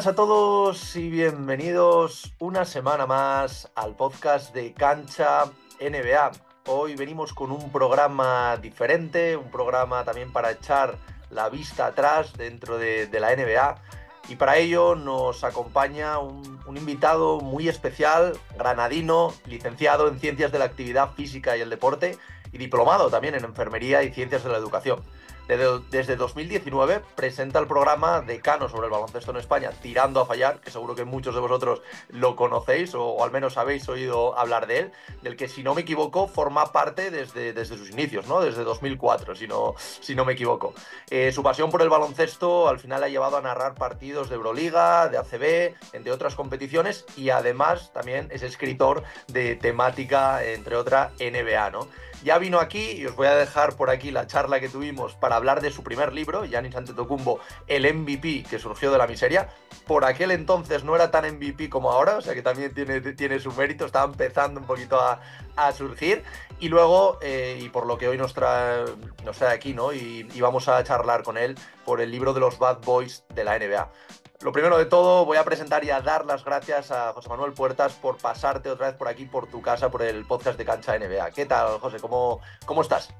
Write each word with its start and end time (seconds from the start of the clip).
buenas 0.00 0.14
a 0.14 0.16
todos 0.16 0.96
y 0.96 1.10
bienvenidos 1.10 2.32
una 2.38 2.64
semana 2.64 3.04
más 3.04 3.70
al 3.74 3.96
podcast 3.96 4.54
de 4.54 4.72
Cancha 4.72 5.44
NBA. 5.78 6.30
Hoy 6.68 6.96
venimos 6.96 7.34
con 7.34 7.52
un 7.52 7.70
programa 7.70 8.56
diferente, 8.56 9.36
un 9.36 9.50
programa 9.50 10.02
también 10.02 10.32
para 10.32 10.52
echar 10.52 10.96
la 11.28 11.50
vista 11.50 11.84
atrás 11.84 12.32
dentro 12.32 12.78
de, 12.78 13.10
la 13.12 13.36
NBA. 13.36 13.76
Y 14.30 14.36
para 14.36 14.56
ello 14.56 14.94
nos 14.94 15.44
acompaña 15.44 16.18
un, 16.18 16.58
un, 16.64 16.76
invitado 16.78 17.38
muy 17.42 17.68
especial, 17.68 18.32
granadino, 18.56 19.34
licenciado 19.44 20.08
en 20.08 20.18
Ciencias 20.18 20.50
de 20.50 20.60
la 20.60 20.64
Actividad 20.64 21.12
Física 21.12 21.58
y 21.58 21.60
el 21.60 21.68
Deporte 21.68 22.16
y 22.52 22.56
diplomado 22.56 23.10
también 23.10 23.34
en 23.34 23.44
Enfermería 23.44 24.02
y 24.02 24.14
Ciencias 24.14 24.44
de 24.44 24.50
la 24.50 24.56
Educación. 24.56 25.02
Desde 25.56 26.14
2019 26.14 27.02
presenta 27.16 27.58
el 27.58 27.66
programa 27.66 28.20
Decano 28.20 28.68
sobre 28.68 28.86
el 28.86 28.92
baloncesto 28.92 29.32
en 29.32 29.38
España, 29.38 29.72
Tirando 29.82 30.20
a 30.20 30.26
Fallar, 30.26 30.60
que 30.60 30.70
seguro 30.70 30.94
que 30.94 31.04
muchos 31.04 31.34
de 31.34 31.40
vosotros 31.40 31.82
lo 32.08 32.36
conocéis 32.36 32.94
o, 32.94 33.24
al 33.24 33.32
menos 33.32 33.56
habéis 33.56 33.88
oído 33.88 34.38
hablar 34.38 34.68
de 34.68 34.78
él, 34.78 34.92
del 35.22 35.36
que 35.36 35.48
si 35.48 35.64
no 35.64 35.74
me 35.74 35.80
equivoco 35.80 36.28
forma 36.28 36.70
parte 36.70 37.10
desde, 37.10 37.52
desde 37.52 37.76
sus 37.76 37.90
inicios, 37.90 38.28
¿no? 38.28 38.40
Desde 38.40 38.62
2004, 38.62 39.34
si 39.34 39.48
no, 39.48 39.74
si 39.78 40.14
no 40.14 40.24
me 40.24 40.34
equivoco. 40.34 40.72
Eh, 41.10 41.32
su 41.32 41.42
pasión 41.42 41.68
por 41.68 41.82
el 41.82 41.88
baloncesto 41.88 42.68
al 42.68 42.78
final 42.78 43.02
ha 43.02 43.08
llevado 43.08 43.36
a 43.36 43.40
narrar 43.42 43.74
partidos 43.74 44.28
de 44.28 44.36
Euroliga, 44.36 45.08
de 45.08 45.18
ACB, 45.18 45.74
entre 45.92 46.12
otras 46.12 46.36
competiciones 46.36 47.04
y 47.16 47.30
además 47.30 47.92
también 47.92 48.28
es 48.30 48.44
escritor 48.44 49.02
de 49.26 49.56
temática, 49.56 50.44
entre 50.44 50.76
otras, 50.76 51.10
NBA, 51.18 51.70
¿no? 51.70 51.88
Ya 52.22 52.36
vino 52.38 52.60
aquí 52.60 52.92
y 52.92 53.06
os 53.06 53.16
voy 53.16 53.28
a 53.28 53.34
dejar 53.34 53.76
por 53.76 53.88
aquí 53.88 54.10
la 54.10 54.26
charla 54.26 54.60
que 54.60 54.68
tuvimos 54.68 55.14
para 55.14 55.36
hablar 55.36 55.62
de 55.62 55.70
su 55.70 55.82
primer 55.82 56.12
libro, 56.12 56.44
Yanis 56.44 56.76
Antetokounmpo, 56.76 57.40
el 57.66 57.92
MVP 57.94 58.44
que 58.48 58.58
surgió 58.58 58.92
de 58.92 58.98
la 58.98 59.06
miseria. 59.06 59.48
Por 59.86 60.04
aquel 60.04 60.30
entonces 60.30 60.84
no 60.84 60.94
era 60.94 61.10
tan 61.10 61.24
MVP 61.36 61.70
como 61.70 61.90
ahora, 61.90 62.18
o 62.18 62.20
sea 62.20 62.34
que 62.34 62.42
también 62.42 62.74
tiene, 62.74 63.00
tiene 63.00 63.40
su 63.40 63.52
mérito, 63.52 63.86
estaba 63.86 64.04
empezando 64.04 64.60
un 64.60 64.66
poquito 64.66 65.00
a, 65.00 65.20
surgir. 65.72 66.22
Y 66.58 66.68
luego, 66.68 67.18
eh, 67.20 67.58
y 67.60 67.68
por 67.68 67.86
lo 67.86 67.98
que 67.98 68.08
hoy 68.08 68.16
nos 68.16 68.32
trae, 68.32 68.84
nos 69.24 69.36
trae 69.36 69.54
aquí, 69.54 69.74
¿no? 69.74 69.92
Y 69.92 70.40
vamos 70.40 70.68
a 70.68 70.82
charlar 70.84 71.22
con 71.22 71.36
él 71.36 71.54
por 71.84 72.00
el 72.00 72.10
libro 72.10 72.32
de 72.32 72.40
los 72.40 72.58
Bad 72.58 72.80
Boys 72.82 73.24
de 73.34 73.44
la 73.44 73.58
NBA. 73.58 73.90
Lo 74.42 74.52
primero 74.52 74.78
de 74.78 74.86
todo, 74.86 75.26
voy 75.26 75.36
a 75.36 75.44
presentar 75.44 75.84
y 75.84 75.90
a 75.90 76.00
dar 76.00 76.24
las 76.24 76.42
gracias 76.42 76.90
a 76.90 77.12
José 77.12 77.28
Manuel 77.28 77.52
Puertas 77.52 77.92
por 77.92 78.16
pasarte 78.16 78.70
otra 78.70 78.86
vez 78.86 78.96
por 78.96 79.06
aquí, 79.06 79.26
por 79.26 79.50
tu 79.50 79.60
casa, 79.60 79.90
por 79.90 80.00
el 80.00 80.24
podcast 80.24 80.56
de 80.56 80.64
Cancha 80.64 80.98
NBA. 80.98 81.30
¿Qué 81.32 81.44
tal, 81.44 81.78
José? 81.78 81.98
¿Cómo, 82.00 82.40
cómo 82.64 82.80
estás? 82.80 83.14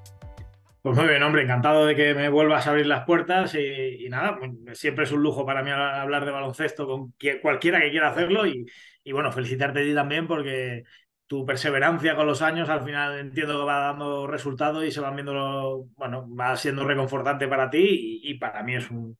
Pues 0.81 0.97
muy 0.97 1.07
bien, 1.07 1.21
hombre, 1.21 1.43
encantado 1.43 1.85
de 1.85 1.95
que 1.95 2.15
me 2.15 2.27
vuelvas 2.29 2.65
a 2.65 2.71
abrir 2.71 2.87
las 2.87 3.05
puertas 3.05 3.53
y, 3.53 4.07
nada, 4.09 4.39
pues 4.39 4.79
siempre 4.79 5.03
es 5.03 5.11
un 5.11 5.21
lujo 5.21 5.45
para 5.45 5.61
mí 5.61 5.69
hablar 5.69 6.25
de 6.25 6.31
baloncesto 6.31 6.87
con 6.87 7.13
cualquiera 7.43 7.79
que 7.81 7.91
quiera 7.91 8.09
hacerlo 8.09 8.47
y, 8.47 8.65
bueno, 9.11 9.31
felicitarte 9.31 9.81
a 9.81 9.83
ti 9.83 9.93
también 9.93 10.27
porque 10.27 10.85
tu 11.31 11.45
perseverancia 11.45 12.13
con 12.13 12.27
los 12.27 12.41
años 12.41 12.67
al 12.67 12.83
final 12.83 13.17
entiendo 13.17 13.59
que 13.59 13.65
va 13.65 13.79
dando 13.79 14.27
resultados 14.27 14.83
y 14.83 14.91
se 14.91 14.99
van 14.99 15.15
viendo, 15.15 15.87
bueno, 15.95 16.27
va 16.35 16.57
siendo 16.57 16.83
reconfortante 16.83 17.47
para 17.47 17.69
ti 17.69 18.19
y, 18.21 18.33
para 18.33 18.61
mí 18.63 18.75
es 18.75 18.91
un 18.91 19.17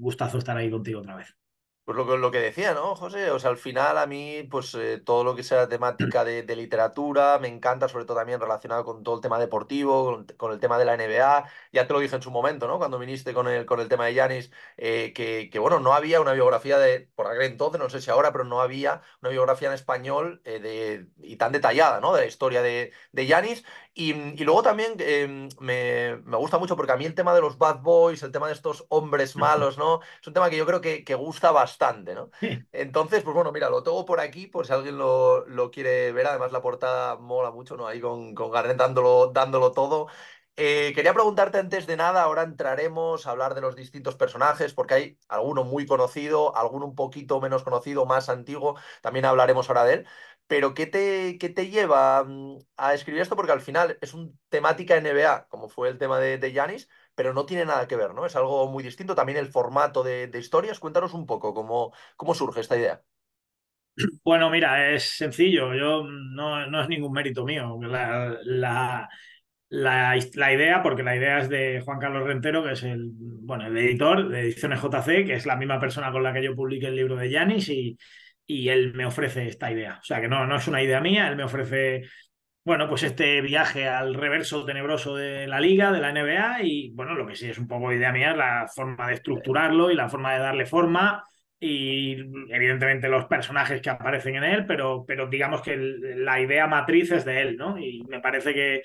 gustazo 0.00 0.38
estar 0.38 0.56
ahí 0.56 0.70
contigo 0.70 1.00
otra 1.00 1.16
vez. 1.16 1.36
Pues 1.90 1.96
lo 1.96 2.06
que, 2.06 2.18
lo 2.18 2.30
que 2.30 2.38
decía, 2.38 2.72
¿no, 2.72 2.94
José? 2.94 3.32
O 3.32 3.40
sea, 3.40 3.50
al 3.50 3.56
final 3.56 3.98
a 3.98 4.06
mí, 4.06 4.44
pues 4.48 4.76
eh, 4.76 5.02
todo 5.04 5.24
lo 5.24 5.34
que 5.34 5.42
sea 5.42 5.68
temática 5.68 6.24
de, 6.24 6.44
literatura 6.54 7.40
me 7.40 7.48
encanta, 7.48 7.88
sobre 7.88 8.04
todo 8.04 8.16
también 8.16 8.38
relacionado 8.38 8.84
con 8.84 9.02
todo 9.02 9.16
el 9.16 9.20
tema 9.20 9.40
deportivo, 9.40 10.24
con, 10.36 10.52
el 10.52 10.60
tema 10.60 10.78
de 10.78 10.84
la 10.84 10.96
NBA. 10.96 11.46
Ya 11.72 11.88
te 11.88 11.92
lo 11.92 11.98
dije 11.98 12.14
en 12.14 12.22
su 12.22 12.30
momento, 12.30 12.68
¿no? 12.68 12.78
Cuando 12.78 12.96
viniste 12.96 13.34
con 13.34 13.48
el, 13.48 13.66
con 13.66 13.80
el 13.80 13.88
tema 13.88 14.06
de 14.06 14.14
Yanis, 14.14 14.52
eh, 14.76 15.12
que, 15.12 15.50
que, 15.50 15.58
bueno, 15.58 15.80
no 15.80 15.92
había 15.92 16.20
una 16.20 16.32
biografía 16.32 16.78
de, 16.78 17.10
por 17.16 17.26
aquel 17.26 17.42
entonces, 17.42 17.80
no 17.80 17.90
sé 17.90 18.00
si 18.00 18.08
ahora, 18.08 18.30
pero 18.30 18.44
no 18.44 18.60
había 18.60 19.02
una 19.20 19.30
biografía 19.30 19.66
en 19.66 19.74
español 19.74 20.42
eh, 20.44 20.60
de, 20.60 21.08
y 21.26 21.38
tan 21.38 21.50
detallada, 21.50 21.98
¿no? 22.00 22.14
De 22.14 22.20
la 22.20 22.26
historia 22.28 22.62
de 22.62 22.92
Yanis. 23.12 23.64
Y, 23.92 24.12
luego 24.44 24.62
también 24.62 24.94
em, 25.00 25.48
me, 25.58 26.14
gusta 26.36 26.58
mucho 26.58 26.76
porque 26.76 26.92
a 26.92 26.96
mí 26.96 27.04
el 27.04 27.14
tema 27.14 27.34
de 27.34 27.40
los 27.40 27.58
bad 27.58 27.80
boys, 27.80 28.22
el 28.22 28.30
tema 28.30 28.46
de 28.46 28.52
estos 28.54 28.86
hombres 28.88 29.36
malos, 29.36 29.78
¿no? 29.78 30.00
Es 30.20 30.26
un 30.26 30.32
tema 30.32 30.48
que 30.48 30.56
yo 30.56 30.64
creo 30.64 30.80
que, 30.80 31.14
gusta 31.14 31.50
bastante, 31.50 32.14
¿no? 32.14 32.30
Entonces, 32.72 33.22
pues 33.22 33.34
bueno, 33.34 33.52
mira, 33.52 33.68
lo 33.68 33.82
tengo 33.82 34.04
por 34.04 34.20
aquí 34.20 34.46
por 34.46 34.66
si 34.66 34.72
alguien 34.72 34.96
lo, 34.96 35.70
quiere 35.72 36.12
ver. 36.12 36.28
Además, 36.28 36.52
la 36.52 36.62
portada 36.62 37.16
mola 37.16 37.50
mucho, 37.50 37.76
¿no? 37.76 37.86
Ahí 37.86 38.00
con, 38.00 38.34
con 38.34 38.50
Garnet 38.50 38.76
dándolo, 38.76 39.32
dándolo 39.34 39.72
todo. 39.72 40.06
Eh, 40.62 40.92
quería 40.94 41.14
preguntarte 41.14 41.58
antes 41.58 41.86
de 41.86 41.96
nada, 41.96 42.22
ahora 42.22 42.42
entraremos 42.42 43.26
a 43.26 43.30
hablar 43.30 43.54
de 43.54 43.62
los 43.62 43.76
distintos 43.76 44.14
personajes, 44.16 44.74
porque 44.74 44.94
hay 44.94 45.18
alguno 45.28 45.64
muy 45.64 45.86
conocido, 45.86 46.54
alguno 46.54 46.84
un 46.84 46.94
poquito 46.94 47.40
menos 47.40 47.62
conocido, 47.62 48.04
más 48.04 48.28
antiguo, 48.28 48.76
también 49.00 49.24
hablaremos 49.24 49.70
ahora 49.70 49.84
de 49.84 49.94
él. 49.94 50.06
Pero 50.50 50.74
¿qué 50.74 50.86
te, 50.86 51.38
qué 51.38 51.48
te 51.48 51.70
lleva 51.70 52.24
mm, 52.24 52.58
a 52.76 52.92
escribir 52.94 53.22
esto? 53.22 53.36
Porque 53.36 53.52
al 53.52 53.60
final 53.60 53.96
es 54.00 54.14
un 54.14 54.36
temática 54.48 54.96
NBA, 54.96 55.46
como 55.48 55.68
fue 55.68 55.88
el 55.88 55.96
tema 55.96 56.18
de 56.18 56.52
Yanis, 56.52 56.88
pero 57.14 57.32
no 57.32 57.46
tiene 57.46 57.64
nada 57.64 57.86
que 57.86 57.94
ver, 57.94 58.14
¿no? 58.14 58.26
Es 58.26 58.34
algo 58.34 58.68
muy 58.68 58.82
distinto. 58.82 59.14
También 59.14 59.38
el 59.38 59.46
formato 59.46 60.02
de, 60.02 60.28
historias. 60.34 60.80
Cuéntanos 60.80 61.14
un 61.14 61.24
poco 61.24 61.54
cómo, 61.54 61.92
cómo 62.16 62.34
surge 62.34 62.60
esta 62.62 62.76
idea. 62.76 63.00
Bueno, 64.24 64.50
mira, 64.50 64.90
es 64.92 65.04
sencillo. 65.04 65.72
Yo 65.74 66.02
no, 66.02 66.66
no 66.66 66.82
es 66.82 66.88
ningún 66.88 67.12
mérito 67.12 67.44
mío. 67.44 67.78
La, 67.82 68.36
la, 68.42 69.08
la, 69.68 70.52
idea, 70.52 70.82
porque 70.82 71.04
la 71.04 71.16
idea 71.16 71.38
es 71.38 71.48
de 71.48 71.80
Juan 71.84 72.00
Carlos 72.00 72.26
Rentero, 72.26 72.64
que 72.64 72.72
es 72.72 72.82
el, 72.82 73.12
bueno, 73.14 73.68
el 73.68 73.78
editor 73.78 74.28
de 74.28 74.40
Ediciones 74.40 74.80
JC, 74.82 75.24
que 75.26 75.34
es 75.34 75.46
la 75.46 75.54
misma 75.54 75.78
persona 75.78 76.10
con 76.10 76.24
la 76.24 76.32
que 76.32 76.42
yo 76.42 76.56
publiqué 76.56 76.88
el 76.88 76.96
libro 76.96 77.14
de 77.14 77.30
Yanis 77.30 77.68
y, 77.68 77.96
y 78.50 78.68
él 78.68 78.94
me 78.94 79.06
ofrece 79.06 79.46
esta 79.46 79.70
idea. 79.70 79.98
O 80.00 80.04
sea 80.04 80.20
que 80.20 80.28
no, 80.28 80.44
no 80.44 80.56
es 80.56 80.66
una 80.66 80.82
idea 80.82 81.00
mía, 81.00 81.28
él 81.28 81.36
me 81.36 81.44
ofrece, 81.44 82.02
bueno, 82.64 82.88
pues 82.88 83.04
este 83.04 83.40
viaje 83.42 83.86
al 83.86 84.14
reverso 84.14 84.64
tenebroso 84.64 85.14
de 85.14 85.46
la 85.46 85.60
liga, 85.60 85.92
de 85.92 86.00
la 86.00 86.10
NBA, 86.10 86.62
y 86.64 86.90
bueno, 86.90 87.14
lo 87.14 87.26
que 87.26 87.36
sí 87.36 87.48
es 87.48 87.58
un 87.58 87.68
poco 87.68 87.92
idea 87.92 88.10
mía 88.10 88.32
es 88.32 88.36
la 88.36 88.66
forma 88.74 89.06
de 89.06 89.14
estructurarlo 89.14 89.90
y 89.90 89.94
la 89.94 90.08
forma 90.08 90.34
de 90.34 90.40
darle 90.40 90.66
forma 90.66 91.24
y 91.60 92.16
evidentemente 92.48 93.08
los 93.08 93.26
personajes 93.26 93.80
que 93.80 93.90
aparecen 93.90 94.36
en 94.36 94.44
él, 94.44 94.66
pero, 94.66 95.04
pero 95.06 95.28
digamos 95.28 95.62
que 95.62 95.76
la 95.76 96.40
idea 96.40 96.66
matriz 96.66 97.12
es 97.12 97.24
de 97.24 97.42
él, 97.42 97.56
¿no? 97.56 97.78
Y 97.78 98.02
me 98.08 98.20
parece 98.20 98.52
que... 98.54 98.82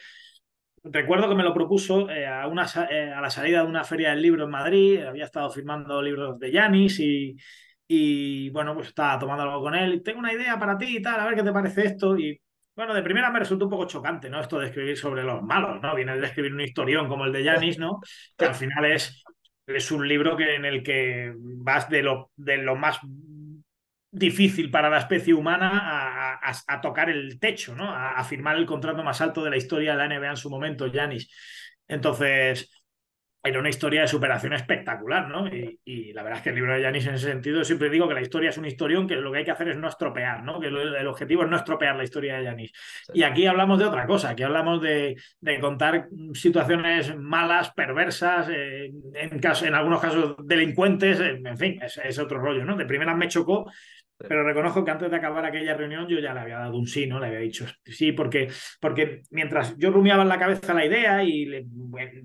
Recuerdo 0.83 1.27
que 1.27 1.33
me 1.33 1.43
lo 1.43 1.53
propuso 1.53 2.11
eh, 2.11 2.27
a, 2.27 2.45
una, 2.47 2.67
eh, 2.91 3.11
a 3.11 3.19
la 3.19 3.31
salida 3.31 3.63
de 3.63 3.67
una 3.67 3.83
feria 3.83 4.11
del 4.11 4.21
libro 4.21 4.43
en 4.43 4.51
Madrid, 4.51 5.01
había 5.01 5.25
estado 5.25 5.49
firmando 5.49 5.99
libros 5.99 6.37
de 6.37 6.51
Yanis 6.51 6.99
y, 6.99 7.35
y 7.87 8.49
bueno, 8.49 8.73
pues 8.73 8.89
estaba 8.89 9.19
tomando 9.19 9.43
algo 9.43 9.61
con 9.61 9.75
él. 9.75 10.01
Tengo 10.03 10.19
una 10.19 10.33
idea 10.33 10.57
para 10.59 10.77
ti 10.77 10.97
y 10.97 11.01
tal, 11.01 11.19
a 11.19 11.25
ver 11.25 11.35
qué 11.35 11.43
te 11.43 11.51
parece 11.51 11.85
esto. 11.85 12.17
Y 12.17 12.39
bueno, 12.75 12.93
de 12.93 13.03
primera 13.03 13.31
me 13.31 13.39
resultó 13.39 13.65
un 13.65 13.71
poco 13.71 13.85
chocante, 13.85 14.29
¿no? 14.29 14.41
Esto 14.41 14.59
de 14.59 14.67
escribir 14.67 14.97
sobre 14.97 15.23
los 15.23 15.41
malos, 15.43 15.81
¿no? 15.81 15.95
Viene 15.95 16.17
de 16.17 16.25
escribir 16.25 16.53
un 16.53 16.61
historión 16.61 17.07
como 17.07 17.25
el 17.25 17.31
de 17.31 17.43
Janis, 17.43 17.77
¿no? 17.77 17.99
Que 18.35 18.45
al 18.45 18.55
final 18.55 18.85
es, 18.85 19.23
es 19.67 19.91
un 19.91 20.07
libro 20.07 20.35
que, 20.35 20.55
en 20.55 20.65
el 20.65 20.83
que 20.83 21.33
vas 21.37 21.89
de 21.89 22.03
lo, 22.03 22.31
de 22.35 22.57
lo 22.57 22.75
más 22.75 22.99
difícil 24.11 24.71
para 24.71 24.89
la 24.89 24.99
especie 24.99 25.33
humana 25.33 26.39
a, 26.41 26.81
tocar 26.81 27.09
el 27.09 27.39
techo, 27.39 27.75
¿no? 27.75 27.91
A, 27.91 28.13
a, 28.13 28.23
firmar 28.23 28.55
el 28.57 28.65
contrato 28.65 29.03
más 29.03 29.21
alto 29.21 29.43
de 29.43 29.49
la 29.51 29.57
historia 29.57 29.91
de 29.91 29.97
la 29.97 30.07
NBA 30.07 30.31
en 30.31 30.37
su 30.37 30.49
momento, 30.49 30.89
Janis. 30.91 31.29
Entonces, 31.87 32.69
era 33.45 33.59
una 33.59 33.69
historia 33.69 34.01
de 34.01 34.07
superación 34.07 34.53
espectacular, 34.53 35.29
¿no? 35.29 35.47
Y, 35.47 36.11
la 36.13 36.23
verdad 36.23 36.39
es 36.39 36.43
que 36.43 36.49
el 36.49 36.55
libro 36.55 36.73
de 36.73 36.81
Yanis 36.81 37.07
en 37.07 37.15
ese 37.15 37.27
sentido, 37.27 37.63
siempre 37.63 37.89
digo 37.89 38.07
que 38.07 38.13
la 38.13 38.21
historia 38.21 38.49
es 38.49 38.57
un 38.57 38.65
historión, 38.65 39.07
que 39.07 39.15
lo 39.15 39.31
que 39.31 39.39
hay 39.39 39.45
que 39.45 39.51
hacer 39.51 39.69
es 39.69 39.77
no 39.77 39.87
estropear, 39.87 40.43
¿no? 40.43 40.59
Que 40.59 40.67
el 40.67 41.07
objetivo 41.07 41.43
es 41.43 41.49
no 41.49 41.57
estropear 41.57 41.95
la 41.95 42.03
historia 42.03 42.37
de 42.37 42.45
Yanis. 42.45 42.71
Y 43.13 43.23
aquí 43.23 43.45
hablamos 43.45 43.79
de 43.79 43.85
otra 43.85 44.07
cosa, 44.07 44.29
aquí 44.29 44.43
hablamos 44.43 44.81
de, 44.81 45.15
contar 45.61 46.07
situaciones 46.33 47.15
malas, 47.15 47.71
perversas, 47.71 48.49
eh, 48.49 48.91
en, 49.13 49.39
caso, 49.39 49.65
en 49.65 49.75
algunos 49.75 50.01
casos 50.01 50.35
delincuentes, 50.43 51.19
en 51.19 51.57
fin, 51.57 51.79
es, 51.81 51.97
es 51.97 52.19
otro 52.19 52.39
rollo, 52.39 52.65
¿no? 52.65 52.75
De 52.75 52.85
primera 52.85 53.15
me 53.15 53.27
chocó 53.27 53.69
pero 54.17 54.43
reconozco 54.43 54.85
que 54.85 54.91
antes 54.91 55.11
de 55.11 55.17
acabar 55.17 55.43
aquella 55.45 55.73
reunión 55.73 56.07
yo 56.07 56.19
ya 56.19 56.33
le 56.33 56.39
había 56.39 56.59
dado 56.59 56.77
un 56.77 56.87
sí, 56.87 57.05
¿no? 57.05 57.19
Le 57.19 57.27
había 57.27 57.39
dicho 57.39 57.65
sí, 57.83 58.13
porque, 58.13 58.49
porque 58.79 59.23
mientras 59.31 59.77
yo 59.77 59.91
rumiaba 59.91 60.23
en 60.23 60.29
la 60.29 60.39
cabeza 60.39 60.73
la 60.73 60.85
idea 60.85 61.23
y 61.23 61.67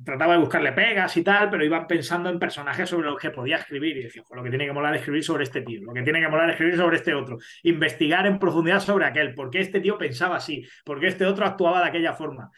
trataba 0.04 0.34
de 0.34 0.40
buscarle 0.40 0.72
pegas 0.72 1.16
y 1.16 1.24
tal, 1.24 1.50
pero 1.50 1.64
iba 1.64 1.86
pensando 1.86 2.30
en 2.30 2.38
personajes 2.38 2.88
sobre 2.88 3.08
los 3.08 3.18
que 3.18 3.30
podía 3.30 3.56
escribir 3.56 3.96
y 3.96 4.02
decía, 4.04 4.22
lo 4.30 4.42
que 4.42 4.50
tiene 4.50 4.66
que 4.66 4.72
molar 4.72 4.94
es 4.94 5.00
escribir 5.00 5.24
sobre 5.24 5.44
este 5.44 5.62
tío, 5.62 5.82
lo 5.82 5.92
que 5.92 6.02
tiene 6.02 6.20
que 6.20 6.28
molar 6.28 6.48
es 6.48 6.52
escribir 6.52 6.76
sobre 6.76 6.96
este 6.96 7.14
otro, 7.14 7.38
investigar 7.64 8.26
en 8.26 8.38
profundidad 8.38 8.80
sobre 8.80 9.06
aquel, 9.06 9.34
por 9.34 9.50
qué 9.50 9.60
este 9.60 9.80
tío 9.80 9.98
pensaba 9.98 10.36
así, 10.36 10.64
por 10.84 11.00
qué 11.00 11.08
este 11.08 11.26
otro 11.26 11.44
actuaba 11.44 11.82
de 11.82 11.88
aquella 11.88 12.12
forma. 12.12 12.50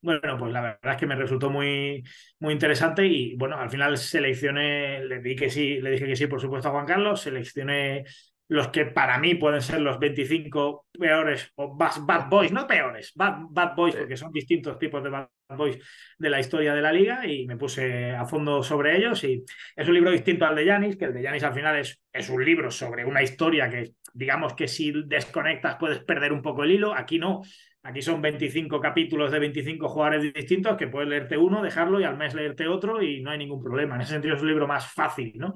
Bueno, 0.00 0.38
pues 0.38 0.52
la 0.52 0.60
verdad 0.60 0.92
es 0.92 0.96
que 0.96 1.06
me 1.06 1.16
resultó 1.16 1.50
muy, 1.50 2.04
muy 2.38 2.52
interesante 2.52 3.04
y 3.04 3.34
bueno, 3.36 3.56
al 3.58 3.68
final 3.68 3.98
seleccioné, 3.98 5.04
le 5.04 5.20
di 5.20 5.34
que 5.34 5.50
sí, 5.50 5.80
le 5.80 5.90
dije 5.90 6.06
que 6.06 6.14
sí, 6.14 6.28
por 6.28 6.40
supuesto, 6.40 6.68
a 6.68 6.72
Juan 6.72 6.86
Carlos, 6.86 7.20
seleccioné 7.20 8.04
los 8.48 8.68
que 8.68 8.86
para 8.86 9.18
mí 9.18 9.34
pueden 9.34 9.60
ser 9.60 9.80
los 9.80 9.98
25 9.98 10.86
peores 10.98 11.52
o 11.56 11.76
bad, 11.76 12.28
boys, 12.28 12.50
no 12.50 12.66
peores, 12.66 13.12
bad, 13.14 13.36
bad 13.50 13.74
boys, 13.76 13.94
porque 13.94 14.16
son 14.16 14.32
distintos 14.32 14.78
tipos 14.78 15.02
de 15.02 15.10
bad 15.10 15.28
boys 15.56 15.78
de 16.18 16.30
la 16.30 16.40
historia 16.40 16.74
de 16.74 16.82
la 16.82 16.92
liga 16.92 17.26
y 17.26 17.46
me 17.46 17.56
puse 17.56 18.12
a 18.12 18.24
fondo 18.24 18.62
sobre 18.62 18.96
ellos 18.96 19.22
y 19.24 19.44
es 19.76 19.88
un 19.88 19.94
libro 19.94 20.10
distinto 20.10 20.46
al 20.46 20.56
de 20.56 20.64
Yanis, 20.64 20.96
que 20.96 21.06
el 21.06 21.14
de 21.14 21.22
Yanis 21.22 21.44
al 21.44 21.54
final 21.54 21.78
es, 21.78 22.02
es 22.12 22.28
un 22.30 22.44
libro 22.44 22.70
sobre 22.70 23.04
una 23.04 23.22
historia 23.22 23.68
que 23.68 23.92
digamos 24.14 24.54
que 24.54 24.66
si 24.66 24.92
desconectas 25.06 25.76
puedes 25.78 26.00
perder 26.00 26.32
un 26.32 26.42
poco 26.42 26.64
el 26.64 26.72
hilo, 26.72 26.94
aquí 26.94 27.18
no, 27.18 27.42
Aquí 27.88 28.02
son 28.02 28.20
25 28.20 28.80
capítulos 28.80 29.30
de 29.30 29.38
25 29.38 29.88
jugadores 29.88 30.34
distintos 30.34 30.76
que 30.76 30.88
puedes 30.88 31.08
leerte 31.08 31.38
uno, 31.38 31.62
dejarlo 31.62 31.98
y 32.00 32.04
al 32.04 32.18
mes 32.18 32.34
leerte 32.34 32.66
otro 32.66 33.00
y 33.00 33.22
no 33.22 33.30
hay 33.30 33.38
ningún 33.38 33.62
problema. 33.62 33.94
En 33.94 34.02
ese 34.02 34.12
sentido 34.12 34.34
es 34.34 34.42
un 34.42 34.48
libro 34.48 34.66
más 34.66 34.92
fácil, 34.92 35.32
¿no? 35.36 35.54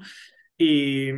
Y, 0.57 1.11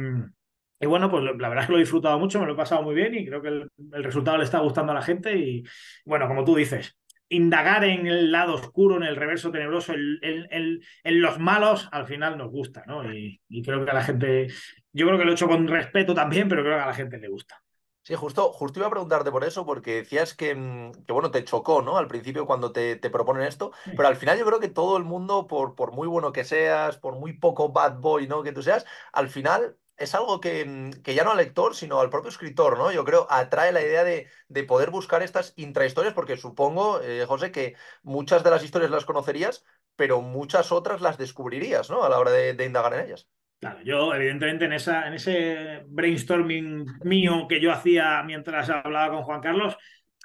y 0.84 0.86
bueno, 0.86 1.10
pues 1.10 1.24
la 1.24 1.48
verdad 1.48 1.60
es 1.60 1.66
que 1.66 1.72
lo 1.72 1.78
he 1.78 1.80
disfrutado 1.80 2.18
mucho, 2.18 2.38
me 2.38 2.44
lo 2.44 2.52
he 2.52 2.56
pasado 2.56 2.82
muy 2.82 2.94
bien 2.94 3.14
y 3.14 3.24
creo 3.24 3.40
que 3.40 3.48
el, 3.48 3.70
resultado 4.04 4.36
le 4.36 4.44
está 4.44 4.58
gustando 4.58 4.92
a 4.92 4.94
la 4.94 5.00
gente. 5.00 5.34
Y 5.34 5.64
bueno, 6.04 6.28
como 6.28 6.44
tú 6.44 6.54
dices, 6.54 6.98
indagar 7.30 7.84
en 7.84 8.06
el 8.06 8.30
lado 8.30 8.52
oscuro, 8.52 8.98
en 8.98 9.04
el 9.04 9.16
reverso 9.16 9.50
tenebroso, 9.50 9.94
en, 9.94 10.82
los 11.22 11.38
malos, 11.38 11.88
al 11.90 12.06
final 12.06 12.36
nos 12.36 12.50
gusta, 12.50 12.84
¿no? 12.86 13.10
Y, 13.10 13.40
y, 13.48 13.62
creo 13.62 13.82
que 13.82 13.92
a 13.92 13.94
la 13.94 14.04
gente, 14.04 14.48
yo 14.92 15.06
creo 15.06 15.18
que 15.18 15.24
lo 15.24 15.30
he 15.30 15.34
hecho 15.34 15.48
con 15.48 15.66
respeto 15.66 16.12
también, 16.14 16.50
pero 16.50 16.62
creo 16.62 16.76
que 16.76 16.82
a 16.82 16.86
la 16.88 16.92
gente 16.92 17.16
le 17.16 17.28
gusta. 17.28 17.62
Sí, 18.02 18.14
justo, 18.14 18.52
justo 18.52 18.78
iba 18.78 18.88
a 18.88 18.90
preguntarte 18.90 19.30
por 19.30 19.44
eso, 19.44 19.64
porque 19.64 19.94
decías 19.94 20.34
que, 20.34 20.54
mm, 20.54 21.06
que 21.06 21.12
bueno, 21.14 21.30
te 21.30 21.42
chocó, 21.44 21.80
¿no? 21.80 21.96
Al 21.96 22.08
principio 22.08 22.44
cuando 22.44 22.72
te, 22.72 22.96
te, 22.96 23.08
proponen 23.08 23.44
esto, 23.44 23.72
pero 23.96 24.06
al 24.06 24.16
final 24.16 24.38
yo 24.38 24.44
creo 24.44 24.60
que 24.60 24.68
todo 24.68 24.98
el 24.98 25.04
mundo, 25.04 25.46
por, 25.46 25.74
por 25.74 25.92
muy 25.92 26.06
bueno 26.06 26.30
que 26.30 26.44
seas, 26.44 26.98
por 26.98 27.14
muy 27.16 27.32
poco 27.32 27.70
bad 27.72 28.00
boy, 28.00 28.28
¿no? 28.28 28.42
Que 28.42 28.52
tú 28.52 28.62
seas, 28.62 28.84
al 29.10 29.30
final 29.30 29.78
es 29.96 30.14
algo 30.14 30.40
que, 30.40 30.64
mm, 30.64 31.02
que, 31.02 31.14
ya 31.14 31.24
no 31.24 31.32
al 31.32 31.36
lector, 31.36 31.74
sino 31.74 32.00
al 32.00 32.10
propio 32.10 32.30
escritor, 32.30 32.78
¿no? 32.78 32.92
Yo 32.92 33.04
creo 33.04 33.26
atrae 33.30 33.72
la 33.72 33.82
idea 33.82 34.04
de, 34.04 34.28
de 34.48 34.64
poder 34.64 34.90
buscar 34.90 35.22
estas 35.22 35.52
intrahistorias, 35.56 36.14
porque 36.14 36.36
supongo, 36.36 37.00
eh, 37.00 37.24
José, 37.26 37.52
que 37.52 37.74
muchas 38.02 38.44
de 38.44 38.50
las 38.50 38.64
historias 38.64 38.90
las 38.90 39.04
conocerías, 39.04 39.64
pero 39.96 40.20
muchas 40.20 40.72
otras 40.72 41.00
las 41.00 41.18
descubrirías, 41.18 41.90
¿no? 41.90 42.04
A 42.04 42.08
la 42.08 42.18
hora 42.18 42.30
de 42.30 42.64
indagar 42.64 42.94
en 42.94 43.06
ellas. 43.06 43.28
Claro, 43.64 43.80
yo 43.82 44.14
evidentemente 44.14 44.66
en, 44.66 44.74
esa, 44.74 45.06
en 45.08 45.14
ese 45.14 45.84
brainstorming 45.86 46.84
mío 47.02 47.46
que 47.48 47.62
yo 47.62 47.72
hacía 47.72 48.22
mientras 48.22 48.68
hablaba 48.68 49.14
con 49.14 49.22
Juan 49.22 49.40
Carlos, 49.40 49.78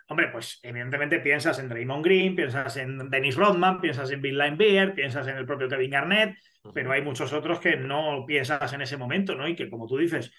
hombre, 0.10 0.30
pues 0.32 0.60
evidentemente 0.64 1.20
piensas 1.20 1.60
en 1.60 1.70
Draymond 1.70 2.04
Green, 2.04 2.36
piensas 2.36 2.76
en 2.78 3.10
Dennis 3.12 3.36
Rodman, 3.36 3.80
piensas 3.80 4.10
en 4.10 4.22
Bill 4.22 4.40
Linebeer, 4.40 4.96
piensas 4.96 5.28
en 5.28 5.38
el 5.38 5.46
propio 5.46 5.70
Kevin 5.70 5.92
Garnett, 5.92 6.36
pero 6.74 6.92
hay 6.92 7.04
muchos 7.04 7.32
otros 7.32 7.60
que 7.60 7.78
no 7.78 8.26
piensas 8.26 8.74
en 8.74 8.82
ese 8.82 8.98
momento, 8.98 9.36
¿no? 9.36 9.48
Y 9.48 9.56
que 9.56 9.70
como 9.70 9.86
tú 9.86 9.98
dices, 9.98 10.32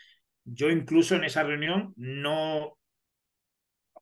yo 0.45 0.71
incluso 0.71 1.15
en 1.15 1.25
esa 1.25 1.45
reunión 1.45 1.95
no... 1.97 2.77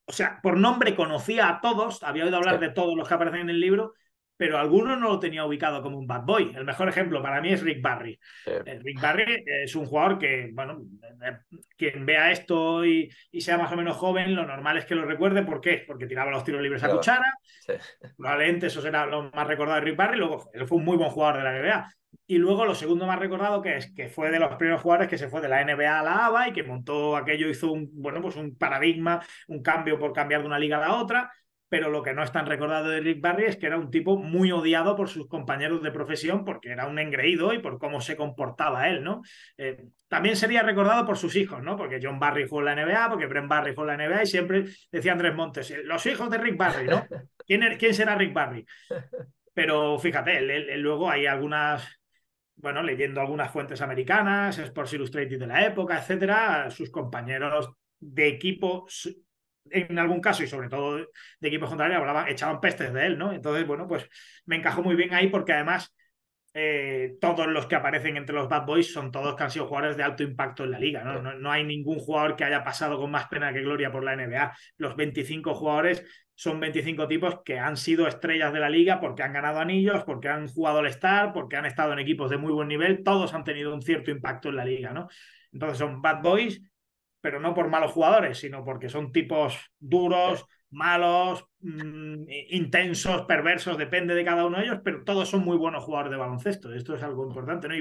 O 0.06 0.12
sea, 0.12 0.41
por 0.43 0.56
nombre 0.56 0.97
conocía 0.97 1.50
a 1.50 1.61
todos, 1.61 2.03
había 2.03 2.25
oído 2.25 2.38
hablar 2.38 2.61
de 2.61 2.70
todos 2.70 2.97
los 2.97 3.06
que 3.06 3.15
aparecen 3.15 3.43
en 3.43 3.50
el 3.50 3.61
libro, 3.61 3.93
pero 4.38 4.56
alguno 4.56 4.96
no 4.96 5.08
lo 5.08 5.19
tenía 5.19 5.44
ubicado 5.44 5.82
como 5.82 5.99
un 5.99 6.06
bad 6.06 6.23
boy. 6.23 6.52
El 6.55 6.64
mejor 6.64 6.88
ejemplo 6.88 7.20
para 7.20 7.40
mí 7.40 7.52
es 7.52 7.61
Rick 7.61 7.82
Barry. 7.82 8.19
Eh, 8.46 8.79
Rick 8.85 9.00
Barry 9.00 9.44
es 9.44 9.75
un 9.75 9.85
jugador 9.85 10.17
que, 10.17 10.50
bueno, 10.52 10.81
eh, 11.25 11.38
quien 11.76 12.06
vea 12.06 12.31
esto 12.31 12.87
y, 12.87 13.11
sea 13.40 13.58
más 13.58 13.73
o 13.73 13.76
menos 13.76 13.96
joven, 13.96 14.37
lo 14.37 14.46
normal 14.46 14.79
es 14.79 14.85
que 14.85 14.94
lo 14.94 15.05
recuerde. 15.05 15.43
¿Por 15.43 15.61
qué? 15.61 15.82
Porque 15.85 16.06
tiraba 16.06 16.31
los 16.31 16.44
tiros 16.44 16.62
libres 16.62 16.85
a 16.85 16.88
cuchara. 16.88 17.35
Probablemente 18.17 18.69
eso 18.69 18.81
será 18.81 19.06
lo 19.06 19.29
más 19.32 19.46
recordado 19.46 19.81
de 19.81 19.85
Rick 19.85 19.96
Barry. 19.96 20.19
Luego, 20.19 20.49
él 20.55 20.69
fue 20.69 20.79
un 20.79 20.84
muy 20.84 20.96
buen 20.96 21.11
jugador 21.11 21.38
de 21.38 21.43
la 21.43 21.58
NBA. 21.58 21.93
Y 22.29 22.38
luego 22.38 22.64
lo 22.64 22.76
segundo 22.76 23.06
más 23.06 23.19
recordado 23.19 23.61
que 23.61 23.76
es 23.76 23.93
que 23.93 24.08
fue 24.08 24.31
de 24.31 24.38
los 24.38 24.55
primeros 24.55 24.82
jugadores 24.82 25.11
que 25.11 25.19
se 25.19 25.29
fue 25.29 25.41
de 25.41 25.49
la 25.49 25.64
NBA 25.64 25.99
a 25.99 26.02
la 26.02 26.26
ABA 26.26 26.49
y 26.49 26.52
que 26.52 26.62
montó 26.62 27.17
aquello, 27.17 27.49
hizo 27.49 27.73
un, 27.73 27.91
bueno, 27.93 28.23
pues 28.23 28.37
un 28.37 28.56
paradigma, 28.56 29.20
un 29.49 29.62
cambio 29.62 29.99
por 29.99 30.12
cambiar 30.12 30.43
de 30.43 30.46
una 30.46 30.58
liga 30.58 30.76
a 30.76 30.88
la 30.88 30.94
otra 30.94 31.32
pero 31.69 31.91
lo 31.91 32.03
que 32.03 32.15
no 32.15 32.23
es 32.23 32.32
tan 32.32 32.47
recordado 32.47 32.88
de 32.88 33.00
Rick 33.00 33.20
Barry 33.20 33.44
es 33.44 33.56
que 33.56 33.67
era 33.67 33.76
un 33.76 33.91
tipo 33.91 34.17
muy 34.17 34.50
odiado 34.53 34.97
por 34.97 35.09
sus 35.09 35.29
compañeros 35.29 35.82
de 35.82 35.91
profesión 35.91 36.44
porque 36.44 36.70
era 36.70 36.87
un 36.87 36.99
engreído 36.99 37.53
y 37.53 37.59
por 37.59 37.79
cómo 37.79 38.00
se 38.00 38.17
comportaba 38.17 38.88
él, 38.88 39.05
¿no? 39.05 39.23
Eh, 39.59 39.85
también 40.09 40.37
sería 40.37 40.62
recordado 40.62 41.05
por 41.05 41.19
sus 41.19 41.37
hijos, 41.37 41.62
¿no? 41.62 41.76
Porque 41.76 42.00
John 42.03 42.19
Barry 42.19 42.49
jugó 42.49 42.61
en 42.61 42.65
la 42.67 42.85
NBA, 42.85 43.11
porque 43.11 43.26
Brent 43.26 43.49
Barry 43.49 43.75
jugó 43.75 43.91
en 43.91 43.99
la 43.99 44.09
NBA 44.09 44.23
y 44.23 44.26
siempre 44.26 44.65
decía 44.91 45.12
Andrés 45.12 45.35
Montes, 45.35 45.70
eh, 45.70 45.82
los 45.85 46.05
hijos 46.06 46.31
de 46.31 46.38
Rick 46.38 46.56
Barry, 46.56 46.87
¿no? 46.87 47.06
¿Quién, 47.47 47.62
er-, 47.62 47.76
quién 47.76 47.93
será 47.93 48.15
Rick 48.15 48.32
Barry? 48.32 48.65
Pero 49.53 49.99
fíjate, 49.99 50.41
luego 50.76 51.11
hay 51.11 51.26
algunas, 51.26 51.85
bueno, 52.55 52.81
leyendo 52.81 53.20
algunas 53.20 53.50
fuentes 53.50 53.82
americanas, 53.82 54.56
Sports 54.56 54.93
Illustrated 54.93 55.38
de 55.41 55.47
la 55.49 55.67
época, 55.67 55.99
etcétera, 55.99 56.70
sus 56.70 56.91
compañeros 56.91 57.69
de 57.99 58.29
equipo 58.29 58.87
en 59.70 59.99
algún 59.99 60.20
caso, 60.20 60.43
y 60.43 60.46
sobre 60.46 60.69
todo 60.69 60.96
de 60.96 61.49
equipos 61.49 61.69
contrarios, 61.69 61.99
hablaban, 61.99 62.28
echaban 62.28 62.60
pestes 62.60 62.93
de 62.93 63.06
él, 63.06 63.19
¿no? 63.19 63.32
Entonces, 63.32 63.66
bueno, 63.66 63.87
pues 63.87 64.08
me 64.46 64.56
encajó 64.56 64.82
muy 64.82 64.96
bien 64.96 65.12
ahí 65.14 65.28
porque 65.28 65.52
además 65.52 65.94
eh, 66.55 67.16
todos 67.20 67.46
los 67.46 67.66
que 67.66 67.76
aparecen 67.76 68.16
entre 68.16 68.34
los 68.34 68.49
Bad 68.49 68.66
Boys 68.66 68.93
son 68.93 69.12
todos 69.12 69.37
que 69.37 69.44
han 69.44 69.50
sido 69.50 69.66
jugadores 69.66 69.96
de 69.96 70.02
alto 70.02 70.22
impacto 70.22 70.64
en 70.64 70.72
la 70.72 70.78
liga, 70.78 71.05
¿no? 71.05 71.22
No, 71.22 71.34
no 71.34 71.52
hay 71.52 71.64
ningún 71.64 71.99
jugador 71.99 72.37
que 72.37 72.44
haya 72.44 72.64
pasado 72.64 72.99
con 72.99 73.10
más 73.10 73.28
pena 73.28 73.52
que 73.52 73.60
gloria 73.60 73.93
por 73.93 74.02
la 74.02 74.14
NBA. 74.14 74.56
Los 74.78 74.96
25 74.96 75.55
jugadores 75.55 76.05
son 76.34 76.60
25 76.60 77.08
tipos 77.08 77.43
que 77.44 77.58
han 77.58 77.76
sido 77.76 78.06
estrellas 78.06 78.52
de 78.52 78.60
la 78.60 78.70
liga 78.70 79.00
porque 79.00 79.22
han 79.22 79.32
ganado 79.32 79.58
anillos, 79.58 80.05
porque 80.05 80.28
han 80.28 80.49
jugado 80.49 80.78
al 80.78 80.87
Star, 80.87 81.32
porque 81.32 81.56
han 81.56 81.66
estado 81.66 81.93
en 81.93 81.99
equipos 81.99 82.31
de 82.31 82.38
muy 82.38 82.52
buen 82.52 82.69
nivel, 82.69 83.02
todos 83.02 83.34
han 83.34 83.44
tenido 83.44 83.75
un 83.75 83.82
cierto 83.82 84.10
impacto 84.10 84.49
en 84.49 84.56
la 84.56 84.64
liga, 84.64 84.93
¿no? 84.93 85.08
Entonces 85.52 85.78
son 85.78 86.00
Bad 86.00 86.22
Boys 86.22 86.62
pero 87.20 87.41
no 87.41 87.55
por 87.55 87.69
malos 87.69 87.93
jugadores, 87.93 88.38
sino 88.38 88.65
porque 88.65 88.88
son 88.88 89.12
tipos 89.12 89.59
duros, 89.79 90.47
malos, 90.70 91.47
mm, 91.61 92.25
intensos, 92.50 93.23
perversos, 93.23 93.79
depende 93.79 94.15
de 94.15 94.25
cada 94.25 94.44
uno 94.47 94.59
de 94.59 94.65
ellos, 94.65 94.81
pero 94.85 95.03
todos 95.05 95.29
son 95.29 95.41
muy 95.44 95.56
buenos 95.56 95.85
jugadores 95.85 96.11
de 96.11 96.19
baloncesto. 96.19 96.73
Esto 96.75 96.94
es 96.94 97.03
algo 97.03 97.26
importante, 97.26 97.69
¿no? 97.69 97.75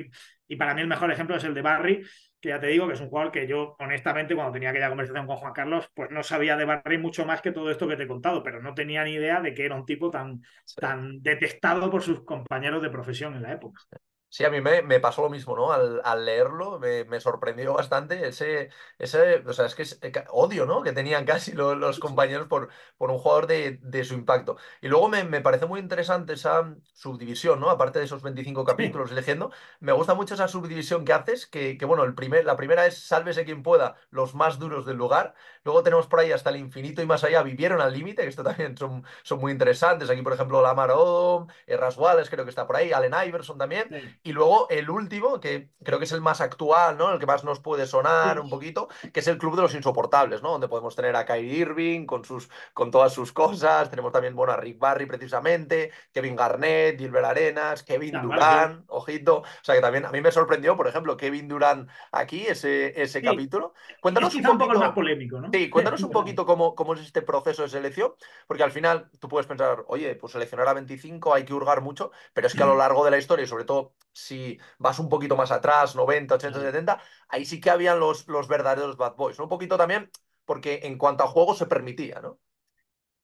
Y, 0.47 0.55
para 0.55 0.73
mí 0.73 0.81
el 0.81 0.87
mejor 0.87 1.11
ejemplo 1.11 1.35
es 1.35 1.43
el 1.43 1.53
de 1.53 1.61
Barry, 1.61 2.01
que 2.39 2.49
ya 2.49 2.59
te 2.59 2.67
digo 2.67 2.87
que 2.87 2.93
es 2.93 3.01
un 3.01 3.09
jugador 3.09 3.31
que 3.31 3.47
yo, 3.47 3.75
honestamente, 3.79 4.35
cuando 4.35 4.53
tenía 4.53 4.69
aquella 4.69 4.89
conversación 4.89 5.27
con 5.27 5.37
Juan 5.37 5.53
Carlos, 5.53 5.89
pues 5.93 6.09
no 6.11 6.23
sabía 6.23 6.55
de 6.55 6.65
Barry 6.65 6.97
mucho 6.97 7.25
más 7.25 7.41
que 7.41 7.51
todo 7.51 7.69
esto 7.69 7.87
que 7.87 7.97
te 7.97 8.03
he 8.03 8.07
contado, 8.07 8.43
pero 8.43 8.61
no 8.61 8.73
tenía 8.73 9.03
ni 9.03 9.13
idea 9.13 9.41
de 9.41 9.53
que 9.53 9.65
era 9.65 9.75
un 9.75 9.85
tipo 9.85 10.09
tan, 10.09 10.41
tan 10.75 11.21
detestado 11.21 11.89
por 11.89 12.01
sus 12.03 12.23
compañeros 12.23 12.81
de 12.81 12.89
profesión 12.89 13.35
en 13.35 13.43
la 13.43 13.53
época. 13.53 13.81
Sí, 14.29 14.43
a 14.43 14.49
mí 14.49 14.59
me, 14.59 14.99
pasó 14.99 15.21
lo 15.21 15.29
mismo, 15.29 15.55
¿no? 15.55 15.71
Al, 15.71 16.25
leerlo 16.25 16.79
me, 16.79 17.19
sorprendió 17.21 17.73
bastante 17.73 18.27
ese, 18.27 18.69
ese, 18.99 19.37
o 19.47 19.53
sea, 19.53 19.65
es 19.65 19.73
que 19.73 19.83
es 19.83 19.99
eh, 20.01 20.11
odio, 20.31 20.65
¿no? 20.65 20.83
Que 20.83 20.91
tenían 20.91 21.25
casi 21.25 21.53
los, 21.53 21.99
compañeros 21.99 22.47
por, 22.47 22.69
por 22.97 23.09
un 23.09 23.19
jugador 23.19 23.47
de, 23.47 24.03
su 24.03 24.13
impacto. 24.15 24.57
Y 24.81 24.89
luego 24.89 25.07
me, 25.07 25.41
parece 25.41 25.65
muy 25.65 25.79
interesante 25.79 26.33
esa 26.33 26.75
subdivisión, 26.93 27.59
¿no? 27.61 27.69
Aparte 27.69 27.99
de 27.99 28.05
esos 28.05 28.21
25 28.21 28.65
capítulos 28.65 29.11
leyendo, 29.11 29.51
me 29.79 29.93
gusta 29.93 30.13
mucho 30.13 30.33
esa 30.33 30.47
subdivisión 30.49 31.05
que 31.05 31.13
haces, 31.13 31.47
que, 31.47 31.77
que 31.77 31.85
bueno, 31.85 32.03
el 32.03 32.13
primer, 32.13 32.45
la 32.45 32.57
primera 32.57 32.85
es 32.85 32.99
sálvese 33.07 33.45
quien 33.45 33.63
pueda, 33.63 33.95
los 34.11 34.35
más 34.35 34.59
duros 34.59 34.85
del 34.85 34.97
lugar. 34.97 35.35
Luego 35.63 35.83
tenemos 35.83 36.07
por 36.07 36.19
ahí 36.19 36.31
hasta 36.31 36.49
el 36.49 36.57
infinito 36.57 37.01
y 37.01 37.05
más 37.05 37.23
allá, 37.23 37.43
vivieron 37.43 37.81
al 37.81 37.93
límite, 37.93 38.23
que 38.23 38.29
esto 38.29 38.43
también 38.43 38.77
son, 38.77 39.03
son 39.23 39.39
muy 39.39 39.51
interesantes. 39.53 40.09
Aquí, 40.09 40.21
por 40.21 40.33
ejemplo, 40.33 40.61
Lamar 40.61 40.91
Odom, 40.91 41.47
Erras 41.65 41.97
Wallace 41.97 42.29
creo 42.29 42.43
que 42.43 42.49
está 42.51 42.67
por 42.67 42.75
ahí, 42.75 42.91
Allen 42.91 43.13
Iverson 43.27 43.57
también. 43.57 44.16
Y 44.23 44.33
luego 44.33 44.67
el 44.69 44.89
último, 44.89 45.39
que 45.39 45.71
creo 45.83 45.99
que 45.99 46.05
es 46.05 46.11
el 46.11 46.21
más 46.21 46.41
actual, 46.41 46.97
¿no? 46.97 47.13
El 47.13 47.19
que 47.19 47.25
más 47.25 47.43
nos 47.43 47.59
puede 47.59 47.87
sonar 47.87 48.39
un 48.39 48.49
poquito, 48.49 48.87
que 49.13 49.19
es 49.19 49.27
el 49.27 49.37
Club 49.37 49.55
de 49.55 49.61
los 49.61 49.75
Insoportables, 49.75 50.41
¿no? 50.41 50.51
Donde 50.51 50.67
podemos 50.67 50.95
tener 50.95 51.15
a 51.15 51.25
Kyrie 51.25 51.59
Irving 51.59 52.05
con, 52.05 52.25
sus, 52.25 52.49
con 52.73 52.91
todas 52.91 53.13
sus 53.13 53.31
cosas. 53.31 53.89
Tenemos 53.89 54.11
también, 54.11 54.35
bueno, 54.35 54.53
a 54.53 54.57
Rick 54.57 54.79
Barry 54.79 55.05
precisamente, 55.05 55.91
Kevin 56.11 56.35
Garnett, 56.35 56.97
Gilbert 56.97 57.25
Arenas, 57.25 57.83
Kevin 57.83 58.21
Durant, 58.21 58.83
ojito. 58.87 59.37
O 59.37 59.45
sea 59.63 59.75
que 59.75 59.81
también 59.81 60.05
a 60.05 60.11
mí 60.11 60.21
me 60.21 60.31
sorprendió, 60.31 60.75
por 60.75 60.87
ejemplo, 60.87 61.17
Kevin 61.17 61.47
Durant 61.47 61.89
aquí, 62.11 62.45
ese, 62.45 63.01
ese 63.01 63.21
capítulo. 63.21 63.73
Cuéntanos 64.01 64.33
un, 64.35 64.57
poco 64.57 64.73
más 64.73 64.91
polémico, 64.91 65.39
¿no? 65.39 65.49
Sí, 65.51 65.69
cuéntanos 65.69 66.01
un 66.03 66.11
poquito 66.11 66.45
cómo, 66.45 66.75
cómo 66.75 66.93
es 66.93 67.01
este 67.01 67.21
proceso 67.21 67.63
de 67.63 67.69
selección, 67.69 68.13
porque 68.47 68.63
al 68.63 68.71
final 68.71 69.09
tú 69.19 69.27
puedes 69.27 69.47
pensar, 69.47 69.83
oye, 69.87 70.15
pues 70.15 70.33
seleccionar 70.33 70.67
a 70.67 70.73
25 70.73 71.33
hay 71.33 71.45
que 71.45 71.53
hurgar 71.53 71.81
mucho, 71.81 72.11
pero 72.33 72.47
es 72.47 72.53
que 72.53 72.63
a 72.63 72.65
lo 72.65 72.75
largo 72.77 73.03
de 73.05 73.11
la 73.11 73.17
historia 73.17 73.43
y 73.43 73.47
sobre 73.47 73.65
todo 73.65 73.93
si 74.17 74.59
vas 74.79 74.99
un 74.99 75.09
poquito 75.09 75.35
más 75.35 75.51
atrás, 75.51 75.95
90, 75.95 76.35
80, 76.35 76.59
70, 76.59 77.01
ahí 77.29 77.45
sí 77.45 77.59
que 77.61 77.69
habían 77.69 77.99
los, 77.99 78.27
los 78.27 78.47
verdaderos 78.47 78.97
bad 78.97 79.15
boys. 79.15 79.39
Un 79.39 79.49
poquito 79.49 79.77
también 79.77 80.09
porque 80.45 80.79
en 80.83 80.97
cuanto 80.97 81.23
a 81.23 81.27
juego 81.27 81.53
se 81.53 81.67
permitía, 81.67 82.21
¿no? 82.21 82.39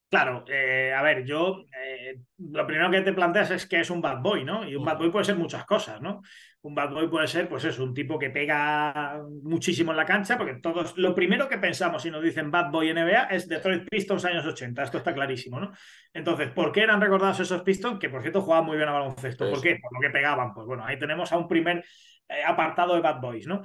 Claro, 0.08 0.44
eh, 0.46 0.92
a 0.94 1.02
ver, 1.02 1.24
yo 1.24 1.64
eh, 1.76 2.20
lo 2.38 2.66
primero 2.66 2.90
que 2.90 3.00
te 3.00 3.12
planteas 3.12 3.50
es 3.50 3.66
que 3.66 3.80
es 3.80 3.90
un 3.90 4.00
bad 4.00 4.20
boy, 4.22 4.44
¿no? 4.44 4.68
Y 4.68 4.76
un 4.76 4.84
bad 4.84 4.98
boy 4.98 5.10
puede 5.10 5.24
ser 5.24 5.36
muchas 5.36 5.66
cosas, 5.66 6.00
¿no? 6.00 6.22
Un 6.64 6.74
bad 6.74 6.90
boy 6.92 7.08
puede 7.08 7.26
ser, 7.26 7.48
pues 7.48 7.64
eso, 7.64 7.84
un 7.84 7.92
tipo 7.92 8.18
que 8.18 8.30
pega 8.30 9.22
muchísimo 9.42 9.90
en 9.90 9.98
la 9.98 10.06
cancha, 10.06 10.38
porque 10.38 10.54
todos, 10.54 10.96
lo 10.96 11.14
primero 11.14 11.48
que 11.48 11.58
pensamos 11.58 12.02
si 12.02 12.10
nos 12.10 12.22
dicen 12.22 12.50
bad 12.50 12.70
boy 12.70 12.88
NBA 12.88 13.24
es 13.24 13.46
Detroit 13.48 13.88
Pistons 13.88 14.24
años 14.24 14.46
80, 14.46 14.82
esto 14.82 14.98
está 14.98 15.12
clarísimo, 15.12 15.60
¿no? 15.60 15.72
Entonces, 16.12 16.50
¿por 16.50 16.72
qué 16.72 16.80
eran 16.80 17.00
recordados 17.00 17.40
esos 17.40 17.62
Pistons? 17.62 17.98
Que 17.98 18.08
por 18.08 18.22
cierto 18.22 18.40
jugaban 18.40 18.64
muy 18.64 18.76
bien 18.76 18.88
a 18.88 18.92
baloncesto. 18.92 19.50
¿Por 19.50 19.60
qué? 19.60 19.78
Por 19.80 19.92
lo 19.92 20.00
que 20.00 20.10
pegaban. 20.10 20.54
Pues 20.54 20.66
bueno, 20.66 20.84
ahí 20.86 20.98
tenemos 20.98 21.30
a 21.32 21.36
un 21.36 21.46
primer 21.46 21.84
eh, 22.28 22.42
apartado 22.46 22.94
de 22.94 23.00
bad 23.02 23.20
boys, 23.20 23.46
¿no? 23.46 23.62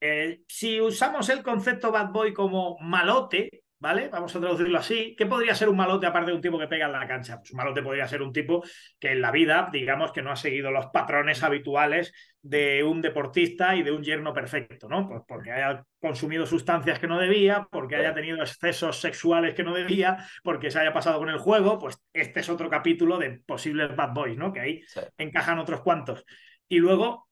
eh, 0.00 0.40
si 0.46 0.80
usamos 0.80 1.28
el 1.28 1.42
concepto 1.42 1.90
bad 1.90 2.10
boy 2.10 2.32
como 2.32 2.76
malote, 2.80 3.64
¿vale? 3.78 4.08
Vamos 4.08 4.34
a 4.34 4.40
traducirlo 4.40 4.78
así. 4.78 5.14
¿Qué 5.16 5.26
podría 5.26 5.54
ser 5.54 5.68
un 5.68 5.76
malote 5.76 6.06
aparte 6.06 6.30
de 6.30 6.36
un 6.36 6.42
tipo 6.42 6.58
que 6.58 6.66
pega 6.66 6.86
en 6.86 6.92
la 6.92 7.06
cancha? 7.06 7.38
Pues 7.38 7.50
un 7.52 7.58
malote 7.58 7.82
podría 7.82 8.08
ser 8.08 8.22
un 8.22 8.32
tipo 8.32 8.64
que 8.98 9.12
en 9.12 9.20
la 9.20 9.30
vida, 9.30 9.68
digamos, 9.72 10.12
que 10.12 10.22
no 10.22 10.30
ha 10.30 10.36
seguido 10.36 10.70
los 10.70 10.86
patrones 10.86 11.42
habituales 11.42 12.12
de 12.42 12.82
un 12.82 13.02
deportista 13.02 13.76
y 13.76 13.82
de 13.82 13.92
un 13.92 14.02
yerno 14.02 14.32
perfecto, 14.32 14.88
¿no? 14.88 15.08
Pues 15.08 15.22
porque 15.26 15.52
haya 15.52 15.84
consumido 16.00 16.46
sustancias 16.46 16.98
que 16.98 17.06
no 17.06 17.18
debía, 17.18 17.68
porque 17.70 17.96
haya 17.96 18.14
tenido 18.14 18.40
excesos 18.40 19.00
sexuales 19.00 19.54
que 19.54 19.64
no 19.64 19.74
debía, 19.74 20.16
porque 20.42 20.70
se 20.70 20.78
haya 20.78 20.92
pasado 20.92 21.18
con 21.18 21.28
el 21.28 21.38
juego, 21.38 21.78
pues 21.78 22.00
este 22.12 22.40
es 22.40 22.48
otro 22.48 22.70
capítulo 22.70 23.18
de 23.18 23.40
posibles 23.44 23.94
bad 23.94 24.12
boys, 24.12 24.36
¿no? 24.36 24.52
Que 24.52 24.60
ahí 24.60 24.82
encajan 25.18 25.58
otros 25.58 25.82
cuantos. 25.82 26.24
Y 26.68 26.78
luego 26.78 27.27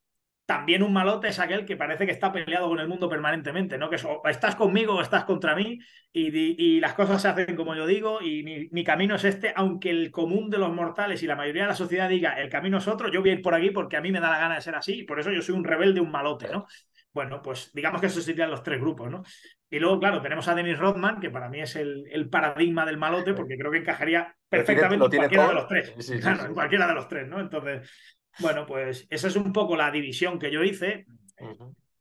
también 0.46 0.84
un 0.84 0.92
malote 0.92 1.28
es 1.28 1.40
aquel 1.40 1.66
que 1.66 1.76
parece 1.76 2.06
que 2.06 2.12
está 2.12 2.32
peleado 2.32 2.68
con 2.68 2.78
el 2.78 2.86
mundo 2.86 3.08
permanentemente, 3.08 3.76
¿no? 3.76 3.90
Que 3.90 3.96
o 4.06 4.26
estás 4.28 4.54
conmigo 4.54 4.94
o 4.94 5.02
estás 5.02 5.24
contra 5.24 5.56
mí 5.56 5.80
y, 6.12 6.78
las 6.80 6.94
cosas 6.94 7.20
se 7.20 7.28
hacen 7.28 7.56
como 7.56 7.74
yo 7.74 7.86
digo 7.86 8.22
y 8.22 8.68
mi, 8.70 8.84
camino 8.84 9.16
es 9.16 9.24
este, 9.24 9.52
aunque 9.56 9.90
el 9.90 10.12
común 10.12 10.48
de 10.48 10.58
los 10.58 10.72
mortales 10.72 11.22
y 11.22 11.26
la 11.26 11.34
mayoría 11.34 11.62
de 11.62 11.68
la 11.68 11.74
sociedad 11.74 12.08
diga 12.08 12.40
el 12.40 12.48
camino 12.48 12.78
es 12.78 12.86
otro, 12.86 13.10
yo 13.10 13.20
voy 13.20 13.30
a 13.30 13.32
ir 13.34 13.42
por 13.42 13.54
aquí 13.54 13.70
porque 13.70 13.96
a 13.96 14.00
mí 14.00 14.12
me 14.12 14.20
da 14.20 14.30
la 14.30 14.38
gana 14.38 14.54
de 14.54 14.60
ser 14.60 14.76
así 14.76 15.00
y 15.00 15.02
por 15.02 15.18
eso 15.18 15.32
yo 15.32 15.42
soy 15.42 15.56
un 15.56 15.64
rebelde, 15.64 16.00
un 16.00 16.12
malote, 16.12 16.48
¿no? 16.48 16.66
Bueno, 17.12 17.40
pues 17.42 17.72
digamos 17.72 18.00
que 18.00 18.08
esos 18.08 18.22
serían 18.22 18.50
los 18.50 18.62
tres 18.62 18.78
grupos, 18.78 19.10
¿no? 19.10 19.24
Y 19.68 19.78
luego, 19.78 19.98
claro, 19.98 20.20
tenemos 20.20 20.46
a 20.48 20.54
Dennis 20.54 20.78
Rodman, 20.78 21.18
que 21.18 21.30
para 21.30 21.48
mí 21.48 21.60
es 21.60 21.74
el, 21.74 22.28
paradigma 22.30 22.84
del 22.84 22.98
malote, 22.98 23.32
porque 23.32 23.56
creo 23.56 23.72
que 23.72 23.78
encajaría 23.78 24.36
perfectamente 24.48 25.16
en 25.16 25.20
cualquiera 25.20 25.48
de 25.48 25.54
los 25.54 25.66
tres. 25.66 26.10
en 26.46 26.54
cualquiera 26.54 26.86
de 26.86 26.94
los 26.94 27.08
tres, 27.08 27.26
¿no? 27.26 27.40
Entonces, 27.40 27.90
bueno, 28.38 28.66
pues 28.66 29.06
esa 29.10 29.28
es 29.28 29.36
un 29.36 29.52
poco 29.52 29.76
la 29.76 29.90
división 29.90 30.38
que 30.38 30.50
yo 30.50 30.62
hice. 30.62 31.06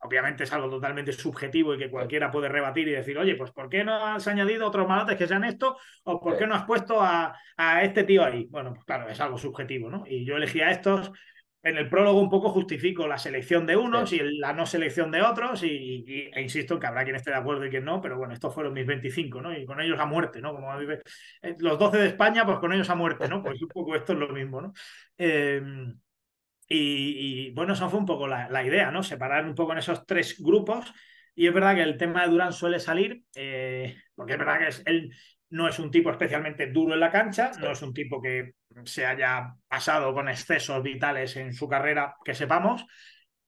Obviamente 0.06 0.44
es 0.44 0.54
algo 0.54 0.70
totalmente 0.70 1.12
subjetivo 1.14 1.74
y 1.74 1.80
que 1.80 1.90
cualquiera 1.90 2.30
puede 2.30 2.48
rebatir 2.48 2.88
y 2.88 2.92
decir, 2.92 3.18
oye, 3.18 3.36
pues 3.36 3.52
¿por 3.52 3.70
qué 3.70 3.84
no 3.84 3.96
has 4.06 4.28
añadido 4.28 4.68
otros 4.68 4.88
malotes 4.88 5.18
que 5.18 5.28
sean 5.28 5.44
esto? 5.44 5.78
¿O 6.04 6.20
por 6.20 6.38
qué 6.38 6.46
no 6.46 6.54
has 6.54 6.66
puesto 6.66 7.02
a, 7.02 7.36
este 7.82 8.04
tío 8.04 8.24
ahí? 8.24 8.46
Bueno, 8.50 8.74
pues 8.74 8.86
claro, 8.86 9.10
es 9.10 9.20
algo 9.20 9.38
subjetivo, 9.38 9.90
¿no? 9.90 10.04
Y 10.06 10.24
yo 10.24 10.38
elegí 10.38 10.62
a 10.62 10.70
estos. 10.70 11.12
En 11.64 11.78
el 11.78 11.90
prólogo 11.90 12.22
un 12.22 12.30
poco 12.30 12.50
justifico 12.50 13.08
la 13.08 13.18
selección 13.18 13.66
de 13.66 13.76
unos 13.76 14.14
y 14.14 14.20
la 14.20 14.54
no 14.54 14.68
selección 14.68 15.10
de 15.10 15.24
otros 15.24 15.64
y, 15.64 16.30
e 16.32 16.40
insisto 16.40 16.76
en 16.76 16.80
que 16.80 16.86
habrá 16.86 17.04
quien 17.04 17.16
esté 17.16 17.32
de 17.32 17.38
acuerdo 17.38 17.66
y 17.66 17.72
quien 17.72 17.84
no, 17.84 18.00
pero 18.00 18.20
bueno, 18.20 18.36
estos 18.36 18.54
fueron 18.54 18.74
mis 18.74 18.86
25, 18.86 19.42
¿no? 19.42 19.58
Y 19.58 19.66
con 19.66 19.82
ellos 19.82 20.00
a 20.00 20.06
muerte, 20.06 20.40
¿no? 20.40 20.54
Como 20.54 20.72
eh, 20.80 21.02
los 21.58 21.80
12 21.80 21.98
de 21.98 22.08
España, 22.10 22.46
pues 22.46 22.60
con 22.60 22.72
ellos 22.72 22.92
a 22.92 22.96
muerte, 22.96 23.28
¿no? 23.28 23.42
Pues 23.42 23.60
un 23.60 23.70
poco 23.70 23.96
esto 23.96 24.14
es 24.14 24.20
lo 24.20 24.30
mismo, 24.30 24.62
¿no? 24.62 24.74
Eh, 25.18 25.60
y, 26.68 27.52
bueno, 27.52 27.74
esa 27.74 27.90
fue 27.90 28.00
un 28.00 28.06
poco 28.06 28.28
la, 28.28 28.64
idea, 28.64 28.92
¿no? 28.92 29.04
Separar 29.04 29.46
un 29.46 29.56
poco 29.56 29.74
en 29.74 29.80
esos 29.80 30.06
tres 30.06 30.40
grupos. 30.40 30.92
Y 31.36 31.48
es 31.48 31.54
verdad 31.54 31.76
que 31.76 31.84
el 31.84 31.98
tema 31.98 32.24
de 32.24 32.30
Durán 32.30 32.54
suele 32.54 32.80
salir, 32.80 33.24
eh, 33.36 33.98
porque 34.16 34.34
es 34.34 34.40
verdad 34.40 34.60
que 34.60 34.90
él 34.90 35.12
no 35.50 35.68
es 35.68 35.80
un 35.80 35.92
tipo 35.92 36.10
especialmente 36.10 36.68
duro 36.68 36.94
en 36.94 37.00
la 37.00 37.12
cancha, 37.12 37.52
no 37.60 37.72
es 37.72 37.82
un 37.82 37.94
tipo 37.94 38.22
que 38.22 38.54
se 38.86 39.06
haya 39.06 39.54
pasado 39.68 40.14
con 40.14 40.28
excesos 40.28 40.82
vitales 40.82 41.36
en 41.36 41.54
su 41.54 41.68
carrera, 41.68 42.16
que 42.24 42.34
sepamos. 42.34 42.86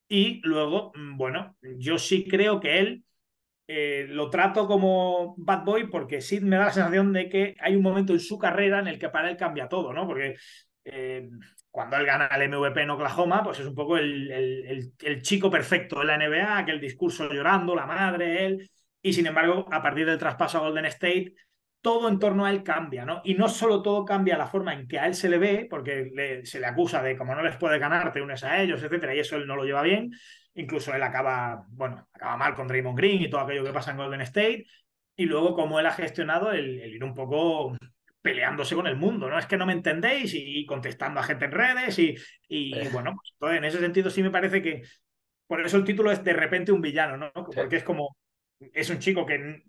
Y 0.08 0.42
luego, 0.44 0.92
mm, 0.96 1.18
bueno, 1.18 1.58
yo 1.62 1.98
sí 1.98 2.28
creo 2.28 2.60
que 2.60 2.80
él 2.80 3.04
eh, 3.68 4.06
lo 4.10 4.30
trato 4.30 4.66
como 4.68 5.36
bad 5.38 5.66
boy 5.66 5.88
porque 5.90 6.22
sí 6.22 6.40
me 6.40 6.56
da 6.56 6.66
la 6.66 6.72
sensación 6.72 7.12
de 7.12 7.28
que 7.28 7.56
hay 7.60 7.76
un 7.76 7.84
momento 7.84 8.14
en 8.14 8.22
su 8.22 8.38
carrera 8.38 8.80
en 8.80 8.88
el 8.88 8.98
que 8.98 9.10
para 9.10 9.30
él 9.30 9.36
cambia 9.36 9.68
todo, 9.68 9.92
¿no? 9.92 10.08
Porque 10.08 10.36
eh, 10.86 11.30
cuando 11.78 11.96
él 11.98 12.08
gana 12.08 12.26
el 12.26 12.50
MVP 12.50 12.82
en 12.82 12.90
Oklahoma, 12.90 13.44
pues 13.44 13.60
es 13.60 13.68
un 13.68 13.76
poco 13.76 14.00
el, 14.00 14.92
chico 15.22 15.52
perfecto 15.52 16.00
de 16.00 16.06
la 16.06 16.18
NBA, 16.18 16.58
aquel 16.58 16.82
discurso 16.82 17.32
llorando, 17.32 17.76
la 17.76 17.86
madre, 17.86 18.48
él. 18.48 18.72
Y 19.00 19.14
sin 19.14 19.28
embargo, 19.28 19.68
a 19.72 19.80
partir 19.80 20.08
del 20.08 20.18
traspaso 20.18 20.58
a 20.58 20.62
Golden 20.62 20.86
State, 20.86 21.36
todo 21.80 22.10
en 22.10 22.18
torno 22.18 22.48
a 22.48 22.50
él 22.50 22.64
cambia, 22.64 23.06
¿no? 23.06 23.22
Y 23.24 23.36
no 23.36 23.48
solo 23.48 23.84
todo 23.84 24.06
cambia 24.06 24.40
la 24.40 24.48
forma 24.48 24.74
en 24.74 24.88
que 24.88 24.98
a 24.98 25.06
él 25.06 25.14
se 25.14 25.30
le 25.30 25.38
ve, 25.38 25.68
porque 25.70 26.42
se 26.46 26.60
le 26.60 26.66
acusa 26.66 27.04
de 27.04 27.16
como 27.16 27.36
no 27.36 27.44
les 27.44 27.58
puede 27.58 27.78
ganar, 27.78 28.12
te 28.12 28.24
unes 28.24 28.44
a 28.44 28.60
ellos, 28.60 28.82
etcétera, 28.82 29.14
y 29.14 29.20
eso 29.20 29.36
él 29.36 29.46
no 29.46 29.56
lo 29.56 29.64
lleva 29.64 29.84
bien. 29.84 30.10
Incluso 30.56 30.96
él 30.96 31.04
acaba, 31.04 31.64
bueno, 31.70 32.08
acaba 32.12 32.38
mal 32.38 32.56
con 32.56 32.68
Draymond 32.68 32.98
Green 32.98 33.22
y 33.22 33.30
todo 33.30 33.42
aquello 33.42 33.64
que 33.64 33.72
pasa 33.72 33.92
en 33.92 33.98
Golden 33.98 34.22
State. 34.22 34.66
Y 35.16 35.26
luego, 35.28 35.54
como 35.54 35.80
él 35.80 35.86
ha 35.86 35.92
gestionado 35.92 36.52
el 36.52 36.92
ir 36.92 37.04
un 37.04 37.14
poco 37.14 37.78
peleándose 38.28 38.76
con 38.76 38.88
el 38.88 38.98
mundo, 38.98 39.30
¿no? 39.30 39.40
Es 39.40 39.46
que 39.46 39.56
no 39.56 39.66
me 39.66 39.72
entendéis 39.72 40.34
y, 40.34 40.66
contestando 40.66 41.22
a 41.22 41.24
gente 41.24 41.46
en 41.46 41.52
redes 41.54 41.98
y, 41.98 42.14
y 42.50 42.78
eh. 42.78 42.90
bueno, 42.92 43.16
pues, 43.40 43.56
en 43.56 43.64
ese 43.64 43.80
sentido 43.80 44.10
sí 44.10 44.22
me 44.22 44.30
parece 44.30 44.62
que 44.62 44.82
por 45.48 45.62
eso 45.66 45.78
el 45.78 45.86
título 45.86 46.12
es 46.12 46.22
de 46.26 46.34
repente 46.34 46.74
un 46.74 46.82
villano, 46.82 47.16
¿no? 47.16 47.32
Porque 47.32 47.78
es 47.78 47.86
como, 47.86 48.18
es 48.74 48.90
un 48.90 49.00
chico 49.00 49.26
que, 49.26 49.64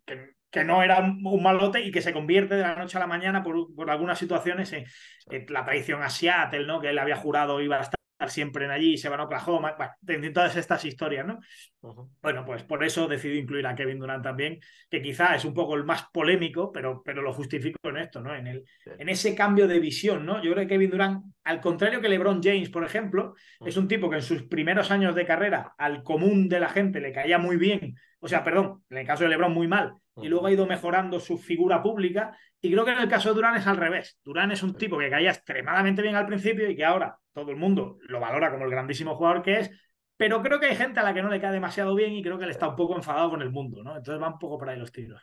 que, 0.50 0.64
no 0.64 0.82
era 0.82 0.98
un 0.98 1.40
malote 1.40 1.82
y 1.82 1.92
que 1.92 2.02
se 2.02 2.12
convierte 2.12 2.56
de 2.56 2.62
la 2.62 2.74
noche 2.74 2.96
a 2.96 3.00
la 3.00 3.06
mañana 3.06 3.44
por, 3.44 3.72
por 3.76 3.88
algunas 3.92 4.18
situaciones 4.18 4.72
en, 4.72 4.86
la 5.50 5.64
traición 5.64 6.02
a 6.02 6.10
Seattle, 6.10 6.66
¿no? 6.66 6.80
Que 6.80 6.90
él 6.90 6.98
había 6.98 7.14
jurado 7.14 7.60
iba 7.60 7.76
a 7.76 7.82
estar 7.82 7.97
siempre 8.26 8.64
en 8.64 8.72
allí, 8.72 8.98
se 8.98 9.08
van 9.08 9.20
a 9.20 9.24
Oklahoma, 9.24 9.76
bueno, 10.00 10.32
todas 10.32 10.56
estas 10.56 10.84
historias, 10.84 11.24
¿no? 11.26 11.38
Bueno, 12.20 12.44
pues 12.44 12.64
por 12.64 12.82
eso 12.82 13.06
decidí 13.06 13.38
incluir 13.38 13.66
a 13.66 13.74
Kevin 13.74 14.00
Durant 14.00 14.24
también, 14.24 14.58
que 14.90 15.00
quizá 15.00 15.36
es 15.36 15.44
un 15.44 15.54
poco 15.54 15.76
el 15.76 15.84
más 15.84 16.06
polémico, 16.12 16.72
pero, 16.72 17.02
pero 17.04 17.22
lo 17.22 17.32
justifico 17.32 17.78
en 17.88 17.98
esto, 17.98 18.20
¿no? 18.20 18.34
En, 18.34 18.48
el, 18.48 18.64
en 18.84 19.08
ese 19.08 19.34
cambio 19.34 19.68
de 19.68 19.78
visión, 19.78 20.26
¿no? 20.26 20.42
Yo 20.42 20.52
creo 20.52 20.64
que 20.66 20.74
Kevin 20.74 20.90
Durant, 20.90 21.24
al 21.44 21.60
contrario 21.60 22.00
que 22.00 22.08
LeBron 22.08 22.42
James, 22.42 22.70
por 22.70 22.84
ejemplo, 22.84 23.34
es 23.64 23.76
un 23.76 23.86
tipo 23.86 24.10
que 24.10 24.16
en 24.16 24.22
sus 24.22 24.42
primeros 24.42 24.90
años 24.90 25.14
de 25.14 25.24
carrera 25.24 25.74
al 25.78 26.02
común 26.02 26.48
de 26.48 26.60
la 26.60 26.68
gente 26.68 27.00
le 27.00 27.12
caía 27.12 27.38
muy 27.38 27.56
bien, 27.56 27.94
o 28.18 28.26
sea, 28.26 28.42
perdón, 28.42 28.82
en 28.90 28.98
el 28.98 29.06
caso 29.06 29.22
de 29.22 29.30
LeBron 29.30 29.54
muy 29.54 29.68
mal, 29.68 29.94
y 30.22 30.28
luego 30.28 30.46
ha 30.46 30.52
ido 30.52 30.66
mejorando 30.66 31.20
su 31.20 31.38
figura 31.38 31.82
pública. 31.82 32.36
Y 32.60 32.72
creo 32.72 32.84
que 32.84 32.92
en 32.92 32.98
el 32.98 33.08
caso 33.08 33.28
de 33.28 33.36
Durán 33.36 33.56
es 33.56 33.66
al 33.66 33.76
revés. 33.76 34.18
Durán 34.24 34.50
es 34.50 34.62
un 34.62 34.74
tipo 34.74 34.98
que 34.98 35.10
caía 35.10 35.30
extremadamente 35.30 36.02
bien 36.02 36.16
al 36.16 36.26
principio 36.26 36.68
y 36.68 36.76
que 36.76 36.84
ahora 36.84 37.16
todo 37.42 37.50
el 37.50 37.56
mundo 37.56 37.98
lo 38.02 38.20
valora 38.20 38.50
como 38.50 38.64
el 38.64 38.70
grandísimo 38.70 39.16
jugador 39.16 39.42
que 39.42 39.60
es, 39.60 39.70
pero 40.16 40.42
creo 40.42 40.58
que 40.58 40.66
hay 40.66 40.76
gente 40.76 41.00
a 41.00 41.02
la 41.02 41.14
que 41.14 41.22
no 41.22 41.28
le 41.28 41.40
cae 41.40 41.52
demasiado 41.52 41.94
bien 41.94 42.12
y 42.12 42.22
creo 42.22 42.38
que 42.38 42.44
él 42.44 42.50
está 42.50 42.68
un 42.68 42.76
poco 42.76 42.96
enfadado 42.96 43.30
con 43.30 43.42
el 43.42 43.50
mundo, 43.50 43.82
¿no? 43.82 43.96
Entonces 43.96 44.22
va 44.22 44.28
un 44.28 44.38
poco 44.38 44.58
por 44.58 44.68
ahí 44.68 44.78
los 44.78 44.92
tiros. 44.92 45.22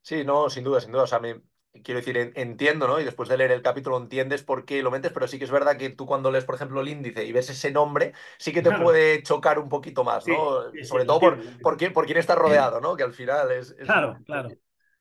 Sí, 0.00 0.24
no, 0.24 0.48
sin 0.48 0.62
duda, 0.62 0.80
sin 0.80 0.92
duda. 0.92 1.02
O 1.02 1.06
sea, 1.08 1.18
me, 1.18 1.40
quiero 1.82 1.98
decir, 1.98 2.32
entiendo, 2.36 2.86
¿no? 2.86 3.00
Y 3.00 3.04
después 3.04 3.28
de 3.28 3.36
leer 3.36 3.50
el 3.50 3.62
capítulo 3.62 3.96
entiendes 3.96 4.42
por 4.42 4.64
qué 4.64 4.82
lo 4.82 4.90
metes, 4.90 5.12
pero 5.12 5.26
sí 5.26 5.38
que 5.38 5.44
es 5.44 5.50
verdad 5.50 5.76
que 5.76 5.90
tú 5.90 6.06
cuando 6.06 6.30
lees, 6.30 6.44
por 6.44 6.54
ejemplo, 6.54 6.80
el 6.80 6.88
índice 6.88 7.24
y 7.24 7.32
ves 7.32 7.50
ese 7.50 7.70
nombre, 7.70 8.12
sí 8.38 8.52
que 8.52 8.62
te 8.62 8.70
puede 8.70 9.22
chocar 9.22 9.58
un 9.58 9.68
poquito 9.68 10.04
más, 10.04 10.26
¿no? 10.26 10.72
Sobre 10.84 11.04
todo 11.04 11.20
por, 11.20 11.60
por, 11.60 11.76
quién, 11.76 11.92
por 11.92 12.06
quién 12.06 12.18
estás 12.18 12.38
rodeado, 12.38 12.80
¿no? 12.80 12.96
Que 12.96 13.02
al 13.02 13.12
final 13.12 13.50
es... 13.50 13.74
Claro, 13.74 14.18
claro. 14.24 14.50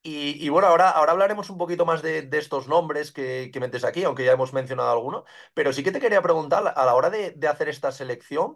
Y, 0.07 0.49
bueno, 0.49 0.67
ahora, 0.67 0.91
ahora 0.91 1.13
hablaremos 1.13 1.49
un 1.49 1.57
poquito 1.57 1.83
más 1.83 2.03
de, 2.03 2.29
estos 2.33 2.67
nombres 2.67 3.11
que, 3.11 3.49
que, 3.51 3.59
metes 3.59 3.83
aquí, 3.83 4.03
aunque 4.03 4.23
ya 4.23 4.33
hemos 4.33 4.53
mencionado 4.53 4.91
alguno, 4.91 5.25
pero 5.55 5.73
sí 5.73 5.83
que 5.83 5.91
te 5.91 5.99
quería 5.99 6.21
preguntar, 6.21 6.73
a 6.75 6.85
la 6.85 6.93
hora 6.93 7.09
de, 7.09 7.35
hacer 7.47 7.69
esta 7.69 7.91
selección, 7.91 8.55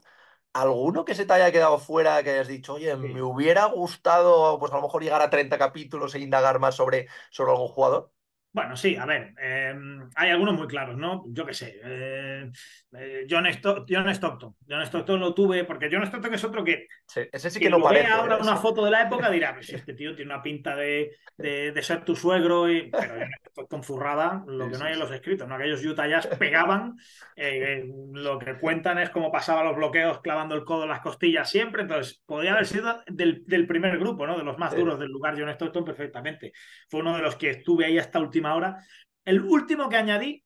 ¿alguno 0.53 1.06
que 1.06 1.15
se 1.15 1.25
te 1.25 1.34
haya 1.34 1.51
quedado 1.51 1.79
fuera, 1.79 2.22
que 2.24 2.32
hayas 2.32 2.48
dicho, 2.48 2.75
oye, 2.75 2.96
me 2.98 3.24
hubiera 3.24 3.65
gustado, 3.65 4.60
pues 4.60 4.72
a 4.72 4.75
lo 4.75 4.84
mejor 4.84 5.03
llegar 5.03 5.22
a 5.24 5.32
30 5.32 5.58
capítulos 5.58 6.13
e 6.15 6.20
indagar 6.20 6.60
más 6.60 6.75
sobre, 6.75 7.08
sobre 7.32 7.51
algún 7.53 7.70
jugador? 7.70 8.12
Bueno, 8.51 8.75
sí, 8.75 8.96
a 8.96 9.06
ver, 9.06 9.36
em, 9.39 10.10
hay 10.15 10.32
algunos 10.32 10.56
muy 10.56 10.68
claros, 10.68 10.98
¿no? 10.98 11.24
Yo 11.27 11.46
qué 11.46 11.53
sé. 11.53 11.79
Eh, 11.84 12.50
eh, 12.98 13.27
John, 13.29 13.46
Stockton. 13.46 14.56
John 14.68 14.82
Stockton 14.82 15.20
lo 15.20 15.36
tuve, 15.36 15.65
porque 15.65 15.88
John 15.91 16.01
Stockton 16.03 16.34
es 16.34 16.44
otro 16.44 16.63
que. 16.63 16.88
ese 17.32 17.50
sí 17.51 17.60
que 17.60 17.70
no 17.70 17.79
parece. 17.79 18.08
ahora 18.08 18.38
una 18.38 18.56
foto 18.56 18.84
de 18.84 18.89
la 18.89 19.03
época 19.03 19.29
dirá, 19.29 19.53
pues 19.53 19.70
este 19.74 19.94
tío 19.94 20.15
tiene 20.15 20.34
una 20.34 20.41
pinta 20.41 20.75
de, 20.75 21.12
de, 21.38 21.82
ser 21.84 22.03
tu 22.03 22.15
suegro, 22.15 22.72
y, 22.72 22.89
pero 22.89 23.13
John 23.20 23.29
Stockton 23.50 23.84
furrada, 23.84 24.44
lo 24.48 24.70
que 24.72 24.79
no 24.79 24.86
hay 24.86 24.94
en 24.94 25.00
los 25.00 25.12
escritos, 25.12 25.48
¿no? 25.48 25.53
Aquellos 25.53 25.86
Utah 25.86 26.08
Jazz 26.08 26.25
pegaban, 26.39 26.96
eh, 27.36 27.86
lo 28.13 28.39
que 28.39 28.58
cuentan 28.58 28.98
es 28.98 29.12
cómo 29.12 29.32
pasaba 29.32 29.63
los 29.63 29.75
bloqueos 29.75 30.22
clavando 30.22 30.56
el 30.56 30.65
codo 30.65 30.84
en 30.84 30.89
las 30.89 31.01
costillas 31.01 31.48
siempre, 31.48 31.84
entonces 31.84 32.24
podría 32.25 32.53
haber 32.53 32.65
sido 32.65 33.03
del, 33.06 33.44
del 33.46 33.68
primer 33.68 34.00
grupo, 34.00 34.25
¿no? 34.25 34.39
De 34.39 34.44
los 34.44 34.58
más 34.58 34.75
duros 34.75 35.00
del 35.00 35.12
lugar, 35.12 35.36
John 35.38 35.50
Stockton 35.50 35.86
perfectamente. 35.86 36.51
Fue 36.89 37.01
uno 37.01 37.15
de 37.15 37.22
los 37.22 37.36
que 37.36 37.51
estuve 37.51 37.86
ahí 37.86 38.00
hasta 38.00 38.18
última 38.39 38.55
hora. 38.55 38.84
El 39.25 39.41
último 39.41 39.89
que 39.89 39.98
añadí 39.98 40.43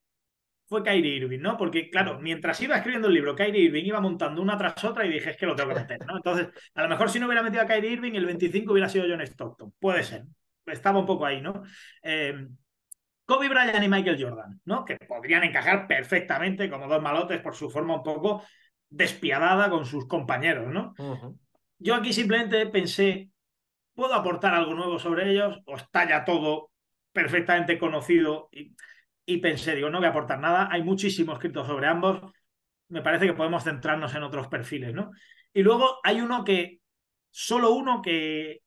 fue 0.65 0.83
Kyrie 0.83 1.17
Irving, 1.17 1.39
¿no? 1.39 1.57
Porque, 1.57 1.89
claro, 1.89 2.19
mientras 2.19 2.59
iba 2.61 2.75
escribiendo 2.75 3.07
el 3.07 3.13
libro, 3.13 3.35
Kyrie 3.35 3.65
Irving 3.65 3.85
iba 3.85 4.01
montando 4.01 4.41
una 4.41 4.57
tras 4.57 4.83
otra 4.83 5.05
y 5.05 5.09
dije, 5.09 5.31
es 5.31 5.37
que 5.37 5.45
lo 5.45 5.55
tengo 5.55 5.69
que 5.69 5.81
meter, 5.81 6.05
¿no? 6.05 6.17
Entonces, 6.17 6.49
a 6.73 6.83
lo 6.83 6.89
mejor 6.89 7.09
si 7.09 7.19
no 7.19 7.27
hubiera 7.27 7.43
metido 7.43 7.61
a 7.61 7.67
Kyrie 7.67 7.91
Irving, 7.91 8.13
el 8.13 8.25
25 8.25 8.71
hubiera 8.71 8.89
sido 8.89 9.05
John 9.07 9.21
Stockton. 9.21 9.73
Puede 9.79 10.03
ser. 10.03 10.23
Estaba 10.65 10.99
un 10.99 11.05
poco 11.05 11.25
ahí, 11.25 11.41
¿no? 11.41 11.63
Eh, 12.01 12.47
Kobe 13.25 13.49
Bryant 13.49 13.83
y 13.83 13.87
Michael 13.87 14.21
Jordan, 14.21 14.61
¿no? 14.65 14.83
Que 14.83 14.97
podrían 14.97 15.43
encajar 15.43 15.87
perfectamente 15.87 16.69
como 16.69 16.87
dos 16.87 17.01
malotes 17.01 17.39
por 17.41 17.55
su 17.55 17.69
forma 17.69 17.95
un 17.97 18.03
poco 18.03 18.43
despiadada 18.89 19.69
con 19.69 19.85
sus 19.85 20.07
compañeros, 20.07 20.71
¿no? 20.71 20.93
Yo 21.77 21.95
aquí 21.95 22.13
simplemente 22.13 22.65
pensé, 22.67 23.29
¿puedo 23.93 24.13
aportar 24.13 24.53
algo 24.53 24.73
nuevo 24.73 24.99
sobre 24.99 25.31
ellos? 25.31 25.59
¿O 25.65 25.75
está 25.75 26.07
ya 26.07 26.25
todo 26.25 26.72
perfectamente 27.13 27.77
conocido 27.77 28.49
y, 29.25 29.37
pensé, 29.37 29.75
digo, 29.75 29.89
no 29.89 29.99
voy 29.99 30.07
a 30.07 30.09
aportar 30.09 30.39
nada, 30.39 30.67
hay 30.71 30.83
muchísimo 30.83 31.33
escrito 31.33 31.65
sobre 31.65 31.87
ambos, 31.87 32.33
me 32.89 33.01
parece 33.01 33.25
que 33.25 33.33
podemos 33.33 33.63
centrarnos 33.63 34.13
en 34.15 34.23
otros 34.23 34.47
perfiles, 34.47 34.93
¿no? 34.93 35.11
Y 35.53 35.63
luego 35.63 35.99
hay 36.03 36.19
uno 36.19 36.43
que 36.43 36.79
solo 37.29 37.71
uno 37.71 38.01
que 38.01 38.61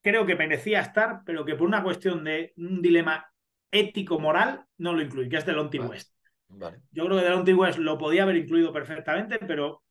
creo 0.00 0.24
que 0.24 0.36
merecía 0.36 0.80
estar, 0.80 1.22
pero 1.26 1.44
que 1.44 1.56
por 1.56 1.66
una 1.66 1.82
cuestión 1.82 2.24
de 2.24 2.54
un 2.56 2.80
dilema 2.80 3.26
ético-moral 3.70 4.64
no 4.78 4.94
lo 4.94 5.02
incluí, 5.02 5.28
que 5.28 5.36
es 5.36 5.46
Delonte 5.46 5.78
Vale. 5.78 5.90
West. 5.90 6.14
Vale. 6.48 6.80
Yo 6.92 7.04
creo 7.04 7.18
que 7.18 7.24
Delonte 7.24 7.54
West 7.54 7.78
lo 7.78 7.98
podía 7.98 8.22
haber 8.22 8.36
incluido 8.36 8.72
perfectamente, 8.72 9.38
pero 9.40 9.82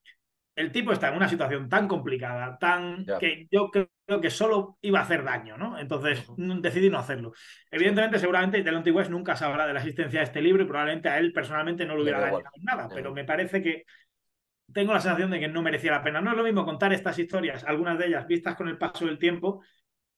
el 0.56 0.72
tipo 0.72 0.94
está 0.94 1.10
en 1.10 1.18
una 1.18 1.28
situación 1.28 1.68
tan 1.68 1.88
complicada, 1.88 2.58
tan 2.58 3.06
que 3.20 3.48
yo 3.52 3.70
creo 3.70 4.22
que 4.22 4.30
solo 4.30 4.78
iba 4.82 5.00
a 5.00 5.04
hacer 5.04 5.24
daño, 5.24 5.58
¿no? 5.58 5.78
Entonces 5.78 6.26
decidí 6.38 6.90
no 6.90 7.00
hacerlo. 7.00 7.34
Evidentemente, 7.70 8.20
seguramente 8.20 8.64
Delonte 8.64 8.92
West 8.92 9.12
nunca 9.12 9.36
sabrá 9.36 9.68
de 9.68 9.74
la 9.74 9.80
existencia 9.80 10.20
de 10.20 10.26
este 10.26 10.42
libro 10.42 10.64
y 10.64 10.66
probablemente 10.66 11.10
a 11.10 11.20
él 11.20 11.34
personalmente 11.34 11.86
no 11.86 11.96
le 11.96 12.04
hubiera 12.04 12.20
da 12.20 12.26
dañado 12.28 12.52
nada, 12.62 12.88
pero 12.94 13.14
me 13.14 13.26
parece 13.26 13.62
que 13.62 13.84
tengo 14.72 14.94
la 14.94 15.02
sensación 15.02 15.30
de 15.30 15.40
que 15.40 15.48
no 15.50 15.62
merecía 15.62 15.92
la 15.92 16.04
pena. 16.04 16.22
No 16.22 16.32
es 16.32 16.38
lo 16.38 16.44
mismo 16.44 16.64
contar 16.64 16.94
estas 16.94 17.20
historias, 17.20 17.66
algunas 17.66 18.00
de 18.00 18.08
ellas 18.08 18.26
vistas 18.26 18.56
con 18.56 18.70
el 18.70 18.78
paso 18.78 19.06
del 19.06 19.20
tiempo, 19.20 19.62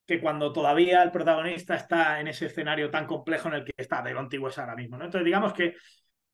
que 0.06 0.22
cuando 0.22 0.54
todavía 0.54 1.02
el 1.02 1.12
protagonista 1.12 1.76
está 1.76 2.20
en 2.20 2.28
ese 2.28 2.46
escenario 2.46 2.92
tan 2.92 3.08
complejo 3.08 3.48
en 3.50 3.56
el 3.56 3.66
que 3.66 3.74
está 3.76 4.04
Delonte 4.04 4.38
West 4.38 4.60
ahora 4.60 4.76
mismo, 4.76 4.98
¿no? 4.98 5.06
Entonces 5.06 5.26
digamos 5.26 5.52
que, 5.54 5.76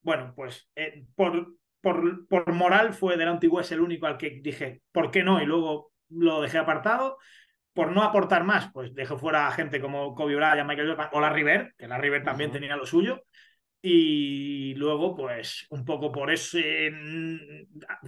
bueno, 0.01 0.33
pues 0.36 0.69
eh, 0.75 1.05
por, 1.15 1.53
por, 1.84 2.28
por 2.30 2.54
moral 2.54 2.94
fue 2.94 3.18
Delonte 3.18 3.50
West 3.50 3.74
el 3.74 3.82
único 3.82 4.08
al 4.08 4.18
que 4.18 4.40
dije, 4.42 4.82
¿por 4.94 5.12
qué 5.12 5.22
no? 5.22 5.42
Y 5.42 5.46
luego 5.46 5.92
lo 6.08 6.42
dejé 6.42 6.58
apartado. 6.58 7.18
Por 7.74 7.92
no 7.92 8.04
aportar 8.04 8.46
más, 8.46 8.72
pues 8.72 8.94
dejé 8.94 9.18
fuera 9.18 9.48
a 9.48 9.52
gente 9.52 9.82
como 9.82 10.16
Kobe 10.16 10.36
Bryant, 10.36 10.66
Michael 10.66 10.90
Jordan 10.90 11.10
o 11.12 11.20
la 11.20 11.30
River, 11.30 11.74
que 11.78 11.88
la 11.90 11.98
River 11.98 12.24
también 12.24 12.52
tenía 12.52 12.78
lo 12.78 12.86
suyo. 12.86 13.24
Y 13.86 14.74
luego, 14.75 15.13
pues, 15.13 15.68
un 15.70 15.84
poco 15.84 16.10
por 16.10 16.32
ese. 16.32 16.90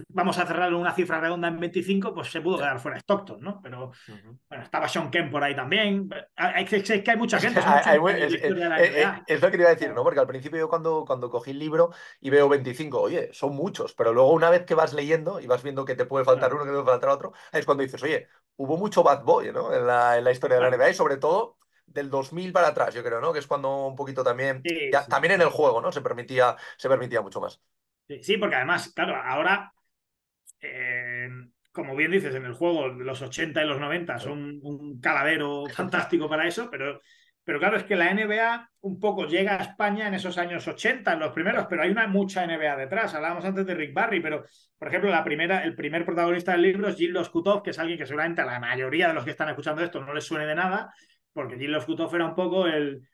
Vamos 0.08 0.38
a 0.38 0.46
cerrarlo 0.46 0.76
en 0.78 0.80
una 0.80 0.94
cifra 0.94 1.20
redonda 1.20 1.48
en 1.48 1.60
25, 1.60 2.14
pues 2.14 2.30
se 2.30 2.40
pudo 2.40 2.56
quedar 2.56 2.80
fuera 2.80 2.96
Stockton, 2.96 3.42
¿no? 3.42 3.60
Pero 3.62 3.92
bueno, 4.48 4.64
estaba 4.64 4.88
Sean 4.88 5.10
Kemp 5.10 5.30
por 5.30 5.44
ahí 5.44 5.54
también. 5.54 6.08
Hay, 6.34 6.64
es, 6.64 6.72
es 6.90 7.02
que 7.02 7.10
hay 7.10 7.18
mucha 7.18 7.36
Es 7.36 7.42
gente, 7.44 7.60
son 7.60 7.70
hay- 7.74 7.78
80 7.80 7.90
hay- 8.08 8.22
años 8.22 8.32
de 8.32 8.36
es, 8.38 8.44
es- 8.44 9.22
es 9.26 9.42
lo 9.42 9.50
que 9.50 9.56
te 9.58 9.62
iba 9.64 9.70
a 9.70 9.74
decir, 9.74 9.92
¿no? 9.92 10.02
Porque 10.02 10.20
al 10.20 10.26
principio 10.26 10.58
yo 10.58 10.68
cuando, 10.70 11.04
cuando 11.06 11.28
cogí 11.28 11.50
el 11.50 11.58
libro 11.58 11.90
y 12.22 12.30
veo 12.30 12.48
25, 12.48 12.98
oye, 12.98 13.28
son 13.34 13.54
muchos, 13.54 13.92
pero 13.92 14.14
luego 14.14 14.32
una 14.32 14.48
vez 14.48 14.64
que 14.64 14.74
vas 14.74 14.94
leyendo 14.94 15.40
y 15.40 15.46
vas 15.46 15.62
viendo 15.62 15.84
que 15.84 15.94
te 15.94 16.06
puede 16.06 16.24
faltar 16.24 16.48
Claro. 16.50 16.56
uno, 16.56 16.64
que 16.64 16.70
te 16.70 16.82
puede 16.82 16.86
faltar 16.98 17.10
otro, 17.10 17.32
es 17.52 17.66
cuando 17.66 17.82
dices, 17.84 18.02
oye, 18.02 18.28
hubo 18.56 18.78
mucho 18.78 19.02
bad 19.02 19.24
boy, 19.24 19.52
¿no? 19.52 19.74
En 19.74 19.86
la, 19.86 20.16
en 20.16 20.24
la 20.24 20.32
historia 20.32 20.56
de 20.56 20.62
la. 20.62 20.68
NBA 20.76 20.90
y 20.90 20.94
sobre 20.94 21.18
todo 21.18 21.55
del 21.86 22.10
2000 22.10 22.52
para 22.52 22.68
atrás, 22.68 22.94
yo 22.94 23.02
creo, 23.04 23.20
¿no? 23.20 23.32
Que 23.32 23.38
es 23.40 23.46
cuando 23.46 23.86
un 23.86 23.96
poquito 23.96 24.24
también, 24.24 24.64
Sí, 24.64 24.74
ya, 24.90 25.06
sí, 25.06 25.08
también 25.08 25.34
en 25.34 25.40
el 25.42 25.48
juego, 25.50 25.80
¿no? 25.80 25.92
Se 25.92 26.02
permitía, 26.02 26.56
se 26.76 26.88
permitía 26.88 27.22
mucho 27.22 27.40
más. 27.40 27.60
sí, 28.08 28.22
sí, 28.22 28.36
porque 28.36 28.56
además, 28.56 28.92
claro, 28.94 29.16
ahora, 29.16 29.72
eh, 30.60 31.28
como 31.72 31.96
bien 31.96 32.12
dices, 32.12 32.34
en 32.34 32.46
el 32.46 32.54
juego 32.54 32.88
los 32.88 33.22
80 33.22 33.64
y 33.64 33.68
los 33.68 33.80
90 33.80 34.18
son 34.18 34.60
un 34.62 35.00
caladero 35.00 35.66
fantástico 35.74 36.28
para 36.28 36.48
eso, 36.48 36.68
pero, 36.70 37.00
pero 37.44 37.58
claro, 37.60 37.76
es 37.78 37.84
que 37.84 37.96
la 37.96 38.10
NBA 38.10 38.70
un 38.82 39.00
poco 39.00 39.26
llega 39.26 39.56
a 39.56 39.62
España 39.62 40.08
en 40.08 40.14
esos 40.14 40.38
años 40.38 40.66
80, 40.68 41.14
en 41.14 41.20
los 41.20 41.32
primeros, 41.32 41.66
pero 41.68 41.82
hay 41.82 41.90
una 41.90 42.06
mucha 42.08 42.44
NBA 42.44 42.76
detrás. 42.76 43.14
Hablábamos 43.14 43.44
antes 43.44 43.66
de 43.66 43.74
Rick 43.74 43.94
Barry, 43.94 44.20
pero 44.20 44.44
por 44.78 44.88
ejemplo, 44.88 45.10
la 45.10 45.24
primera, 45.24 45.64
el 45.64 45.76
primer 45.76 46.04
protagonista 46.06 46.52
del 46.52 46.62
libro 46.62 46.88
es 46.88 46.96
Gil 46.96 47.12
Loskutov, 47.12 47.62
que 47.62 47.70
es 47.70 47.78
alguien 47.78 47.98
que 47.98 48.06
seguramente 48.06 48.42
a 48.42 48.46
la 48.46 48.60
mayoría 48.60 49.08
de 49.08 49.14
los 49.14 49.24
que 49.24 49.32
están 49.32 49.48
escuchando 49.50 49.82
esto 49.82 50.00
no 50.04 50.14
les 50.14 50.24
suene 50.24 50.46
de 50.46 50.54
nada, 50.54 50.92
porque 51.36 51.58
Gil 51.58 51.70
Loskutov 51.72 52.14
era 52.14 52.24
un 52.26 52.34
poco 52.34 52.66
el, 52.66 53.06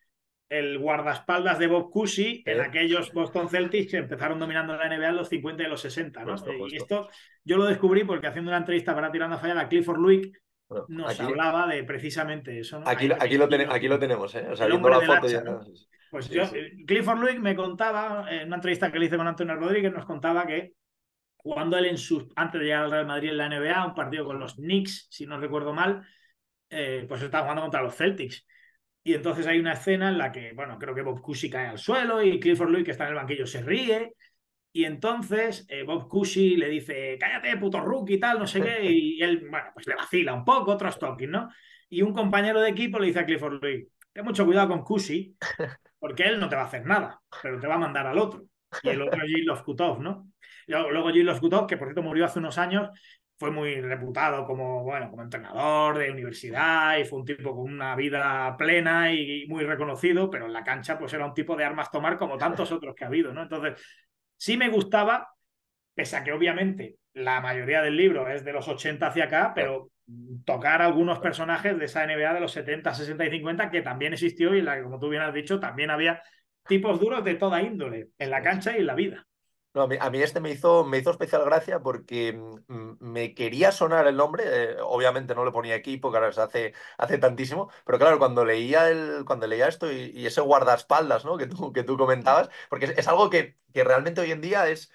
el 0.48 0.78
guardaespaldas 0.78 1.58
de 1.58 1.66
Bob 1.66 1.90
Cousy 1.90 2.42
en 2.46 2.58
Sí. 2.58 2.62
aquellos 2.62 3.12
Boston 3.12 3.48
Celtics 3.48 3.90
que 3.90 3.96
empezaron 3.98 4.38
dominando 4.38 4.76
la 4.76 4.86
NBA 4.86 5.08
en 5.08 5.16
los 5.16 5.28
50 5.28 5.62
y 5.64 5.66
los 5.66 5.80
60, 5.80 6.24
¿no? 6.24 6.36
Y 6.68 6.76
esto 6.76 7.08
yo 7.44 7.56
lo 7.56 7.64
descubrí 7.64 8.04
porque 8.04 8.28
haciendo 8.28 8.50
una 8.50 8.58
entrevista 8.58 8.94
para 8.94 9.10
Tirando 9.10 9.36
a 9.36 9.38
Fallar 9.38 9.58
a 9.58 9.68
Clifford 9.68 9.98
Luick 9.98 10.40
Bueno, 10.68 10.84
nos 10.88 11.10
aquí, 11.18 11.22
hablaba 11.22 11.66
de 11.66 11.82
precisamente 11.84 12.58
eso, 12.58 12.78
¿no? 12.80 12.88
aquí, 12.88 13.08
lo- 13.08 13.16
aquí, 13.20 13.36
lo, 13.36 13.44
aquí 13.44 13.88
tenemos, 13.88 14.34
¿eh? 14.34 14.46
O 14.50 14.56
sea, 14.56 14.66
viendo 14.66 14.88
la 14.88 15.00
foto 15.00 15.26
hacha, 15.26 15.44
ya... 15.44 15.60
Pues 16.10 16.26
Sí, 16.26 16.34
yo, 16.34 16.46
sí. 16.46 16.58
eh, 16.58 16.72
Clifford 16.86 17.18
Luick 17.20 17.38
me 17.40 17.56
contaba, 17.56 18.26
en 18.30 18.46
una 18.46 18.56
entrevista 18.56 18.92
que 18.92 18.98
le 18.98 19.06
hice 19.06 19.16
con 19.16 19.26
Antonio 19.26 19.54
Rodríguez, 19.56 19.92
nos 19.92 20.04
contaba 20.04 20.46
que 20.46 20.74
jugando 21.36 21.76
él 21.78 21.86
en 21.86 21.98
sus, 21.98 22.26
antes 22.36 22.60
de 22.60 22.66
llegar 22.66 22.84
al 22.84 22.90
Real 22.90 23.06
Madrid 23.06 23.30
en 23.30 23.36
la 23.38 23.46
NBA, 23.46 23.86
un 23.86 23.94
partido 23.94 24.24
con 24.24 24.38
los 24.38 24.54
Knicks, 24.56 25.08
si 25.10 25.26
no 25.26 25.40
recuerdo 25.40 25.72
mal, 25.72 26.06
eh, 26.74 27.04
pues 27.06 27.20
estaba 27.20 27.42
jugando 27.42 27.62
contra 27.62 27.82
los 27.82 27.94
Celtics. 27.94 28.46
Y 29.04 29.14
entonces 29.14 29.46
hay 29.46 29.58
una 29.58 29.74
escena 29.74 30.08
en 30.08 30.16
la 30.16 30.32
que, 30.32 30.52
bueno, 30.54 30.78
creo 30.78 30.94
que 30.94 31.02
Bob 31.02 31.20
Cousy 31.20 31.50
cae 31.50 31.66
al 31.66 31.78
suelo 31.78 32.22
y 32.22 32.40
Clifford 32.40 32.70
Luick, 32.70 32.86
que 32.86 32.92
está 32.92 33.04
en 33.04 33.10
el 33.10 33.16
banquillo, 33.16 33.46
se 33.46 33.60
ríe. 33.62 34.14
Y 34.72 34.84
entonces 34.84 35.66
eh, 35.68 35.82
Bob 35.82 36.08
Cousy 36.08 36.56
le 36.56 36.68
dice, 36.70 37.18
cállate, 37.20 37.58
puto 37.58 37.80
rookie 37.80 38.18
tal, 38.18 38.38
no 38.38 38.46
sé 38.46 38.62
qué. 38.62 38.84
Y 38.90 39.22
él, 39.22 39.46
bueno, 39.50 39.66
pues 39.74 39.86
le 39.86 39.96
vacila 39.96 40.32
un 40.32 40.44
poco, 40.44 40.72
otro 40.72 40.90
talking, 40.90 41.30
¿no? 41.30 41.50
Y 41.90 42.00
un 42.00 42.14
compañero 42.14 42.60
de 42.60 42.70
equipo 42.70 42.98
le 42.98 43.08
dice 43.08 43.18
a 43.18 43.26
Clifford 43.26 43.60
Luick, 43.60 43.88
ten 44.10 44.24
mucho 44.24 44.46
cuidado 44.46 44.68
con 44.68 44.82
Cousy, 44.82 45.36
porque 45.98 46.22
él 46.22 46.40
no 46.40 46.48
te 46.48 46.56
va 46.56 46.62
a 46.62 46.66
hacer 46.66 46.86
nada, 46.86 47.20
pero 47.42 47.60
te 47.60 47.66
va 47.66 47.74
a 47.74 47.78
mandar 47.78 48.06
al 48.06 48.16
otro. 48.16 48.44
Y 48.82 48.88
el 48.88 49.02
otro 49.02 49.22
es 49.22 49.28
Gil 49.28 49.44
Loskutov, 49.44 50.00
¿no? 50.00 50.28
Luego, 50.68 50.90
luego 50.90 51.10
Gil 51.10 51.26
Loskutov, 51.26 51.66
que 51.66 51.76
por 51.76 51.88
cierto 51.88 52.02
murió 52.02 52.24
hace 52.24 52.38
unos 52.38 52.56
años, 52.56 52.88
fue 53.38 53.50
muy 53.50 53.80
reputado 53.80 54.46
como, 54.46 54.84
bueno, 54.84 55.10
como 55.10 55.22
entrenador 55.22 55.98
de 55.98 56.10
universidad 56.10 56.98
y 56.98 57.04
fue 57.04 57.20
un 57.20 57.24
tipo 57.24 57.54
con 57.54 57.72
una 57.72 57.96
vida 57.96 58.56
plena 58.56 59.12
y 59.12 59.46
muy 59.48 59.64
reconocido, 59.64 60.30
pero 60.30 60.46
en 60.46 60.52
la 60.52 60.62
cancha 60.62 60.98
pues 60.98 61.12
era 61.12 61.26
un 61.26 61.34
tipo 61.34 61.56
de 61.56 61.64
armas 61.64 61.90
tomar 61.90 62.18
como 62.18 62.38
tantos 62.38 62.70
otros 62.72 62.94
que 62.94 63.04
ha 63.04 63.08
habido, 63.08 63.32
¿no? 63.32 63.42
Entonces, 63.42 63.82
sí 64.36 64.56
me 64.56 64.68
gustaba, 64.68 65.28
pese 65.94 66.16
a 66.16 66.24
que 66.24 66.32
obviamente 66.32 66.96
la 67.14 67.40
mayoría 67.40 67.82
del 67.82 67.96
libro 67.96 68.28
es 68.28 68.44
de 68.44 68.52
los 68.52 68.68
80 68.68 69.06
hacia 69.06 69.24
acá, 69.24 69.52
pero 69.54 69.90
tocar 70.44 70.82
algunos 70.82 71.18
personajes 71.18 71.78
de 71.78 71.84
esa 71.84 72.04
NBA 72.04 72.34
de 72.34 72.40
los 72.40 72.52
70, 72.52 72.94
60 72.94 73.26
y 73.26 73.30
50 73.30 73.70
que 73.70 73.82
también 73.82 74.12
existió 74.12 74.54
y 74.54 74.60
en 74.60 74.64
la 74.64 74.76
que, 74.76 74.82
como 74.82 74.98
tú 74.98 75.08
bien 75.08 75.22
has 75.22 75.34
dicho, 75.34 75.60
también 75.60 75.90
había 75.90 76.22
tipos 76.66 77.00
duros 77.00 77.24
de 77.24 77.34
toda 77.34 77.62
índole, 77.62 78.08
en 78.18 78.30
la 78.30 78.42
cancha 78.42 78.76
y 78.76 78.80
en 78.80 78.86
la 78.86 78.94
vida. 78.94 79.26
No, 79.74 79.82
a 79.82 79.86
mí, 79.86 79.96
a 79.98 80.10
mí 80.10 80.20
este 80.22 80.40
me 80.40 80.50
hizo, 80.50 80.84
me 80.84 80.98
hizo 80.98 81.10
especial 81.10 81.44
gracia 81.46 81.80
porque 81.80 82.34
mm, 82.34 82.96
me 83.00 83.34
quería 83.34 83.72
sonar 83.72 84.06
el 84.06 84.16
nombre, 84.16 84.44
eh, 84.46 84.76
obviamente 84.82 85.34
no 85.34 85.46
le 85.46 85.50
ponía 85.52 85.74
equipo, 85.74 86.10
claro, 86.10 86.28
es 86.28 86.36
hace, 86.36 86.74
hace 86.98 87.16
tantísimo, 87.16 87.70
pero 87.86 87.98
claro, 87.98 88.18
cuando 88.18 88.44
leía, 88.44 88.90
el, 88.90 89.24
cuando 89.24 89.46
leía 89.46 89.68
esto 89.68 89.90
y, 89.90 90.10
y 90.14 90.26
ese 90.26 90.42
guardaespaldas 90.42 91.24
¿no? 91.24 91.38
que, 91.38 91.46
tú, 91.46 91.72
que 91.72 91.84
tú 91.84 91.96
comentabas, 91.96 92.50
porque 92.68 92.84
es, 92.86 92.98
es 92.98 93.08
algo 93.08 93.30
que, 93.30 93.56
que 93.72 93.82
realmente 93.82 94.20
hoy 94.20 94.30
en 94.32 94.42
día 94.42 94.68
es, 94.68 94.92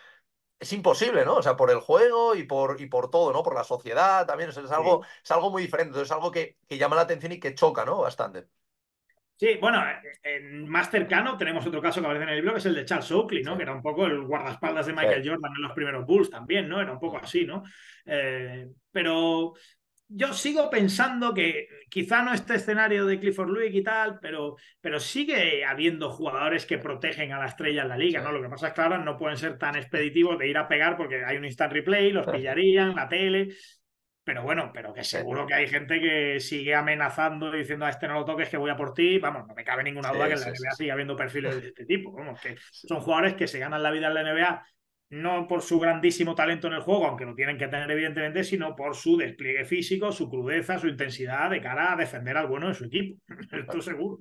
es 0.60 0.74
imposible, 0.74 1.26
¿no? 1.26 1.36
O 1.38 1.44
sea, 1.44 1.58
por 1.58 1.72
el 1.72 1.80
juego 1.80 2.36
y 2.36 2.44
por, 2.44 2.82
y 2.82 2.88
por 2.88 3.12
todo, 3.12 3.34
¿no? 3.34 3.44
Por 3.44 3.56
la 3.56 3.64
sociedad 3.66 4.28
también, 4.28 4.50
o 4.52 4.54
sea, 4.54 4.64
es, 4.64 4.72
algo, 4.72 5.04
es 5.24 5.32
algo 5.32 5.52
muy 5.52 5.64
diferente, 5.64 6.02
es 6.02 6.12
algo 6.12 6.32
que, 6.32 6.58
que 6.68 6.78
llama 6.80 6.96
la 6.98 7.04
atención 7.04 7.32
y 7.34 7.40
que 7.40 7.56
choca, 7.56 7.86
¿no? 7.86 8.00
Bastante. 8.02 8.50
Sí, 9.40 9.58
bueno, 9.62 9.84
en 10.24 10.68
más 10.68 10.90
cercano 10.90 11.38
tenemos 11.38 11.66
otro 11.66 11.80
caso 11.80 12.02
que 12.02 12.08
aparece 12.08 12.24
en 12.24 12.30
el 12.30 12.36
libro, 12.38 12.54
que 12.54 12.60
es 12.60 12.66
el 12.66 12.74
de 12.74 12.86
Charles 12.86 13.12
Oakley, 13.12 13.44
¿no? 13.44 13.52
Sí. 13.52 13.58
Que 13.58 13.64
era 13.64 13.74
un 13.74 13.84
poco 13.84 14.06
el 14.08 14.22
guardaespaldas 14.24 14.88
de 14.88 14.94
Michael 14.94 15.24
Sí. 15.24 15.30
Jordan 15.30 15.52
en 15.56 15.62
los 15.62 15.74
primeros 15.74 16.06
Bulls 16.08 16.30
también, 16.30 16.68
¿no? 16.68 16.82
Era 16.82 16.92
un 16.92 17.00
poco 17.00 17.18
así, 17.18 17.46
¿no? 17.46 17.64
Eh, 18.06 18.68
pero 18.92 19.54
yo 20.10 20.34
sigo 20.34 20.70
pensando 20.70 21.34
que 21.34 21.68
quizá 21.90 22.24
no 22.24 22.34
este 22.34 22.56
escenario 22.56 23.06
de 23.06 23.20
Clifford 23.20 23.50
Luick 23.50 23.74
y 23.76 23.84
tal, 23.84 24.20
pero, 24.20 24.56
pero 24.80 25.00
sigue 25.00 25.66
habiendo 25.66 26.10
jugadores 26.10 26.66
que 26.66 26.78
protegen 26.78 27.34
a 27.34 27.40
la 27.40 27.48
estrella 27.48 27.84
en 27.84 27.90
la 27.90 27.98
liga. 27.98 28.22
¿no? 28.22 28.32
Lo 28.32 28.42
que 28.42 28.50
pasa 28.50 28.70
es 28.70 28.74
que 28.74 28.82
ahora 28.82 28.98
no 28.98 29.18
pueden 29.18 29.38
ser 29.38 29.58
tan 29.58 29.76
expeditivos 29.76 30.38
de 30.40 30.48
ir 30.48 30.58
a 30.58 30.68
pegar 30.68 30.96
porque 30.98 31.24
hay 31.26 31.38
un 31.38 31.46
instant 31.46 31.74
replay, 31.74 32.12
los 32.12 32.26
pillarían, 32.26 32.96
la 32.96 33.08
tele. 33.10 33.50
Pero 34.28 34.44
bueno, 34.44 34.72
pero 34.74 34.94
que 34.94 35.06
seguro 35.06 35.48
que 35.48 35.54
hay 35.54 35.70
gente 35.70 36.02
que 36.02 36.42
sigue 36.42 36.76
amenazando 36.76 37.50
diciendo 37.50 37.86
a 37.86 37.90
este 37.90 38.10
no 38.10 38.16
lo 38.16 38.26
toques 38.26 38.50
que 38.50 38.58
voy 38.58 38.70
a 38.70 38.76
por 38.76 38.94
ti. 38.94 39.20
Vamos, 39.20 39.48
no 39.48 39.56
me 39.56 39.64
cabe 39.64 39.86
ninguna 39.86 40.12
duda 40.12 40.26
Sí, 40.26 40.28
que 40.28 40.34
en 40.34 40.42
la 40.42 40.48
NBA 40.50 40.72
sigue 40.76 40.92
habiendo 40.92 41.16
perfiles 41.16 41.62
de 41.62 41.68
este 41.70 41.86
tipo. 41.86 42.12
Vamos, 42.12 42.42
que 42.42 42.58
son 42.70 43.00
jugadores 43.00 43.36
que 43.36 43.48
se 43.48 43.58
ganan 43.58 43.82
la 43.82 43.90
vida 43.90 44.08
en 44.08 44.14
la 44.16 44.24
NBA 44.24 44.66
no 45.12 45.48
por 45.48 45.62
su 45.62 45.80
grandísimo 45.80 46.36
talento 46.36 46.68
en 46.68 46.74
el 46.74 46.82
juego, 46.82 47.06
aunque 47.08 47.24
lo 47.24 47.36
tienen 47.36 47.58
que 47.58 47.70
tener 47.70 47.90
evidentemente, 47.90 48.44
sino 48.44 48.76
por 48.76 48.98
su 48.98 49.16
despliegue 49.16 49.64
físico, 49.64 50.12
su 50.12 50.30
crudeza, 50.30 50.78
su 50.78 50.90
intensidad 50.90 51.50
de 51.50 51.62
cara 51.62 51.94
a 51.94 51.96
defender 51.96 52.36
al 52.36 52.48
bueno 52.48 52.68
de 52.68 52.74
su 52.74 52.84
equipo. 52.84 53.18
Esto 53.54 53.82
seguro. 53.82 54.20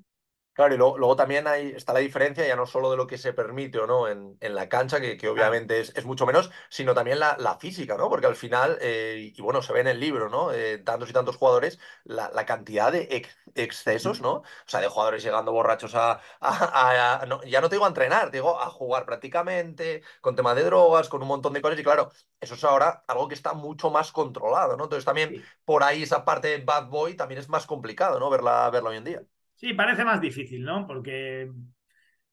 Claro, 0.57 0.75
y 0.75 0.79
luego, 0.79 0.97
luego 0.97 1.17
también 1.17 1.47
hay, 1.47 1.69
está 1.77 1.93
la 1.93 1.99
diferencia 2.01 2.47
ya 2.47 2.57
no 2.57 2.65
solo 2.65 2.91
de 2.91 2.97
lo 2.97 3.07
que 3.07 3.19
se 3.19 3.35
permite 3.35 3.79
o 3.79 3.87
no 3.87 4.09
en, 4.09 4.39
en 4.41 4.55
la 4.55 4.71
cancha, 4.71 5.03
que, 5.03 5.19
que 5.19 5.29
obviamente 5.29 5.81
es, 5.81 5.93
es 5.95 6.07
mucho 6.07 6.25
menos, 6.25 6.51
sino 6.71 6.95
también 6.95 7.19
la, 7.21 7.37
la 7.39 7.59
física, 7.59 7.97
¿no? 7.99 8.09
Porque 8.09 8.27
al 8.27 8.37
final, 8.37 8.79
eh, 8.81 9.33
y 9.37 9.43
bueno, 9.43 9.61
se 9.61 9.75
ve 9.75 9.81
en 9.81 9.89
el 9.89 10.01
libro, 10.01 10.31
¿no? 10.31 10.53
Eh, 10.53 10.79
tantos 10.79 11.11
y 11.11 11.13
tantos 11.13 11.37
jugadores, 11.37 11.79
la, 12.05 12.31
la 12.35 12.47
cantidad 12.47 12.91
de 12.91 13.07
ex- 13.11 13.37
excesos, 13.55 14.23
¿no? 14.23 14.33
O 14.37 14.45
sea, 14.65 14.81
de 14.81 14.89
jugadores 14.89 15.23
llegando 15.23 15.53
borrachos 15.53 15.95
a, 15.95 16.13
a- 16.13 16.21
a- 16.41 17.23
a- 17.23 17.27
no, 17.27 17.43
ya 17.45 17.61
no 17.61 17.69
te 17.69 17.75
digo 17.77 17.85
a 17.85 17.89
entrenar, 17.89 18.31
te 18.31 18.39
digo 18.39 18.59
a 18.59 18.71
jugar 18.71 19.05
prácticamente, 19.05 20.03
con 20.23 20.37
tema 20.37 20.55
de 20.55 20.65
drogas, 20.65 21.11
con 21.11 21.21
un 21.21 21.29
montón 21.29 21.53
de 21.53 21.61
cosas, 21.61 21.79
y 21.79 21.83
claro, 21.85 22.11
eso 22.41 22.55
es 22.55 22.65
ahora 22.65 23.05
algo 23.09 23.29
que 23.29 23.35
está 23.35 23.53
mucho 23.53 23.91
más 23.91 24.11
controlado, 24.11 24.75
¿no? 24.79 24.85
Entonces 24.85 25.05
también 25.05 25.35
Sí. 25.35 25.43
por 25.67 25.83
ahí 25.85 26.03
esa 26.03 26.25
parte 26.25 26.49
de 26.49 26.65
bad 26.65 26.87
boy 26.89 27.15
también 27.15 27.41
es 27.41 27.49
más 27.51 27.67
complicado, 27.67 28.19
¿no? 28.19 28.31
Verla, 28.31 28.71
verla 28.71 28.89
hoy 28.91 28.97
en 28.97 29.05
día. 29.05 29.23
Sí, 29.57 29.73
parece 29.73 30.05
más 30.05 30.21
difícil, 30.21 30.63
¿no? 30.63 30.87
Porque 30.87 31.51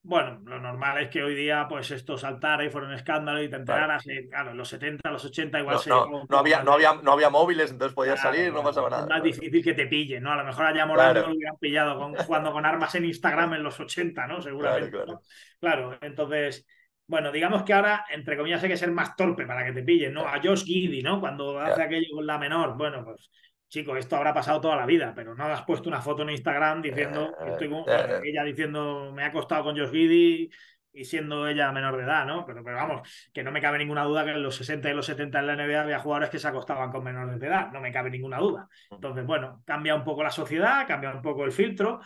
Bueno, 0.02 0.42
lo 0.44 0.60
normal 0.60 1.02
es 1.02 1.10
que 1.10 1.24
hoy 1.24 1.34
día, 1.34 1.66
pues 1.70 1.90
esto 1.92 2.18
saltara 2.18 2.66
y 2.66 2.70
fuera 2.70 2.88
un 2.88 2.94
escándalo 2.94 3.42
y 3.42 3.50
te 3.50 3.56
enteraras. 3.56 4.04
Claro, 4.04 4.30
claro 4.30 4.52
en 4.52 4.58
los 4.58 4.68
70, 4.68 5.10
los 5.10 5.24
80, 5.24 5.60
igual 5.60 5.76
no, 5.76 5.80
se. 5.80 5.90
No, 5.90 6.26
no, 6.28 6.38
había, 6.38 6.62
no, 6.62 6.74
había, 6.74 6.94
no 6.96 7.14
había 7.14 7.30
móviles, 7.30 7.72
entonces 7.72 7.96
podías 7.96 8.20
claro, 8.20 8.36
salir, 8.36 8.54
no 8.54 8.62
pasaba 8.62 8.90
nada. 8.90 9.04
Es 9.04 9.10
más 9.10 9.24
difícil 9.24 9.64
que 9.64 9.74
te 9.74 9.88
pillen, 9.88 10.22
¿no? 10.22 10.34
A 10.34 10.36
lo 10.36 10.44
mejor 10.44 10.66
allá 10.66 10.86
Morando 10.86 11.14
claro. 11.14 11.30
lo 11.30 11.36
hubieran 11.38 11.58
pillado 11.58 11.98
con, 11.98 12.16
jugando 12.16 12.52
con 12.52 12.66
armas 12.66 12.94
en 12.96 13.06
Instagram 13.06 13.54
en 13.54 13.64
los 13.64 13.80
80, 13.80 14.28
¿no? 14.28 14.42
Seguramente. 14.42 14.92
Claro, 14.92 15.22
claro 15.60 15.98
entonces. 16.02 16.68
Bueno, 17.06 17.34
digamos 17.34 17.64
que 17.64 17.74
ahora, 17.74 18.06
entre 18.10 18.38
comillas, 18.38 18.64
hay 18.64 18.70
que 18.70 18.78
ser 18.78 18.90
más 18.90 19.16
torpe 19.16 19.46
para 19.46 19.66
que 19.66 19.74
te 19.74 19.84
pillen, 19.84 20.14
¿no? 20.14 20.26
A 20.26 20.40
Josh 20.42 20.64
Giddy, 20.64 21.04
¿no? 21.04 21.20
Cuando 21.20 21.60
hace 21.60 21.82
aquello 21.84 22.08
con 22.16 22.26
la 22.26 22.38
menor, 22.38 22.78
bueno, 22.78 23.04
pues 23.04 23.30
chico, 23.74 23.98
esto 23.98 24.16
habrá 24.16 24.36
pasado 24.36 24.62
toda 24.62 24.76
la 24.76 24.86
vida, 24.86 25.14
pero 25.16 25.34
no 25.34 25.46
has 25.46 25.64
puesto 25.64 25.90
una 25.90 26.00
foto 26.00 26.22
en 26.22 26.30
Instagram 26.30 26.80
diciendo, 26.80 27.36
Eh, 27.42 27.50
estoy 27.54 27.70
con, 27.72 27.84
eh, 27.88 28.22
ella 28.24 28.44
diciendo, 28.44 29.12
me 29.16 29.24
ha 29.24 29.28
acostado 29.28 29.64
con 29.64 29.76
Josh 29.76 29.90
Giddy 29.90 30.48
y 30.92 31.06
siendo 31.06 31.48
ella 31.48 31.72
menor 31.72 31.98
de 31.98 32.04
edad, 32.04 32.24
¿no? 32.28 32.46
Pero, 32.46 32.64
pero 32.64 32.78
vamos, 32.78 33.30
que 33.34 33.42
no 33.42 33.52
me 33.52 33.62
cabe 33.62 33.80
ninguna 33.80 34.04
duda 34.04 34.26
que 34.26 34.30
en 34.30 34.44
los 34.44 34.56
60 34.58 34.92
y 34.92 34.94
los 34.94 35.08
70 35.08 35.40
en 35.40 35.48
la 35.48 35.54
NBA 35.54 35.82
había 35.82 35.98
jugadores 35.98 36.30
que 36.30 36.38
se 36.38 36.48
acostaban 36.48 36.92
con 36.92 37.04
menores 37.04 37.40
de 37.40 37.48
edad, 37.48 37.72
no 37.72 37.82
me 37.82 37.92
cabe 37.92 38.12
ninguna 38.12 38.38
duda. 38.38 38.70
Entonces, 38.92 39.26
bueno, 39.26 39.64
cambia 39.66 39.96
un 39.96 40.04
poco 40.04 40.22
la 40.22 40.30
sociedad, 40.30 40.86
cambia 40.88 41.10
un 41.10 41.24
poco 41.24 41.44
el 41.44 41.52
filtro, 41.52 42.00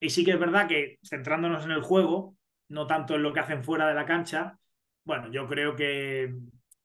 y 0.00 0.08
sí 0.08 0.24
que 0.24 0.30
es 0.30 0.38
verdad 0.38 0.66
que 0.66 0.98
centrándonos 1.06 1.66
en 1.66 1.72
el 1.72 1.82
juego, 1.82 2.36
no 2.68 2.86
tanto 2.86 3.16
en 3.16 3.22
lo 3.22 3.34
que 3.34 3.40
hacen 3.40 3.62
fuera 3.62 3.86
de 3.86 3.94
la 3.94 4.06
cancha, 4.06 4.56
bueno, 5.04 5.30
yo 5.30 5.46
creo 5.46 5.76
que 5.76 6.32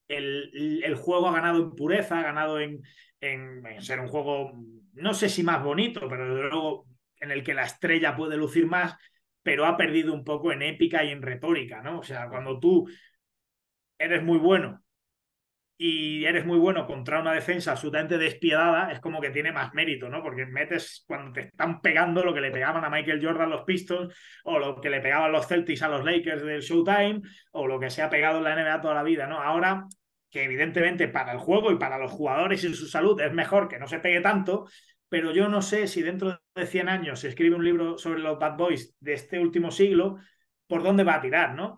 el, 0.08 0.82
el 0.84 0.96
juego 0.96 1.28
ha 1.28 1.34
ganado 1.34 1.64
en 1.64 1.76
pureza, 1.76 2.20
ha 2.20 2.24
ganado 2.24 2.60
en, 2.60 2.82
en, 3.22 3.66
en, 3.66 3.82
ser 3.82 4.00
un 4.00 4.08
juego, 4.08 4.52
no 4.94 5.14
sé 5.14 5.30
si 5.30 5.44
más 5.44 5.64
bonito, 5.64 6.08
pero 6.10 6.34
desde 6.34 6.50
luego 6.50 6.86
en 7.20 7.32
el 7.32 7.44
que 7.44 7.54
la 7.54 7.64
estrella 7.64 8.16
puede 8.16 8.38
lucir 8.38 8.68
más, 8.68 8.96
pero 9.44 9.66
ha 9.66 9.78
perdido 9.78 10.14
un 10.14 10.24
poco 10.24 10.52
en 10.52 10.62
épica 10.62 11.04
y 11.04 11.10
en 11.10 11.22
retórica, 11.22 11.82
¿no? 11.82 12.00
O 12.00 12.04
sea, 12.04 12.30
cuando 12.30 12.60
tú 12.60 12.88
eres 13.98 14.24
muy 14.24 14.38
bueno 14.38 14.84
y 15.78 16.26
eres 16.26 16.46
muy 16.46 16.58
bueno 16.58 16.88
contra 16.88 17.20
una 17.20 17.34
defensa 17.34 17.72
absolutamente 17.72 18.18
despiadada, 18.18 18.92
es 18.92 19.00
como 19.00 19.22
que 19.22 19.30
tiene 19.30 19.52
más 19.52 19.74
mérito, 19.76 20.10
¿no? 20.10 20.24
Porque 20.24 20.46
metes 20.48 21.04
cuando 21.08 21.32
te 21.32 21.42
están 21.42 21.82
pegando 21.82 22.24
lo 22.24 22.34
que 22.34 22.42
le 22.42 22.50
pegaban 22.50 22.84
a 22.84 22.90
Michael 22.90 23.24
Jordan 23.24 23.50
los 23.50 23.64
Pistons, 23.64 24.14
o 24.44 24.58
lo 24.58 24.82
que 24.82 24.90
le 24.90 25.02
pegaban 25.02 25.32
los 25.32 25.48
Celtics 25.48 25.84
a 25.84 25.88
los 25.88 26.04
Lakers 26.04 26.44
del 26.44 26.62
Showtime, 26.62 27.22
o 27.52 27.68
lo 27.68 27.80
que 27.80 27.92
se 27.92 28.02
ha 28.02 28.10
pegado 28.10 28.40
en 28.40 28.46
la 28.46 28.56
NBA 28.56 28.82
toda 28.82 28.96
la 28.96 29.04
vida, 29.04 29.28
¿no? 29.28 29.40
Ahora 29.40 29.86
que 30.30 30.44
evidentemente 30.44 31.08
para 31.08 31.32
el 31.32 31.38
juego 31.38 31.72
y 31.72 31.78
para 31.78 31.98
los 31.98 32.12
jugadores 32.12 32.64
y 32.64 32.74
su 32.74 32.88
salud 32.88 33.20
es 33.22 33.32
mejor 33.32 33.68
que 33.68 33.80
no 33.80 33.88
se 33.88 34.00
pegue 34.00 34.20
tanto, 34.22 34.68
pero 35.10 35.32
yo 35.32 35.48
no 35.48 35.62
sé 35.62 35.88
si 35.88 36.02
dentro 36.02 36.42
de 36.56 36.66
100 36.66 36.90
años 36.90 37.20
se 37.20 37.30
escribe 37.30 37.56
un 37.56 37.64
libro 37.64 37.98
sobre 37.98 38.20
los 38.20 38.38
Bad 38.38 38.58
Boys 38.58 38.96
de 39.00 39.14
este 39.14 39.40
último 39.40 39.72
siglo, 39.72 40.18
por 40.68 40.84
dónde 40.84 41.04
va 41.04 41.16
a 41.16 41.22
tirar, 41.22 41.56
¿no? 41.56 41.78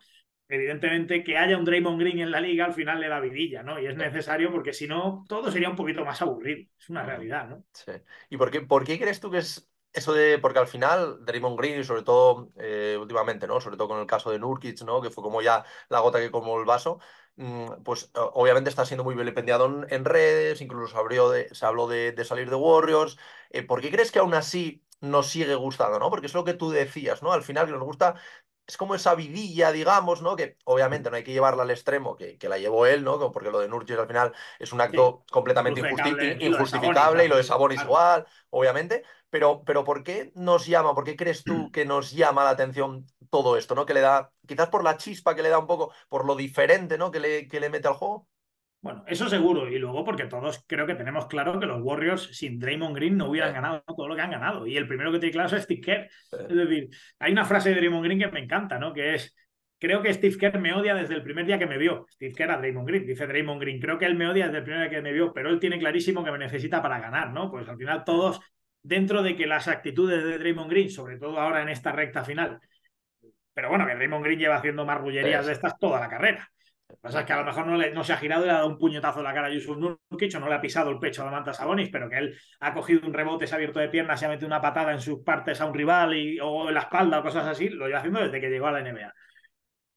Evidentemente 0.51 1.23
que 1.23 1.37
haya 1.37 1.57
un 1.57 1.63
Draymond 1.63 1.99
Green 1.99 2.19
en 2.19 2.31
la 2.31 2.41
liga 2.41 2.65
al 2.65 2.73
final 2.73 2.99
le 2.99 3.07
da 3.07 3.19
vidilla, 3.19 3.61
¿no? 3.61 3.79
Y 3.79 3.85
es 3.85 3.95
necesario 3.95 4.51
porque 4.51 4.73
si 4.73 4.87
no, 4.87 5.23
todo 5.29 5.51
sería 5.51 5.69
un 5.69 5.75
poquito 5.75 6.03
más 6.03 6.21
aburrido. 6.23 6.67
Es 6.77 6.89
una 6.89 7.03
realidad, 7.03 7.47
¿no? 7.47 7.63
Sí. 7.71 7.91
¿Y 8.29 8.37
por 8.37 8.49
qué, 8.49 8.61
por 8.61 8.83
qué 8.83 8.99
crees 8.99 9.19
tú 9.19 9.29
que 9.29 9.37
es 9.37 9.69
eso 9.93 10.13
de, 10.13 10.39
porque 10.39 10.59
al 10.59 10.67
final 10.67 11.23
Draymond 11.23 11.57
Green 11.57 11.79
y 11.79 11.83
sobre 11.83 12.01
todo 12.01 12.51
eh, 12.57 12.97
últimamente, 12.99 13.47
¿no? 13.47 13.61
Sobre 13.61 13.77
todo 13.77 13.89
con 13.89 13.99
el 13.99 14.07
caso 14.07 14.31
de 14.31 14.39
Nurkic, 14.39 14.81
¿no? 14.81 15.01
Que 15.01 15.11
fue 15.11 15.23
como 15.23 15.41
ya 15.41 15.63
la 15.89 15.99
gota 15.99 16.19
que 16.19 16.31
colmó 16.31 16.59
el 16.59 16.65
vaso, 16.65 16.99
mmm, 17.35 17.83
pues 17.83 18.11
obviamente 18.13 18.71
está 18.71 18.85
siendo 18.85 19.03
muy 19.03 19.15
vilipendiado 19.15 19.65
en, 19.67 19.85
en 19.89 20.05
redes, 20.05 20.61
incluso 20.61 20.93
se, 20.93 20.97
abrió 20.99 21.29
de, 21.29 21.53
se 21.53 21.65
habló 21.65 21.87
de, 21.87 22.11
de, 22.11 22.25
salir 22.25 22.49
de 22.49 22.55
Warriors. 22.55 23.17
Eh, 23.51 23.63
¿Por 23.63 23.81
qué 23.81 23.91
crees 23.91 24.11
que 24.11 24.19
aún 24.19 24.33
así 24.33 24.83
nos 25.01 25.27
sigue 25.29 25.55
gustando, 25.55 25.99
¿no? 25.99 26.09
Porque 26.09 26.27
es 26.27 26.33
lo 26.33 26.43
que 26.43 26.53
tú 26.53 26.69
decías, 26.71 27.23
¿no? 27.23 27.31
Al 27.31 27.43
final 27.43 27.65
que 27.65 27.71
nos 27.71 27.83
gusta 27.83 28.15
es 28.69 28.77
como 28.77 28.93
esa 28.93 29.15
vidilla, 29.15 29.71
digamos, 29.71 30.21
¿no? 30.21 30.35
Que 30.35 30.55
obviamente 30.63 31.09
no 31.09 31.15
hay 31.15 31.23
que 31.23 31.31
llevarla 31.31 31.63
al 31.63 31.71
extremo, 31.71 32.15
que, 32.15 32.37
que 32.37 32.47
la 32.47 32.59
llevó 32.59 32.85
él, 32.85 33.03
¿no? 33.03 33.31
Porque 33.31 33.49
lo 33.49 33.59
de 33.59 33.67
Nurkic 33.67 33.97
al 33.97 34.05
final 34.05 34.31
es 34.59 34.71
un 34.71 34.79
acto 34.79 35.23
sí, 35.25 35.31
completamente 35.31 35.79
injusti 35.79 36.45
injustificable 36.45 37.25
y 37.25 37.27
lo 37.27 37.37
de 37.37 37.43
Sabonis 37.43 37.77
claro. 37.77 37.89
igual, 37.89 38.27
obviamente. 38.51 39.03
Pero, 39.31 39.63
pero 39.65 39.83
¿por 39.83 40.03
qué 40.03 40.31
nos 40.35 40.67
llama, 40.67 40.93
por 40.93 41.03
qué 41.03 41.15
crees 41.15 41.43
tú 41.43 41.71
que 41.73 41.83
nos 41.83 42.11
llama 42.11 42.43
la 42.43 42.51
atención 42.51 43.07
todo 43.31 43.57
esto, 43.57 43.73
¿no? 43.73 43.87
Que 43.87 43.95
le 43.95 44.01
da, 44.01 44.31
quizás 44.47 44.69
por 44.69 44.83
la 44.83 44.97
chispa 44.97 45.33
que 45.33 45.41
le 45.41 45.49
da 45.49 45.57
un 45.57 45.65
poco, 45.65 45.91
por 46.07 46.25
lo 46.25 46.35
diferente, 46.35 46.99
¿no? 46.99 47.09
Que 47.09 47.19
le, 47.19 47.47
que 47.47 47.59
le 47.59 47.71
mete 47.71 47.87
al 47.87 47.95
juego. 47.95 48.27
Bueno, 48.81 49.03
eso 49.07 49.27
seguro. 49.27 49.67
Y 49.67 49.77
luego 49.77 50.03
porque 50.05 50.25
todos 50.25 50.63
creo 50.67 50.87
que 50.87 50.95
tenemos 50.95 51.27
claro 51.27 51.59
que 51.59 51.65
los 51.65 51.81
Warriors 51.81 52.35
sin 52.37 52.59
Draymond 52.59 52.95
Green 52.95 53.17
no 53.17 53.29
hubieran 53.29 53.49
Sí. 53.49 53.55
ganado 53.55 53.83
todo 53.85 54.07
lo 54.07 54.15
que 54.15 54.21
han 54.21 54.31
ganado. 54.31 54.65
Y 54.65 54.77
el 54.77 54.87
primero 54.87 55.11
que 55.11 55.19
tiene 55.19 55.33
claro 55.33 55.55
es 55.55 55.63
Steve 55.63 55.81
Kerr. 55.81 56.09
Es 56.49 56.55
decir, 56.55 56.89
hay 57.19 57.31
una 57.33 57.43
frase 57.45 57.69
de 57.69 57.75
Draymond 57.75 58.05
Green 58.05 58.19
que 58.19 58.27
me 58.27 58.39
encanta, 58.39 58.79
¿no? 58.79 58.93
Que 58.93 59.15
es, 59.15 59.35
creo 59.79 60.01
que 60.01 60.13
Steve 60.13 60.37
Kerr 60.37 60.59
me 60.59 60.73
odia 60.73 60.95
desde 60.95 61.13
el 61.15 61.23
primer 61.23 61.45
día 61.45 61.59
que 61.59 61.65
me 61.65 61.77
vio. 61.77 62.05
Steve 62.09 62.33
Kerr 62.33 62.51
a 62.51 62.57
Draymond 62.57 62.87
Green. 62.87 63.05
Dice 63.05 63.27
Draymond 63.27 63.59
Green, 63.61 63.81
creo 63.81 63.97
que 63.97 64.05
él 64.05 64.15
me 64.15 64.27
odia 64.27 64.45
desde 64.45 64.59
el 64.59 64.63
primer 64.63 64.81
día 64.81 64.89
que 64.97 65.01
me 65.01 65.11
vio, 65.11 65.33
pero 65.33 65.49
él 65.49 65.59
tiene 65.59 65.77
clarísimo 65.77 66.23
que 66.23 66.31
me 66.31 66.37
necesita 66.37 66.81
para 66.81 66.99
ganar, 67.01 67.31
¿no? 67.31 67.51
Pues 67.51 67.67
al 67.67 67.77
final 67.77 68.03
todos, 68.05 68.39
dentro 68.81 69.21
de 69.23 69.35
que 69.35 69.45
las 69.45 69.67
actitudes 69.67 70.23
de 70.23 70.37
Draymond 70.37 70.69
Green, 70.71 70.89
sobre 70.89 71.17
todo 71.17 71.37
ahora 71.37 71.61
en 71.61 71.67
esta 71.69 71.91
recta 71.91 72.23
final, 72.23 72.59
pero 73.53 73.67
bueno, 73.67 73.85
que 73.85 73.95
Draymond 73.95 74.23
Green 74.23 74.39
lleva 74.39 74.55
haciendo 74.55 74.85
marrullerías 74.85 75.45
de 75.45 75.51
estas 75.51 75.77
toda 75.77 75.99
la 75.99 76.07
carrera. 76.07 76.49
Lo 76.89 76.95
que 76.95 77.01
pasa 77.01 77.19
es 77.19 77.25
que 77.25 77.33
a 77.33 77.37
lo 77.37 77.45
mejor 77.45 77.67
no, 77.67 77.77
le, 77.77 77.91
no 77.91 78.03
se 78.03 78.13
ha 78.13 78.17
girado 78.17 78.43
y 78.43 78.47
le 78.47 78.51
ha 78.51 78.55
dado 78.55 78.67
un 78.67 78.79
puñetazo 78.79 79.19
en 79.19 79.25
la 79.25 79.33
cara 79.33 79.47
a 79.47 79.51
Yusuf 79.51 79.77
Nurkic 79.77 80.35
o 80.35 80.39
no 80.39 80.49
le 80.49 80.55
ha 80.55 80.61
pisado 80.61 80.89
el 80.89 80.97
pecho 80.97 81.21
a 81.21 81.29
Manta 81.29 81.53
Sabonis, 81.53 81.89
pero 81.91 82.09
que 82.09 82.17
él 82.17 82.35
ha 82.61 82.73
cogido 82.73 83.05
un 83.05 83.13
rebote, 83.13 83.45
se 83.45 83.53
ha 83.53 83.57
abierto 83.57 83.79
de 83.79 83.89
piernas, 83.89 84.19
se 84.19 84.25
ha 84.25 84.29
metido 84.29 84.47
una 84.47 84.59
patada 84.59 84.91
en 84.91 84.99
sus 84.99 85.23
partes 85.23 85.61
a 85.61 85.65
un 85.65 85.73
rival 85.75 86.15
y, 86.15 86.39
o 86.39 86.67
en 86.67 86.73
la 86.73 86.81
espalda 86.81 87.19
o 87.19 87.23
cosas 87.23 87.45
así, 87.45 87.69
lo 87.69 87.85
lleva 87.85 87.99
haciendo 87.99 88.21
desde 88.21 88.41
que 88.41 88.49
llegó 88.49 88.67
a 88.67 88.71
la 88.71 88.79
NBA. 88.79 89.13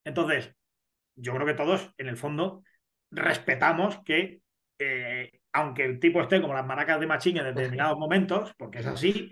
Entonces, 0.04 0.54
yo 1.16 1.34
creo 1.34 1.46
que 1.46 1.54
todos, 1.54 1.94
en 1.96 2.08
el 2.08 2.16
fondo, 2.18 2.62
respetamos 3.10 3.98
que, 4.04 4.42
eh, 4.78 5.30
aunque 5.52 5.84
el 5.84 5.98
tipo 5.98 6.20
esté 6.20 6.42
como 6.42 6.54
las 6.54 6.66
maracas 6.66 7.00
de 7.00 7.06
Machín 7.06 7.38
en 7.38 7.44
determinados 7.44 7.98
momentos, 7.98 8.52
porque 8.58 8.80
es 8.80 8.86
así, 8.86 9.30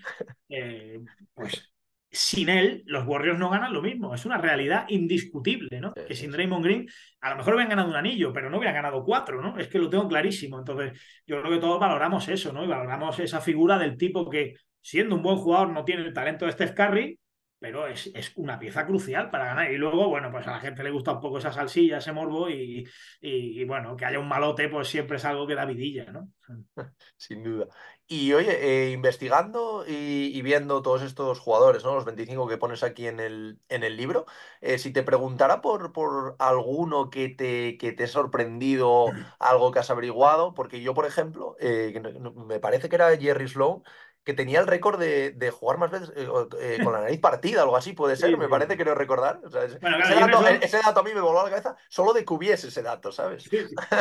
eh, 0.48 0.98
pues 1.34 1.70
sin 2.10 2.48
él, 2.48 2.82
los 2.86 3.06
Warriors 3.06 3.38
no 3.38 3.50
ganan 3.50 3.72
lo 3.72 3.82
mismo. 3.82 4.14
Es 4.14 4.24
una 4.24 4.38
realidad 4.38 4.84
indiscutible, 4.88 5.80
¿no? 5.80 5.92
Sí, 5.96 6.02
que 6.08 6.14
sin. 6.14 6.32
Draymond 6.32 6.64
Green, 6.64 6.88
a 7.20 7.30
lo 7.30 7.36
mejor 7.36 7.54
hubieran 7.54 7.70
ganado 7.70 7.88
un 7.88 7.96
anillo, 7.96 8.32
pero 8.32 8.50
no 8.50 8.58
hubieran 8.58 8.74
ganado 8.74 9.04
cuatro, 9.04 9.40
¿no? 9.40 9.56
Es 9.58 9.68
que 9.68 9.78
lo 9.78 9.88
tengo 9.88 10.08
clarísimo. 10.08 10.58
Entonces, 10.58 11.00
yo 11.26 11.40
creo 11.40 11.52
que 11.52 11.60
todos 11.60 11.78
valoramos 11.78 12.28
eso, 12.28 12.52
¿no? 12.52 12.64
Y 12.64 12.66
valoramos 12.66 13.18
esa 13.20 13.40
figura 13.40 13.78
del 13.78 13.96
tipo 13.96 14.28
que, 14.28 14.54
siendo 14.80 15.14
un 15.14 15.22
buen 15.22 15.36
jugador, 15.36 15.70
no 15.70 15.84
tiene 15.84 16.02
el 16.02 16.12
talento 16.12 16.46
de 16.46 16.52
Steph 16.52 16.74
Curry, 16.74 17.19
pero 17.60 17.86
es, 17.86 18.10
es 18.14 18.32
una 18.36 18.58
pieza 18.58 18.86
crucial 18.86 19.30
para 19.30 19.44
ganar. 19.46 19.70
Y 19.70 19.76
luego, 19.76 20.08
bueno, 20.08 20.30
pues 20.32 20.46
a 20.48 20.52
la 20.52 20.60
gente 20.60 20.82
le 20.82 20.90
gusta 20.90 21.12
un 21.12 21.20
poco 21.20 21.38
esa 21.38 21.52
salsilla, 21.52 21.98
ese 21.98 22.12
morbo, 22.12 22.50
y, 22.50 22.84
y, 23.20 23.60
y 23.60 23.64
bueno, 23.64 23.96
que 23.96 24.06
haya 24.06 24.18
un 24.18 24.28
malote, 24.28 24.68
pues 24.68 24.88
siempre 24.88 25.18
es 25.18 25.24
algo 25.24 25.46
que 25.46 25.54
da 25.54 25.66
vidilla, 25.66 26.06
¿no? 26.10 26.30
Sin 27.16 27.44
duda. 27.44 27.68
Y 28.06 28.32
oye, 28.32 28.88
eh, 28.88 28.90
investigando 28.92 29.84
y, 29.86 30.36
y 30.36 30.42
viendo 30.42 30.82
todos 30.82 31.02
estos 31.02 31.38
jugadores, 31.38 31.84
¿no? 31.84 31.94
Los 31.94 32.04
25 32.04 32.48
que 32.48 32.58
pones 32.58 32.82
aquí 32.82 33.06
en 33.06 33.20
el, 33.20 33.60
en 33.68 33.84
el 33.84 33.96
libro, 33.96 34.26
eh, 34.60 34.78
si 34.78 34.92
te 34.92 35.02
preguntara 35.04 35.60
por, 35.60 35.92
por 35.92 36.34
alguno 36.40 37.08
que 37.10 37.28
te, 37.28 37.76
que 37.78 37.92
te 37.92 38.04
ha 38.04 38.08
sorprendido, 38.08 39.12
algo 39.38 39.70
que 39.70 39.78
has 39.78 39.90
averiguado, 39.90 40.54
porque 40.54 40.80
yo, 40.82 40.92
por 40.94 41.06
ejemplo, 41.06 41.56
eh, 41.60 42.00
me 42.34 42.58
parece 42.58 42.88
que 42.88 42.96
era 42.96 43.16
Jerry 43.16 43.48
Sloan, 43.48 43.82
que 44.22 44.34
tenía 44.34 44.60
el 44.60 44.66
récord 44.66 45.00
de, 45.00 45.30
de 45.32 45.50
jugar 45.50 45.78
más 45.78 45.90
veces 45.90 46.12
eh, 46.14 46.28
eh, 46.60 46.78
con 46.84 46.92
la 46.92 47.00
nariz 47.00 47.18
partida, 47.20 47.62
algo 47.62 47.76
así, 47.76 47.94
puede 47.94 48.16
ser, 48.16 48.30
Sí, 48.30 48.36
me 48.36 48.44
sí. 48.44 48.50
parece, 48.50 48.76
creo 48.76 48.94
recordar. 48.94 49.40
O 49.44 49.48
sea, 49.50 49.64
ese, 49.64 49.78
Bueno, 49.78 49.96
claro, 49.96 50.20
dato, 50.26 50.38
Sloan- 50.40 50.58
ese 50.62 50.76
dato 50.76 51.00
a 51.00 51.02
mí 51.02 51.10
me 51.14 51.20
voló 51.22 51.40
a 51.40 51.44
la 51.44 51.50
cabeza 51.50 51.74
solo 51.88 52.12
de 52.12 52.24
que 52.24 52.34
hubiese 52.34 52.68
ese 52.68 52.82
dato, 52.82 53.10
¿sabes? 53.12 53.44
Sí. 53.44 53.58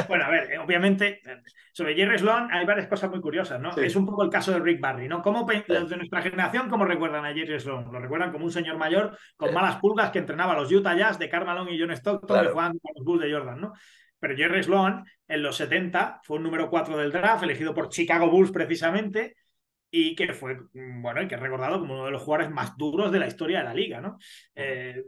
Bueno, 0.09 0.25
a 0.25 0.29
ver, 0.29 0.51
eh, 0.51 0.57
obviamente, 0.59 1.21
sobre 1.71 1.95
Jerry 1.95 2.19
Sloan 2.19 2.51
hay 2.51 2.65
varias 2.65 2.87
cosas 2.87 3.09
muy 3.09 3.21
curiosas, 3.21 3.61
¿no? 3.61 3.75
Es 3.77 3.95
un 3.95 4.05
poco 4.05 4.23
el 4.23 4.29
caso 4.29 4.51
de 4.51 4.59
Rick 4.59 4.81
Barry, 4.81 5.07
¿no? 5.07 5.21
¿Cómo 5.21 5.47
los 5.67 5.89
de 5.89 5.97
nuestra 5.97 6.21
generación, 6.21 6.69
cómo 6.69 6.83
recuerdan 6.83 7.25
a 7.25 7.33
Jerry 7.33 7.59
Sloan? 7.59 7.89
Lo 7.91 7.99
recuerdan 7.99 8.31
como 8.33 8.43
un 8.45 8.51
señor 8.51 8.77
mayor 8.77 9.17
con 9.37 9.53
malas 9.53 9.77
pulgas 9.77 10.11
que 10.11 10.19
entrenaba 10.19 10.51
a 10.53 10.57
los 10.57 10.71
Utah 10.71 10.95
Jazz 10.97 11.17
de 11.17 11.29
Karl 11.29 11.45
Malone 11.45 11.71
y 11.73 11.79
John 11.79 11.91
Stockton 11.91 12.27
Claro. 12.27 12.47
que 12.47 12.51
jugaban 12.51 12.77
con 12.77 12.91
los 12.95 13.05
Bulls 13.05 13.21
de 13.23 13.31
Jordan, 13.33 13.61
¿no? 13.61 13.73
Pero 14.19 14.35
Jerry 14.35 14.61
Sloan, 14.63 15.05
en 15.29 15.41
los 15.41 15.55
70, 15.55 16.19
fue 16.23 16.35
un 16.37 16.43
número 16.43 16.69
4 16.69 16.97
del 16.97 17.09
draft, 17.13 17.43
elegido 17.43 17.73
por 17.73 17.87
Chicago 17.87 18.29
Bulls 18.29 18.51
precisamente, 18.51 19.37
y 19.91 20.15
que 20.15 20.33
fue, 20.33 20.55
mm, 20.73 21.01
bueno, 21.01 21.21
y 21.21 21.27
que 21.27 21.35
es 21.35 21.41
recordado 21.41 21.79
como 21.79 21.95
uno 21.95 22.05
de 22.05 22.11
los 22.11 22.21
jugadores 22.21 22.51
más 22.51 22.77
duros 22.77 23.11
de 23.11 23.19
la 23.19 23.27
historia 23.27 23.59
de 23.59 23.63
la 23.65 23.73
liga, 23.73 24.01
¿no? 24.01 24.17
Eh, 24.55 25.03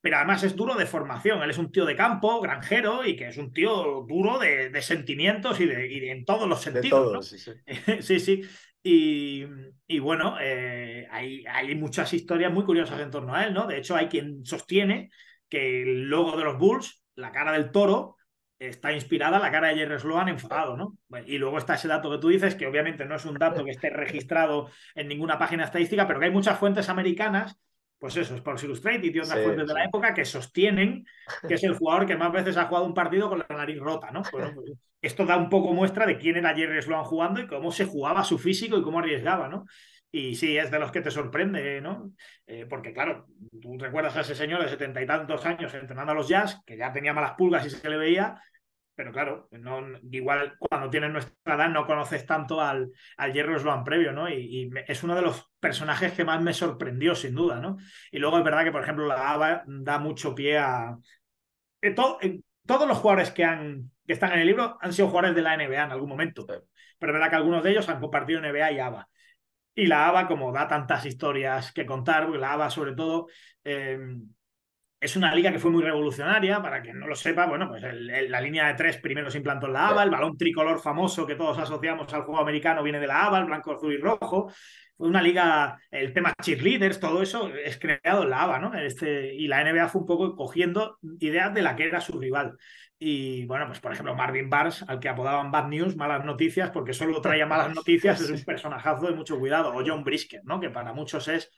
pero 0.00 0.16
además 0.18 0.42
es 0.44 0.54
duro 0.54 0.74
de 0.76 0.86
formación. 0.86 1.42
Él 1.42 1.50
es 1.50 1.58
un 1.58 1.72
tío 1.72 1.84
de 1.84 1.96
campo, 1.96 2.40
granjero, 2.40 3.04
y 3.04 3.16
que 3.16 3.28
es 3.28 3.36
un 3.38 3.52
tío 3.52 4.04
duro 4.08 4.38
de, 4.38 4.70
de 4.70 4.82
sentimientos 4.82 5.60
y, 5.60 5.66
de, 5.66 5.86
y 5.92 6.00
de- 6.00 6.10
en 6.12 6.24
todos 6.24 6.48
los 6.48 6.60
De 6.62 6.72
sentidos. 6.72 6.90
todo, 6.90 7.12
¿no? 7.14 7.22
sí, 7.22 7.38
sí. 7.38 7.52
sí, 8.02 8.20
sí. 8.20 8.42
Y, 8.82 9.44
y 9.88 9.98
bueno, 9.98 10.36
eh, 10.40 11.08
hay, 11.10 11.44
hay 11.48 11.74
muchas 11.74 12.12
historias 12.12 12.52
muy 12.52 12.64
curiosas 12.64 13.00
en 13.00 13.10
torno 13.10 13.34
a 13.34 13.44
él, 13.44 13.54
¿no? 13.54 13.66
De 13.66 13.78
hecho, 13.78 13.96
hay 13.96 14.06
quien 14.08 14.44
sostiene 14.46 15.10
que 15.48 15.82
el 15.82 16.08
logo 16.08 16.36
de 16.36 16.44
los 16.44 16.56
Bulls, 16.58 17.02
la 17.16 17.32
cara 17.32 17.52
del 17.52 17.72
toro, 17.72 18.16
está 18.58 18.92
inspirada 18.92 19.38
la 19.38 19.50
cara 19.50 19.68
de 19.68 19.76
Jerry 19.76 19.98
Sloan 19.98 20.28
enfadado, 20.28 20.76
¿no? 20.76 20.96
Bueno, 21.08 21.26
y 21.28 21.38
luego 21.38 21.58
está 21.58 21.74
ese 21.74 21.88
dato 21.88 22.10
que 22.10 22.18
tú 22.18 22.28
dices, 22.28 22.54
que 22.54 22.66
obviamente 22.66 23.04
no 23.04 23.16
es 23.16 23.24
un 23.24 23.34
dato 23.34 23.64
que 23.64 23.72
esté 23.72 23.90
registrado 23.90 24.70
en 24.94 25.08
ninguna 25.08 25.38
página 25.38 25.64
estadística, 25.64 26.06
pero 26.06 26.18
que 26.18 26.26
hay 26.26 26.32
muchas 26.32 26.58
fuentes 26.58 26.88
americanas 26.88 27.58
pues 27.98 28.16
eso, 28.16 28.34
Sports 28.34 28.64
Illustrated 28.64 29.14
y 29.14 29.18
otras 29.18 29.42
fuentes 29.42 29.66
de 29.66 29.74
la 29.74 29.84
época 29.84 30.12
que 30.12 30.24
sostienen 30.24 31.06
que 31.48 31.54
es 31.54 31.64
el 31.64 31.74
jugador 31.78 32.06
que 32.06 32.16
más 32.16 32.30
veces 32.30 32.56
ha 32.56 32.66
jugado 32.66 32.86
un 32.86 32.94
partido 32.94 33.28
con 33.28 33.38
la 33.38 33.56
nariz 33.56 33.78
rota, 33.78 34.10
¿no? 34.10 34.22
Pues, 34.30 34.52
esto 35.00 35.24
da 35.24 35.36
un 35.36 35.48
poco 35.48 35.72
muestra 35.72 36.06
de 36.06 36.18
quién 36.18 36.36
era 36.36 36.54
Jerry 36.54 36.82
Sloan 36.82 37.04
jugando 37.04 37.40
y 37.40 37.46
cómo 37.46 37.70
se 37.70 37.86
jugaba 37.86 38.24
su 38.24 38.38
físico 38.38 38.76
y 38.76 38.82
cómo 38.82 38.98
arriesgaba, 38.98 39.48
¿no? 39.48 39.64
Y 40.10 40.34
sí, 40.34 40.56
es 40.56 40.70
de 40.70 40.78
los 40.78 40.92
que 40.92 41.02
te 41.02 41.10
sorprende, 41.10 41.80
¿no? 41.80 42.12
Eh, 42.46 42.66
porque, 42.68 42.92
claro, 42.92 43.26
tú 43.60 43.76
recuerdas 43.78 44.16
a 44.16 44.20
ese 44.20 44.34
señor 44.34 44.62
de 44.62 44.68
setenta 44.68 45.02
y 45.02 45.06
tantos 45.06 45.44
años 45.44 45.74
entrenando 45.74 46.12
a 46.12 46.14
los 46.14 46.28
Jazz, 46.28 46.62
que 46.64 46.76
ya 46.76 46.92
tenía 46.92 47.12
malas 47.12 47.34
pulgas 47.36 47.66
y 47.66 47.70
se 47.70 47.90
le 47.90 47.96
veía, 47.96 48.40
pero 48.96 49.12
claro, 49.12 49.46
no, 49.52 49.82
igual 50.10 50.56
cuando 50.58 50.88
tienes 50.88 51.12
nuestra 51.12 51.54
edad 51.54 51.68
no 51.68 51.86
conoces 51.86 52.24
tanto 52.24 52.62
al, 52.62 52.90
al 53.18 53.32
Jerry 53.34 53.60
Sloan 53.60 53.84
previo, 53.84 54.10
¿no? 54.12 54.28
Y, 54.28 54.72
es 54.88 55.02
uno 55.04 55.14
de 55.14 55.20
los 55.20 55.50
personajes 55.60 56.12
que 56.14 56.24
más 56.24 56.40
me 56.40 56.54
sorprendió, 56.54 57.14
sin 57.14 57.34
duda, 57.34 57.60
¿no? 57.60 57.76
Y 58.10 58.18
luego 58.18 58.38
es 58.38 58.44
verdad 58.44 58.64
que, 58.64 58.72
por 58.72 58.82
ejemplo, 58.82 59.06
la 59.06 59.32
ABA 59.32 59.64
da 59.66 59.98
mucho 59.98 60.34
pie 60.34 60.58
a... 60.58 60.96
todos 62.66 62.88
los 62.88 62.98
jugadores 62.98 63.30
que, 63.32 63.44
han, 63.44 63.90
que 64.06 64.14
están 64.14 64.32
en 64.32 64.40
el 64.40 64.46
libro 64.46 64.78
han 64.80 64.92
sido 64.94 65.08
jugadores 65.08 65.36
de 65.36 65.42
la 65.42 65.56
NBA 65.56 65.84
en 65.84 65.92
algún 65.92 66.08
momento, 66.08 66.46
pero 66.46 66.62
es 67.12 67.12
verdad 67.12 67.28
que 67.28 67.36
algunos 67.36 67.62
de 67.62 67.72
ellos 67.72 67.88
han 67.90 68.00
compartido 68.00 68.40
NBA 68.40 68.72
y 68.72 68.78
ABA. 68.78 69.08
Y 69.76 69.86
la 69.86 70.08
ABA, 70.08 70.26
como 70.26 70.50
da 70.50 70.66
tantas 70.66 71.06
historias 71.06 71.70
que 71.70 71.86
contar, 71.86 72.24
porque 72.24 72.40
la 72.40 72.54
ABA 72.54 72.70
sobre 72.70 72.94
todo... 72.94 73.28
Eh, 73.62 73.98
es 74.98 75.14
una 75.14 75.34
liga 75.34 75.52
que 75.52 75.58
fue 75.58 75.70
muy 75.70 75.82
revolucionaria, 75.82 76.60
para 76.62 76.80
quien 76.80 76.98
no 76.98 77.06
lo 77.06 77.14
sepa, 77.14 77.46
bueno, 77.46 77.68
pues 77.68 77.82
la 77.82 78.40
línea 78.40 78.66
de 78.68 78.74
tres 78.74 78.96
primero 78.96 79.30
se 79.30 79.38
implantó 79.38 79.66
en 79.66 79.74
la 79.74 79.88
ABA, 79.88 80.04
el 80.04 80.10
balón 80.10 80.38
tricolor 80.38 80.80
famoso 80.80 81.26
que 81.26 81.34
todos 81.34 81.58
asociamos 81.58 82.12
al 82.14 82.22
juego 82.22 82.40
americano 82.40 82.82
viene 82.82 82.98
de 82.98 83.06
la 83.06 83.26
ABA, 83.26 83.40
el 83.40 83.44
blanco, 83.44 83.72
azul 83.72 83.92
y 83.92 83.98
rojo. 83.98 84.50
Fue 84.96 85.08
una 85.08 85.20
liga, 85.20 85.78
el 85.90 86.14
tema 86.14 86.32
cheerleaders, 86.42 86.98
todo 86.98 87.20
eso 87.20 87.50
es 87.54 87.78
creado 87.78 88.22
en 88.22 88.30
la 88.30 88.42
ABA, 88.42 88.58
¿no? 88.58 88.74
Este, 88.74 89.34
y 89.34 89.46
la 89.46 89.62
NBA 89.62 89.88
fue 89.88 90.00
un 90.00 90.06
poco 90.06 90.34
cogiendo 90.34 90.98
ideas 91.20 91.52
de 91.52 91.60
la 91.60 91.76
que 91.76 91.84
era 91.84 92.00
su 92.00 92.18
rival. 92.18 92.56
Y 92.98 93.44
bueno, 93.44 93.66
pues 93.66 93.80
por 93.80 93.92
ejemplo, 93.92 94.14
Marvin 94.14 94.48
Barnes, 94.48 94.82
al 94.88 94.98
que 94.98 95.08
apodaban 95.08 95.50
Bad 95.50 95.68
News, 95.68 95.96
malas 95.96 96.24
noticias, 96.24 96.70
porque 96.70 96.94
solo 96.94 97.20
traía 97.20 97.46
malas 97.46 97.74
noticias, 97.74 98.20
es 98.20 98.30
un 98.30 98.44
personajazo 98.44 99.06
de 99.06 99.14
mucho 99.14 99.38
cuidado. 99.38 99.74
O 99.74 99.82
John 99.86 100.02
Brisker, 100.02 100.40
¿no? 100.44 100.58
Que 100.58 100.70
para 100.70 100.92
muchos 100.92 101.28
es 101.28 101.50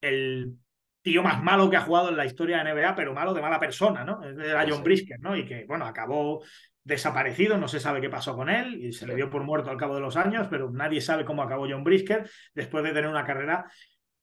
el 0.00 0.54
tío 1.02 1.22
más 1.22 1.42
malo 1.42 1.68
que 1.68 1.76
ha 1.76 1.80
jugado 1.80 2.10
en 2.10 2.16
la 2.16 2.26
historia 2.26 2.62
de 2.62 2.70
NBA, 2.70 2.94
pero 2.94 3.12
malo 3.12 3.34
de 3.34 3.42
mala 3.42 3.58
persona, 3.58 4.04
¿no? 4.04 4.22
Era 4.22 4.66
John 4.68 4.84
Brisker, 4.84 5.18
¿no? 5.20 5.36
Y 5.36 5.44
que, 5.44 5.64
bueno, 5.64 5.84
acabó 5.84 6.42
desaparecido, 6.84 7.58
no 7.58 7.68
se 7.68 7.80
sabe 7.80 8.00
qué 8.00 8.08
pasó 8.08 8.34
con 8.34 8.48
él 8.48 8.74
y 8.82 8.92
se 8.92 9.06
le 9.06 9.14
dio 9.14 9.28
por 9.28 9.42
muerto 9.42 9.70
al 9.70 9.76
cabo 9.76 9.94
de 9.94 10.00
los 10.00 10.16
años, 10.16 10.46
pero 10.48 10.70
nadie 10.70 11.00
sabe 11.00 11.24
cómo 11.24 11.42
acabó 11.42 11.66
John 11.68 11.84
Brisker 11.84 12.28
después 12.54 12.82
de 12.84 12.92
tener 12.92 13.10
una 13.10 13.24
carrera 13.24 13.66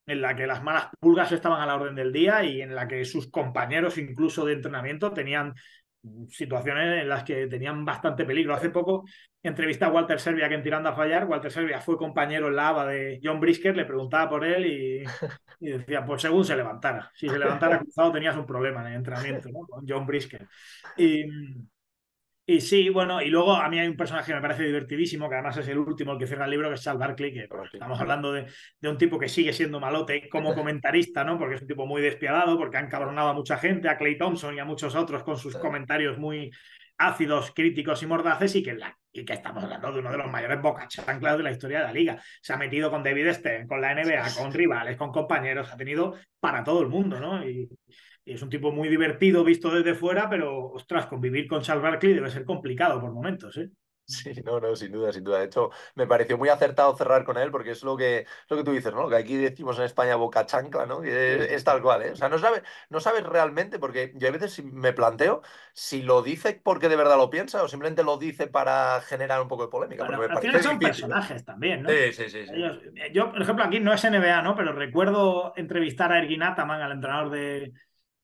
en 0.08 0.22
la 0.22 0.36
que 0.36 0.48
las 0.48 0.63
malas 0.63 0.88
pulgas 1.00 1.32
estaban 1.32 1.62
a 1.62 1.65
la 1.65 1.76
orden 1.76 1.96
del 1.96 2.12
día 2.12 2.44
y 2.44 2.62
en 2.62 2.76
la 2.76 2.88
que 2.88 3.06
sus 3.06 3.30
compañeros 3.30 3.98
incluso 3.98 4.46
de 4.46 4.54
entrenamiento 4.54 5.12
tenían 5.12 5.54
situaciones 6.30 7.02
en 7.02 7.10
las 7.10 7.24
que 7.24 7.48
tenían 7.48 7.86
bastante 7.86 8.26
peligro. 8.26 8.54
Hace 8.54 8.70
poco 8.70 9.06
entrevisté 9.44 9.86
a 9.86 9.89
Walter 9.89 10.20
Serbia 10.20 10.50
que 10.50 10.56
en 10.56 10.63
Tirando 10.63 10.89
a 10.89 10.96
Fallar, 10.96 11.26
Walter 11.26 11.52
Serbia 11.52 11.80
fue 11.80 11.98
compañero 11.98 12.48
en 12.48 12.56
la 12.56 12.70
ABA 12.70 12.88
de 12.88 13.20
John 13.24 13.39
Brisker, 13.39 13.76
le 13.76 13.86
preguntaba 13.86 14.30
por 14.30 14.44
él 14.44 14.65
y, 14.65 15.04
decía, 15.60 16.06
pues 16.06 16.22
según 16.22 16.46
se 16.46 16.56
levantara. 16.56 17.12
Si 17.13 17.30
se 17.30 17.38
levantara 17.38 17.80
cruzado 17.80 18.12
tenías 18.12 18.36
un 18.36 18.46
problema 18.46 18.82
en 18.82 18.88
el 18.88 18.94
entrenamiento, 18.96 19.50
¿no? 19.50 19.60
Con 19.68 19.86
John 19.88 20.06
Brisker. 20.06 20.48
Y, 20.98 21.26
y 22.47 22.62
sí, 22.62 22.89
bueno, 22.89 23.21
y 23.21 23.29
luego 23.29 23.53
a 23.53 23.67
mí 23.69 23.79
hay 23.79 23.88
un 23.88 23.97
personaje 23.97 24.27
que 24.27 24.36
me 24.36 24.41
parece 24.41 24.63
divertidísimo, 24.63 25.27
que 25.27 25.36
además 25.36 25.58
es 25.58 25.67
el 25.67 25.79
último 25.79 26.12
el 26.12 26.19
que 26.19 26.27
cierra 26.27 26.45
el 26.45 26.51
libro, 26.51 26.69
que 26.69 26.75
es 26.75 26.84
Charles 26.84 26.99
Barkley, 26.99 27.34
que 27.34 27.47
estamos 27.73 27.99
hablando 27.99 28.31
de, 28.31 28.45
de, 28.79 28.89
un 28.89 28.99
tipo 28.99 29.17
que 29.17 29.27
sigue 29.27 29.51
siendo 29.51 29.79
malote 29.79 30.29
como 30.29 30.53
comentarista, 30.55 31.23
¿no? 31.23 31.39
Porque 31.39 31.55
es 31.55 31.62
un 31.62 31.67
tipo 31.67 31.88
muy 31.88 32.03
despiadado, 32.03 32.55
porque 32.58 32.77
ha 32.77 32.81
encabronado 32.81 33.29
a 33.29 33.34
mucha 33.34 33.58
gente, 33.58 33.89
a 33.89 33.97
Clay 33.97 34.17
Thompson 34.17 34.55
y 34.55 34.60
a 34.60 34.65
muchos 34.65 34.93
otros 34.93 35.23
con 35.23 35.38
sus 35.38 35.58
comentarios 35.58 36.19
muy 36.19 36.51
ácidos, 36.97 37.51
críticos 37.51 38.03
y 38.03 38.05
mordaces, 38.05 38.55
y 38.55 38.62
que, 38.63 38.73
la, 38.73 38.95
y 39.12 39.25
que 39.25 39.34
estamos 39.34 39.63
hablando 39.63 39.91
de 39.91 39.99
uno 39.99 40.12
de 40.12 40.17
los 40.17 40.31
mayores 40.31 40.62
bocachanclas 40.62 41.38
de 41.38 41.43
la 41.43 41.51
historia 41.51 41.79
de 41.79 41.86
la 41.86 41.93
liga. 41.93 42.23
Se 42.41 42.53
ha 42.53 42.58
metido 42.58 42.91
con 42.91 43.03
David 43.03 43.31
Stern, 43.34 43.67
con 43.67 43.81
la 43.81 43.93
NBA, 43.95 44.36
con 44.38 44.53
rivales, 44.53 44.97
con 44.97 45.12
compañeros, 45.12 45.71
ha 45.71 45.77
tenido 45.77 46.15
para 46.39 46.63
todo 46.63 46.81
el 46.81 46.89
mundo, 46.89 47.19
¿no? 47.19 47.43
Y 47.43 47.67
es 48.26 48.42
un 48.42 48.50
tipo 48.50 48.72
muy 48.72 48.90
divertido 48.90 49.44
visto 49.44 49.70
desde 49.70 49.96
fuera, 49.96 50.30
pero 50.30 50.72
ostras, 50.72 51.06
convivir 51.06 51.48
con 51.48 51.62
Charles 51.62 51.84
Barkley 51.84 52.14
debe 52.14 52.30
ser 52.30 52.46
complicado 52.46 53.00
por 53.00 53.12
momentos, 53.12 53.58
¿eh? 53.58 53.70
Sí, 54.08 54.34
no, 54.46 54.60
no, 54.60 54.76
sin 54.76 54.92
duda, 54.92 55.12
sin 55.12 55.24
duda. 55.24 55.40
De 55.40 55.46
hecho, 55.46 55.72
me 55.96 56.06
pareció 56.06 56.38
muy 56.38 56.50
acertado 56.50 56.96
cerrar 56.96 57.24
con 57.24 57.38
él 57.38 57.50
porque 57.50 57.72
es 57.72 57.84
lo 57.84 57.98
que, 57.98 58.26
lo 58.50 58.58
que 58.58 58.64
tú 58.64 58.72
dices, 58.72 58.94
¿no? 58.94 59.04
Lo 59.04 59.10
que 59.10 59.16
aquí 59.16 59.36
decimos 59.36 59.80
en 59.80 59.86
España 59.86 60.16
boca 60.16 60.46
chancla, 60.46 60.86
¿no? 60.86 61.04
es, 61.04 61.64
tal 61.64 61.82
cual, 61.82 62.04
¿eh? 62.04 62.12
O 62.12 62.16
sea, 62.16 62.30
no 62.30 62.38
sabes 62.38 62.62
no 62.90 63.00
sabe 63.00 63.22
realmente, 63.22 63.80
porque 63.80 64.14
yo 64.16 64.28
a 64.28 64.32
veces 64.32 64.64
me 64.64 64.94
planteo 64.94 65.42
si 65.74 66.04
lo 66.04 66.22
dice 66.22 66.62
porque 66.64 66.88
de 66.88 66.96
verdad 66.96 67.18
lo 67.18 67.32
piensa 67.32 67.64
o 67.64 67.68
simplemente 67.68 68.04
lo 68.04 68.18
dice 68.18 68.46
para 68.46 69.02
generar 69.02 69.42
un 69.42 69.48
poco 69.48 69.64
de 69.64 69.70
polémica. 69.70 70.06
Porque 70.06 70.52
me 70.52 70.62
son 70.62 70.78
personajes 70.78 71.44
también, 71.44 71.82
¿no? 71.82 71.90
Sí, 71.90 72.14
sí, 72.14 72.30
sí, 72.30 72.46
yo, 73.12 73.32
por 73.32 73.42
ejemplo, 73.42 73.66
aquí 73.66 73.80
no 73.80 73.92
es 73.92 74.04
NBA, 74.04 74.44
¿no? 74.44 74.56
Pero 74.56 74.72
recuerdo 74.74 75.54
entrevistar 75.56 76.12
a 76.12 76.20
Ergin 76.20 76.44
Ataman, 76.44 76.82
al 76.82 76.92
entrenador 76.92 77.32
de, 77.32 77.74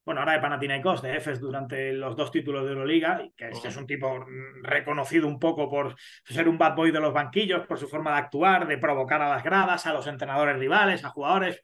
bueno, 0.04 0.22
ahora 0.22 0.34
de 0.34 0.40
Panathinaikos, 0.40 1.02
de 1.02 1.18
EFES, 1.18 1.40
durante 1.40 1.94
los 1.94 2.16
dos 2.16 2.32
títulos 2.32 2.64
de 2.66 2.72
Euroliga, 2.72 3.22
que 3.36 3.50
es, 3.50 3.60
que 3.60 3.68
es 3.68 3.78
un 3.78 3.86
tipo 3.86 4.26
reconocido 4.64 5.28
un 5.28 5.40
poco 5.40 5.70
por 5.70 5.96
ser 6.26 6.48
un 6.48 6.58
bad 6.58 6.76
boy 6.76 6.92
de 6.92 7.00
los 7.00 7.14
banquillos, 7.14 7.68
por 7.68 7.78
su 7.78 7.88
forma 7.88 8.12
de 8.12 8.18
actuar, 8.18 8.68
de 8.68 8.80
provocar 8.80 9.22
a 9.22 9.30
las 9.30 9.44
gradas, 9.44 9.86
a 9.86 9.94
los 9.94 10.08
entrenadores 10.08 10.58
rivales, 10.58 11.06
a 11.06 11.10
jugadores. 11.10 11.62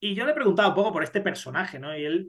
Y 0.00 0.14
yo 0.14 0.24
le 0.24 0.32
he 0.32 0.34
preguntado 0.34 0.70
un 0.70 0.74
poco 0.74 0.92
por 0.92 1.04
este 1.04 1.20
personaje, 1.20 1.78
¿no? 1.78 1.96
Y 1.96 2.04
él, 2.04 2.26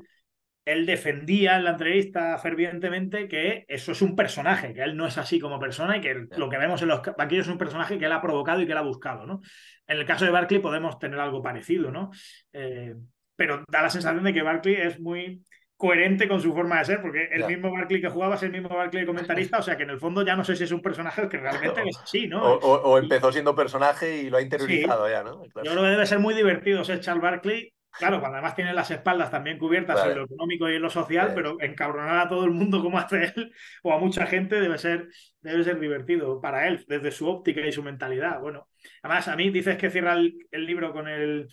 él 0.63 0.85
defendía 0.85 1.57
en 1.57 1.63
la 1.63 1.71
entrevista 1.71 2.37
fervientemente 2.37 3.27
que 3.27 3.65
eso 3.67 3.93
es 3.93 4.01
un 4.03 4.15
personaje, 4.15 4.75
que 4.75 4.83
él 4.83 4.95
no 4.95 5.07
es 5.07 5.17
así 5.17 5.39
como 5.39 5.59
persona 5.59 5.97
y 5.97 6.01
que 6.01 6.27
lo 6.37 6.49
que 6.49 6.57
vemos 6.59 6.83
en 6.83 6.89
los 6.89 7.01
banquillos 7.17 7.47
es 7.47 7.51
un 7.51 7.57
personaje 7.57 7.97
que 7.97 8.05
él 8.05 8.11
ha 8.11 8.21
provocado 8.21 8.61
y 8.61 8.67
que 8.67 8.73
él 8.73 8.77
ha 8.77 8.81
buscado, 8.81 9.25
¿no? 9.25 9.41
En 9.87 9.97
el 9.97 10.05
caso 10.05 10.23
de 10.23 10.31
Barkley 10.31 10.59
podemos 10.59 10.99
tener 10.99 11.19
algo 11.19 11.41
parecido, 11.41 11.91
¿no? 11.91 12.11
Eh, 12.53 12.95
pero 13.35 13.63
da 13.69 13.81
la 13.81 13.89
sensación 13.89 14.23
de 14.23 14.33
que 14.33 14.41
Barkley 14.41 14.75
es 14.75 14.99
muy 14.99 15.43
coherente 15.77 16.27
con 16.27 16.41
su 16.41 16.53
forma 16.53 16.79
de 16.79 16.85
ser, 16.85 17.01
porque 17.01 17.27
el 17.31 17.45
mismo 17.47 17.71
Barkley 17.71 17.99
que 17.99 18.09
jugaba 18.09 18.35
es 18.35 18.43
el 18.43 18.51
mismo 18.51 18.69
Barkley 18.69 19.05
comentarista, 19.05 19.57
o 19.59 19.61
sea 19.61 19.75
que 19.75 19.83
en 19.83 19.89
el 19.89 19.99
fondo 19.99 20.23
ya 20.25 20.35
no 20.35 20.43
sé 20.43 20.55
si 20.55 20.63
es 20.63 20.71
un 20.71 20.81
personaje 20.81 21.27
que 21.27 21.37
realmente 21.37 21.81
es 21.85 21.97
así, 21.97 22.27
¿no? 22.27 22.43
O, 22.43 22.97
empezó 22.97 23.31
siendo 23.31 23.55
personaje 23.55 24.17
y 24.17 24.29
lo 24.29 24.37
ha 24.37 24.41
interiorizado 24.41 25.09
ya, 25.09 25.23
¿no? 25.23 25.43
Yo 25.43 25.71
creo 25.71 25.83
que 25.83 25.89
debe 25.89 26.05
ser 26.05 26.19
muy 26.19 26.33
divertido 26.33 26.83
ser 26.85 27.01
Charles 27.01 27.23
Barkley, 27.23 27.73
claro, 27.91 28.21
cuando 28.21 28.37
además 28.37 28.55
tiene 28.55 28.73
las 28.73 28.89
espaldas 28.89 29.29
también 29.29 29.57
cubiertas 29.57 30.05
en 30.05 30.15
lo 30.15 30.23
económico 30.23 30.69
y 30.69 30.75
en 30.75 30.81
lo 30.81 30.89
social, 30.89 31.33
pero 31.35 31.57
encabronar 31.59 32.19
a 32.19 32.29
todo 32.29 32.45
el 32.45 32.51
mundo 32.51 32.81
como 32.81 32.97
hace 32.97 33.33
él, 33.35 33.51
o 33.83 33.93
a 33.93 33.99
mucha 33.99 34.25
gente, 34.27 34.61
debe 34.61 34.77
ser, 34.77 35.09
debe 35.41 35.63
ser 35.65 35.77
divertido 35.77 36.39
para 36.39 36.67
él, 36.69 36.85
desde 36.87 37.11
su 37.11 37.27
óptica 37.27 37.59
y 37.61 37.73
su 37.73 37.83
mentalidad. 37.83 38.39
Bueno, 38.39 38.69
además 39.03 39.27
a 39.27 39.35
mí 39.35 39.49
dices 39.49 39.77
que 39.77 39.89
cierra 39.89 40.13
el, 40.13 40.35
el 40.51 40.65
libro 40.65 40.93
con 40.93 41.09
el 41.09 41.49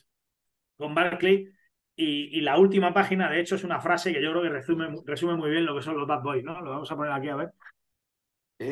con 0.76 0.94
Barkley, 0.94 1.48
y, 1.94 2.40
la 2.40 2.58
última 2.58 2.94
página, 2.94 3.30
de 3.30 3.40
hecho, 3.40 3.56
es 3.56 3.64
una 3.64 3.80
frase 3.80 4.12
que 4.12 4.22
yo 4.22 4.30
creo 4.30 4.42
que 4.42 4.48
resume, 4.48 4.88
resume 5.04 5.34
muy 5.34 5.50
bien 5.50 5.66
lo 5.66 5.74
que 5.74 5.82
son 5.82 5.96
los 5.96 6.08
bad 6.08 6.22
boys, 6.22 6.42
¿no? 6.42 6.60
Lo 6.60 6.70
vamos 6.70 6.90
a 6.90 6.96
poner 6.96 7.12
aquí 7.12 7.28
a 7.28 7.36
ver. 7.36 7.52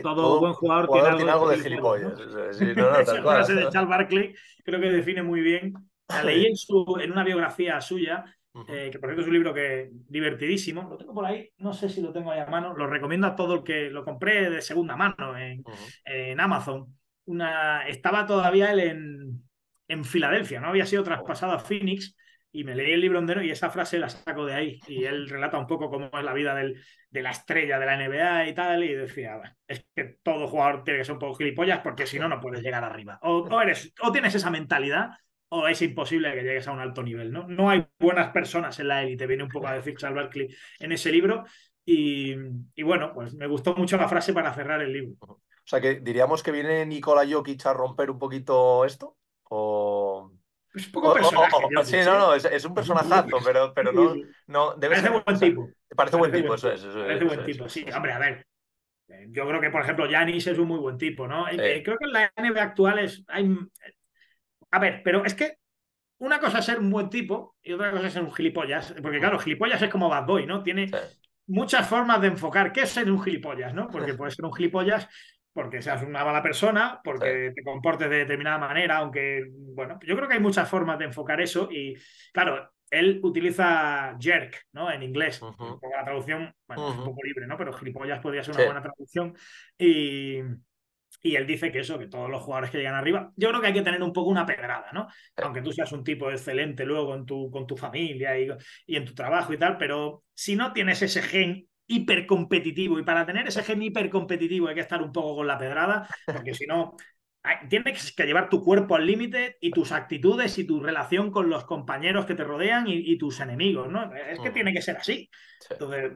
todo, 0.02 0.40
buen 0.40 0.54
jugador, 0.54 0.88
tiene, 0.90 1.30
algo 1.30 1.50
de 1.50 1.58
gilipollas. 1.58 2.18
Esa 2.60 3.22
frase 3.22 3.54
de 3.54 3.68
Charles 3.68 3.90
Barkley 3.90 4.34
creo 4.64 4.80
que 4.80 4.90
define 4.90 5.22
muy 5.22 5.40
bien. 5.42 5.74
La 6.08 6.24
leí 6.24 6.46
en, 6.46 6.56
su, 6.56 6.98
en 7.00 7.12
una 7.12 7.22
biografía 7.22 7.80
suya, 7.80 8.24
eh, 8.66 8.88
que 8.90 8.98
por 8.98 9.10
cierto 9.10 9.20
es 9.20 9.28
un 9.28 9.34
libro 9.34 9.54
que 9.54 9.90
divertidísimo. 9.92 10.88
Lo 10.88 10.96
tengo 10.96 11.14
por 11.14 11.26
ahí, 11.26 11.50
no 11.58 11.72
sé 11.72 11.88
si 11.88 12.00
lo 12.00 12.12
tengo 12.12 12.32
ahí 12.32 12.40
a 12.40 12.46
mano. 12.46 12.74
Lo 12.74 12.86
recomiendo 12.86 13.26
a 13.26 13.36
todo 13.36 13.56
el 13.56 13.62
que 13.62 13.90
lo 13.90 14.04
compré 14.04 14.50
de 14.50 14.62
segunda 14.62 14.96
mano 14.96 15.36
en, 15.36 15.62
en 16.04 16.40
Amazon. 16.40 16.86
Una, 17.26 17.86
estaba 17.86 18.26
todavía 18.26 18.72
él 18.72 18.80
en, 18.80 19.42
en 19.86 20.04
Filadelfia, 20.04 20.60
no 20.60 20.68
había 20.68 20.86
sido 20.86 21.04
traspasado 21.04 21.52
a 21.52 21.58
Phoenix 21.58 22.16
y 22.52 22.64
me 22.64 22.74
leí 22.74 22.92
el 22.92 23.00
libro 23.00 23.18
entero 23.18 23.42
y 23.42 23.50
esa 23.50 23.70
frase 23.70 23.98
la 23.98 24.08
saco 24.08 24.44
de 24.44 24.54
ahí. 24.54 24.80
Y 24.88 25.04
él 25.04 25.28
relata 25.28 25.58
un 25.58 25.66
poco 25.66 25.88
cómo 25.88 26.10
es 26.12 26.24
la 26.24 26.32
vida 26.32 26.54
del, 26.54 26.82
de 27.08 27.22
la 27.22 27.30
estrella 27.30 27.78
de 27.78 27.86
la 27.86 27.96
NBA 27.96 28.48
y 28.48 28.54
tal. 28.54 28.84
Y 28.84 28.94
decía, 28.94 29.40
es 29.66 29.86
que 29.94 30.16
todo 30.22 30.48
jugador 30.48 30.82
tiene 30.82 31.00
que 31.00 31.04
ser 31.04 31.14
un 31.14 31.20
poco 31.20 31.36
gilipollas 31.36 31.80
porque 31.80 32.06
si 32.06 32.18
no, 32.18 32.28
no 32.28 32.40
puedes 32.40 32.62
llegar 32.62 32.82
arriba. 32.82 33.18
O, 33.22 33.60
eres, 33.60 33.92
o 34.02 34.10
tienes 34.10 34.34
esa 34.34 34.50
mentalidad 34.50 35.10
o 35.52 35.66
es 35.66 35.82
imposible 35.82 36.32
que 36.32 36.42
llegues 36.42 36.66
a 36.68 36.72
un 36.72 36.80
alto 36.80 37.02
nivel. 37.02 37.32
No, 37.32 37.46
no 37.46 37.70
hay 37.70 37.86
buenas 37.98 38.30
personas 38.32 38.78
en 38.78 38.88
la 38.88 39.02
élite, 39.02 39.26
viene 39.26 39.44
un 39.44 39.48
poco 39.48 39.66
a 39.66 39.74
decir 39.74 39.96
Charles 39.96 40.30
en 40.78 40.92
ese 40.92 41.10
libro. 41.10 41.44
Y, 41.84 42.34
y, 42.74 42.82
bueno, 42.82 43.12
pues 43.12 43.34
me 43.34 43.48
gustó 43.48 43.74
mucho 43.74 43.96
la 43.96 44.08
frase 44.08 44.32
para 44.32 44.54
cerrar 44.54 44.80
el 44.80 44.92
libro. 44.92 45.16
O 45.20 45.40
sea 45.64 45.80
que 45.80 46.00
diríamos 46.00 46.42
que 46.42 46.52
viene 46.52 46.86
Nikola 46.86 47.26
Jokic 47.28 47.66
a 47.66 47.72
romper 47.72 48.10
un 48.10 48.18
poquito 48.18 48.84
esto. 48.84 49.16
O... 49.44 50.32
Es 50.74 50.86
un 50.86 50.92
poco 50.92 51.14
personaje. 51.14 51.56
sí, 51.84 51.96
no, 52.04 52.18
no, 52.18 52.34
es, 52.34 52.64
un 52.64 52.74
personajazo, 52.74 53.38
pero, 53.44 53.72
pero 53.74 53.92
no, 53.92 54.14
no 54.46 54.74
debe 54.74 54.96
Parece 54.96 55.02
ser, 55.02 55.22
buen 55.24 55.40
tipo. 55.40 55.68
Parece, 55.96 56.16
buen 56.16 56.32
tipo, 56.32 56.54
eso 56.54 56.70
es. 56.70 56.84
parece 56.84 57.24
buen 57.24 57.44
tipo, 57.44 57.68
sí. 57.68 57.84
Hombre, 57.94 58.12
a 58.12 58.18
ver. 58.18 58.46
Eh, 59.08 59.26
yo 59.30 59.46
creo 59.48 59.60
que, 59.60 59.70
por 59.70 59.82
ejemplo, 59.82 60.08
Yanis 60.08 60.46
es 60.46 60.58
un 60.58 60.68
muy 60.68 60.78
buen 60.78 60.96
tipo, 60.96 61.26
¿no? 61.26 61.48
Eh, 61.48 61.82
creo 61.84 61.98
que 61.98 62.04
en 62.04 62.12
la 62.12 62.32
NBA 62.36 62.62
actual 62.62 63.00
es. 63.00 63.24
Hay... 63.26 63.56
A 64.70 64.78
ver, 64.78 65.02
pero 65.02 65.24
es 65.24 65.34
que 65.34 65.56
una 66.18 66.38
cosa 66.38 66.60
es 66.60 66.66
ser 66.66 66.78
un 66.78 66.90
buen 66.90 67.10
tipo 67.10 67.56
y 67.62 67.72
otra 67.72 67.90
cosa 67.90 68.06
es 68.06 68.12
ser 68.12 68.22
un 68.22 68.32
gilipollas. 68.32 68.94
Porque 69.02 69.18
claro, 69.18 69.38
gilipollas 69.38 69.82
es 69.82 69.90
como 69.90 70.08
Bad 70.08 70.26
Boy, 70.26 70.46
¿no? 70.46 70.62
Tiene 70.62 70.90
muchas 71.46 71.88
formas 71.88 72.20
de 72.20 72.28
enfocar 72.28 72.72
qué 72.72 72.82
es 72.82 72.90
ser 72.90 73.10
un 73.10 73.20
gilipollas, 73.20 73.74
¿no? 73.74 73.88
Porque 73.88 74.14
puedes 74.14 74.34
ser 74.34 74.44
un 74.44 74.54
gilipollas 74.54 75.08
porque 75.52 75.82
seas 75.82 76.02
una 76.02 76.24
mala 76.24 76.42
persona, 76.42 77.00
porque 77.02 77.52
te 77.54 77.62
comportes 77.62 78.08
de 78.08 78.18
determinada 78.18 78.58
manera, 78.58 78.98
aunque, 78.98 79.46
bueno, 79.50 79.98
yo 80.02 80.16
creo 80.16 80.28
que 80.28 80.34
hay 80.34 80.40
muchas 80.40 80.68
formas 80.68 80.98
de 80.98 81.06
enfocar 81.06 81.40
eso 81.40 81.68
y, 81.70 81.94
claro, 82.32 82.70
él 82.90 83.20
utiliza 83.22 84.16
jerk, 84.18 84.66
¿no? 84.72 84.90
En 84.90 85.02
inglés. 85.02 85.40
La 85.40 86.04
traducción, 86.04 86.52
bueno, 86.66 86.90
es 86.90 86.98
un 86.98 87.04
poco 87.04 87.22
libre, 87.22 87.46
¿no? 87.46 87.56
Pero 87.56 87.72
gilipollas 87.72 88.20
podría 88.20 88.42
ser 88.42 88.54
una 88.56 88.64
buena 88.64 88.82
traducción. 88.82 89.34
Y, 89.78 90.38
y 91.22 91.36
él 91.36 91.46
dice 91.46 91.70
que 91.70 91.80
eso, 91.80 91.98
que 91.98 92.08
todos 92.08 92.30
los 92.30 92.42
jugadores 92.42 92.70
que 92.70 92.78
llegan 92.78 92.94
arriba, 92.94 93.32
yo 93.36 93.48
creo 93.48 93.60
que 93.60 93.66
hay 93.68 93.72
que 93.74 93.82
tener 93.82 94.02
un 94.02 94.12
poco 94.12 94.30
una 94.30 94.46
pedrada, 94.46 94.90
¿no? 94.92 95.06
Aunque 95.36 95.62
tú 95.62 95.72
seas 95.72 95.92
un 95.92 96.02
tipo 96.02 96.30
excelente 96.30 96.84
luego 96.84 97.14
en 97.14 97.26
tu, 97.26 97.50
con 97.50 97.66
tu 97.66 97.76
familia 97.76 98.38
y, 98.38 98.48
y 98.86 98.96
en 98.96 99.04
tu 99.04 99.14
trabajo 99.14 99.52
y 99.52 99.58
tal, 99.58 99.76
pero 99.76 100.24
si 100.34 100.56
no 100.56 100.72
tienes 100.72 101.02
ese 101.02 101.22
gen 101.22 101.68
hipercompetitivo 101.90 102.98
y 102.98 103.02
para 103.02 103.26
tener 103.26 103.48
ese 103.48 103.64
gen 103.64 103.82
hipercompetitivo 103.82 104.68
hay 104.68 104.76
que 104.76 104.80
estar 104.80 105.02
un 105.02 105.12
poco 105.12 105.36
con 105.36 105.46
la 105.46 105.58
pedrada, 105.58 106.08
porque 106.24 106.54
si 106.54 106.64
no, 106.66 106.96
tienes 107.68 108.12
que 108.12 108.26
llevar 108.26 108.48
tu 108.48 108.62
cuerpo 108.62 108.94
al 108.94 109.06
límite 109.06 109.56
y 109.60 109.72
tus 109.72 109.90
actitudes 109.90 110.56
y 110.58 110.64
tu 110.64 110.80
relación 110.80 111.32
con 111.32 111.50
los 111.50 111.64
compañeros 111.64 112.26
que 112.26 112.36
te 112.36 112.44
rodean 112.44 112.84
y, 112.86 113.18
tus 113.18 113.40
enemigos, 113.40 113.90
¿no? 113.90 114.14
Es 114.14 114.38
que 114.38 114.50
tiene 114.50 114.72
que 114.72 114.82
ser 114.82 114.98
así. 114.98 115.28
Entonces, 115.68 116.12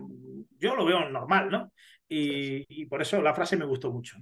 yo 0.59 0.77
lo 0.77 0.85
veo 0.85 1.09
normal, 1.11 1.51
¿no? 1.51 1.73
Y, 2.09 2.65
y, 2.69 2.87
por 2.87 3.03
eso 3.03 3.21
la 3.21 3.35
frase 3.35 3.57
me 3.57 3.65
gustó 3.65 3.91
mucho. 3.91 4.17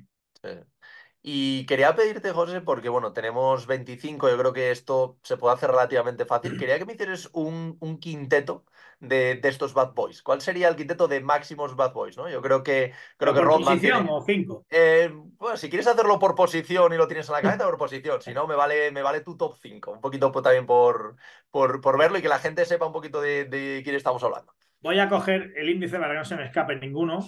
Y 1.25 1.67
quería 1.67 1.95
pedirte, 1.95 2.33
José, 2.33 2.63
porque 2.63 2.89
bueno, 2.89 3.13
tenemos 3.13 3.69
25, 3.69 4.29
yo 4.29 4.37
creo 4.37 4.53
que 4.53 4.73
esto 4.73 5.19
se 5.23 5.37
puede 5.37 5.55
hacer 5.55 5.71
relativamente 5.71 6.25
fácil. 6.25 6.53
Quería 6.59 6.79
que 6.79 6.85
me 6.85 6.95
hicieras 6.95 7.31
un, 7.33 7.79
quinteto 8.01 8.65
de, 8.99 9.41
estos 9.45 9.73
Bad 9.73 9.95
Boys. 9.95 10.21
¿Cuál 10.21 10.41
sería 10.41 10.69
el 10.69 10.75
quinteto 10.75 11.07
de 11.07 11.21
máximos 11.21 11.77
Bad 11.77 11.93
Boys? 11.93 12.17
¿no? 12.17 12.29
Yo 12.29 12.43
creo 12.43 12.65
que 12.65 12.93
creo 13.17 13.35
que 13.35 13.41
por 13.41 13.63
posición 13.63 14.09
o 14.11 14.21
cinco? 14.23 14.67
Eh, 14.69 15.13
bueno, 15.39 15.57
si 15.57 15.69
quieres 15.69 15.87
hacerlo 15.87 16.19
por 16.19 16.35
posición 16.35 16.93
y 16.93 16.97
lo 16.97 17.07
tienes 17.07 17.29
en 17.29 17.35
la 17.35 17.43
cabeza, 17.43 17.67
por 17.67 17.79
posición. 17.79 18.21
Si 18.21 18.35
no, 18.35 18.49
me 18.49 18.57
vale, 18.57 18.91
me 18.91 19.03
vale 19.03 19.21
tu 19.21 19.37
top 19.37 19.55
5. 19.63 19.93
Un 19.93 20.01
poquito 20.01 20.33
también 20.33 20.67
por, 20.67 21.15
por, 21.53 21.81
por, 21.81 21.99
verlo 21.99 22.19
y 22.19 22.23
que 22.23 22.29
la 22.29 22.41
gente 22.41 22.65
sepa 22.65 22.87
un 22.87 22.93
poquito 22.93 23.21
de, 23.21 23.81
quién 23.85 23.95
estamos 23.95 24.25
hablando. 24.25 24.53
Voy 24.81 24.99
a 24.99 25.09
coger 25.09 25.53
el 25.55 25.69
índice 25.69 26.01
para 26.01 26.15
que 26.15 26.19
no 26.19 26.25
se 26.25 26.35
me 26.35 26.47
escape 26.47 26.75
ninguno. 26.75 27.25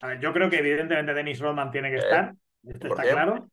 A 0.00 0.08
ver, 0.08 0.20
yo 0.20 0.34
creo 0.34 0.50
que 0.50 0.58
evidentemente 0.58 1.14
Dennis 1.14 1.40
Rodman 1.40 1.70
tiene 1.70 1.88
que 1.88 1.96
eh. 1.96 2.00
estar. 2.00 2.34
Esto 2.64 2.88
está 2.88 3.02
claro. 3.02 3.50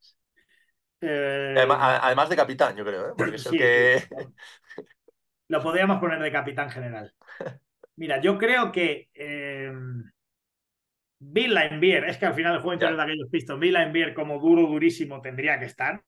Eh, 0.99 1.55
además, 1.57 2.29
de 2.29 2.35
capitán, 2.35 2.75
yo 2.75 2.83
creo, 2.83 3.09
¿eh? 3.09 3.13
porque. 3.17 4.03
Lo 5.49 5.61
podríamos 5.61 5.99
poner 5.99 6.19
de 6.19 6.31
capitán 6.31 6.69
general. 6.69 7.13
Mira, 7.95 8.19
yo 8.19 8.37
creo 8.37 8.71
que 8.71 9.09
eh, 9.13 9.71
Bill 11.19 11.53
Laimbeer, 11.53 12.05
es 12.05 12.17
que 12.17 12.25
al 12.25 12.33
final 12.33 12.55
el 12.55 12.61
juego 12.61 12.73
interior 12.73 12.97
de 12.97 13.03
aquellos 13.03 13.29
pistos, 13.29 13.59
Bill 13.59 13.73
Laimbeer 13.73 14.13
como 14.13 14.39
duro, 14.39 14.63
durísimo 14.63 15.21
tendría 15.21 15.57
que 15.59 15.65
estar, 15.65 16.03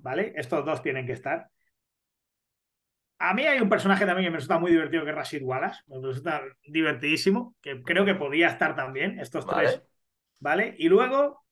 ¿vale? 0.00 0.32
Estos 0.36 0.64
dos 0.64 0.82
tienen 0.82 1.06
que 1.06 1.12
estar. 1.12 1.48
A 3.18 3.32
mí 3.32 3.42
hay 3.42 3.60
un 3.60 3.68
personaje 3.68 4.04
también 4.04 4.26
que 4.26 4.30
me 4.32 4.36
resulta 4.36 4.58
muy 4.58 4.72
divertido, 4.72 5.04
que 5.04 5.10
es 5.10 5.16
Rashid 5.16 5.42
Wallace, 5.42 5.80
me 5.86 5.96
resulta 6.02 6.42
divertidísimo, 6.66 7.54
que 7.62 7.82
creo 7.82 8.04
que 8.04 8.16
podía 8.16 8.48
estar 8.48 8.74
también, 8.74 9.18
estos 9.20 9.46
tres, 9.46 9.82
¿vale? 10.40 10.74
Y 10.78 10.88
luego 10.88 11.43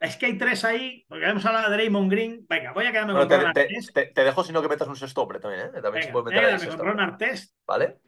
es 0.00 0.16
que 0.16 0.26
hay 0.26 0.38
tres 0.38 0.64
ahí, 0.64 1.04
porque 1.08 1.28
hemos 1.28 1.44
hablado 1.44 1.70
de 1.70 1.76
Raymond 1.76 2.10
Green. 2.10 2.46
Venga, 2.48 2.72
voy 2.72 2.86
a 2.86 2.92
quedarme 2.92 3.14
con 3.14 3.28
Ron 3.28 3.52
te, 3.52 3.68
te, 3.92 4.06
te, 4.06 4.24
dejo 4.24 4.44
si 4.44 4.52
no 4.52 4.62
que 4.62 4.68
metas 4.68 4.88
un 4.88 4.96
sexto 4.96 5.22
hombre 5.22 5.40
también, 5.40 5.66
¿eh? 5.66 5.82
También 5.82 6.04
se 6.04 6.12
puede 6.12 6.26
meter 6.26 6.44
ahí 6.44 6.68
con 6.68 6.78
Ron 6.78 7.00
Artest. 7.00 7.54
¿Vale? 7.66 7.98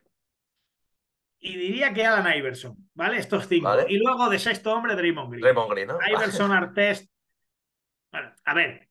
Y 1.41 1.57
diría 1.57 1.93
que 1.93 2.07
Alan 2.07 2.37
Iverson, 2.37 2.77
¿vale? 2.95 3.19
Estos 3.19 3.49
cinco. 3.49 3.75
Y 3.89 3.99
luego 3.99 4.31
de 4.31 4.39
sexto 4.39 4.73
hombre, 4.73 4.95
Draymond 4.95 5.31
Green. 5.31 5.43
Draymond 5.43 5.71
Green, 5.73 5.89
¿no? 5.89 5.99
Iverson, 6.09 6.53
Artest. 6.53 7.11
Bueno, 8.13 8.33
a 8.45 8.55
ver, 8.55 8.89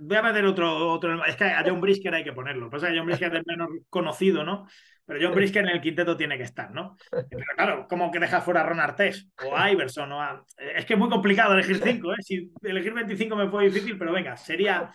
voy 0.00 0.16
a 0.16 0.22
meter 0.22 0.44
otro, 0.44 0.88
otro. 0.88 1.24
Es 1.24 1.36
que 1.36 1.44
a 1.44 1.62
John 1.66 1.80
Brisker 1.80 2.14
hay 2.14 2.24
que 2.24 2.32
ponerlo. 2.32 2.70
Pasa 2.70 2.88
que 2.88 2.96
John 2.96 3.06
Brisker 3.06 3.32
es 3.32 3.38
el 3.40 3.44
menos 3.46 3.68
conocido, 3.90 4.44
¿no? 4.44 4.66
Pero 5.04 5.20
John 5.22 5.34
Brisker 5.34 5.62
en 5.64 5.70
el 5.70 5.80
quinteto 5.80 6.16
tiene 6.16 6.36
que 6.36 6.42
estar, 6.42 6.72
¿no? 6.72 6.96
Pero 7.10 7.44
claro, 7.54 7.86
¿cómo 7.88 8.10
que 8.10 8.18
dejas 8.18 8.44
fuera 8.44 8.62
a 8.62 8.64
Ron 8.64 8.80
Artés 8.80 9.28
o 9.44 9.56
a 9.56 9.70
Iverson? 9.70 10.10
O 10.10 10.46
Es 10.58 10.84
que 10.84 10.94
es 10.94 10.98
muy 10.98 11.08
complicado 11.08 11.54
elegir 11.54 11.80
cinco, 11.82 12.12
¿eh? 12.12 12.22
Si 12.22 12.52
elegir 12.62 12.92
25 12.92 13.36
me 13.36 13.48
fue 13.48 13.64
difícil, 13.64 13.96
pero 13.96 14.12
venga, 14.12 14.36
sería 14.36 14.92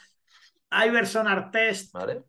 Iverson, 0.86 1.28
Artés. 1.28 1.91
Vale. 1.94 2.24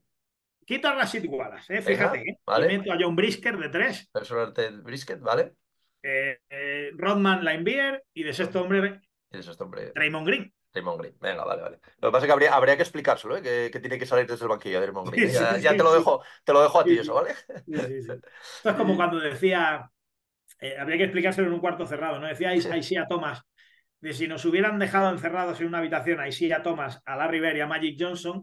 Quito 0.64 0.88
a 0.88 0.94
Rashid 0.94 1.26
Wallace, 1.28 1.76
¿eh? 1.76 1.82
Fíjate, 1.82 2.18
¿eh? 2.20 2.38
Vale. 2.46 2.66
meto 2.68 2.92
a 2.92 2.96
John 3.00 3.16
Brisker 3.16 3.56
de 3.56 3.68
tres. 3.68 4.08
Iverson, 4.14 4.38
Artés, 4.38 4.82
Brisket, 4.82 5.20
¿vale? 5.20 5.52
Eh, 6.02 6.38
eh, 6.48 6.90
Rodman, 6.94 7.44
Linebeer 7.44 8.04
y 8.14 8.22
de 8.22 8.32
sexto 8.32 8.62
hombre. 8.62 9.00
Y 9.30 9.36
de 9.36 9.42
sexto 9.42 9.64
hombre. 9.64 9.92
Draymond 9.94 10.26
Green. 10.26 10.52
Draymond 10.72 11.00
Green. 11.00 11.14
Venga, 11.20 11.44
vale, 11.44 11.62
vale. 11.62 11.78
Lo 12.00 12.08
que 12.08 12.12
pasa 12.12 12.24
es 12.24 12.26
que 12.26 12.32
habría, 12.32 12.54
habría 12.54 12.76
que 12.76 12.82
explicárselo, 12.82 13.36
¿eh? 13.36 13.70
que, 13.70 13.80
tiene 13.80 13.98
que 13.98 14.06
salir 14.06 14.26
desde 14.26 14.44
el 14.44 14.48
banquillo 14.48 14.80
Draymond 14.80 15.10
Green. 15.10 15.30
ya, 15.60 15.70
te, 15.70 15.76
lo 15.78 15.92
dejo, 15.92 16.22
te 16.44 16.52
lo 16.52 16.62
dejo 16.62 16.80
a 16.80 16.84
ti 16.84 16.98
eso, 16.98 17.14
¿vale? 17.14 17.30
Esto 17.66 18.20
es 18.64 18.74
como 18.76 18.96
cuando 18.96 19.20
decía, 19.20 19.90
eh, 20.60 20.76
habría 20.78 20.96
que 20.96 21.04
explicárselo 21.04 21.48
en 21.48 21.54
un 21.54 21.60
cuarto 21.60 21.86
cerrado, 21.86 22.18
¿no? 22.18 22.26
Decía 22.26 22.52
a 22.52 23.08
Thomas, 23.08 23.42
de 24.00 24.12
si 24.12 24.26
nos 24.26 24.44
hubieran 24.44 24.78
dejado 24.78 25.10
encerrados 25.10 25.60
en 25.60 25.68
una 25.68 25.78
habitación 25.78 26.20
a 26.20 26.28
Isaiah 26.28 26.62
Thomas, 26.62 27.00
a 27.04 27.16
Larry 27.16 27.40
Bird 27.40 27.56
y 27.56 27.60
a 27.60 27.66
Magic 27.66 27.96
Johnson, 27.98 28.42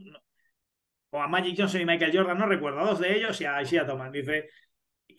o 1.11 1.21
a 1.21 1.27
Magic 1.27 1.55
Johnson 1.57 1.81
y 1.81 1.85
Michael 1.85 2.15
Jordan, 2.15 2.37
no 2.37 2.45
recuerdo, 2.45 2.79
a 2.79 2.85
dos 2.85 2.99
de 2.99 3.15
ellos 3.15 3.39
y 3.41 3.45
a 3.45 3.61
Isaiah 3.61 3.85
Thomas. 3.85 4.11
Dice, 4.11 4.49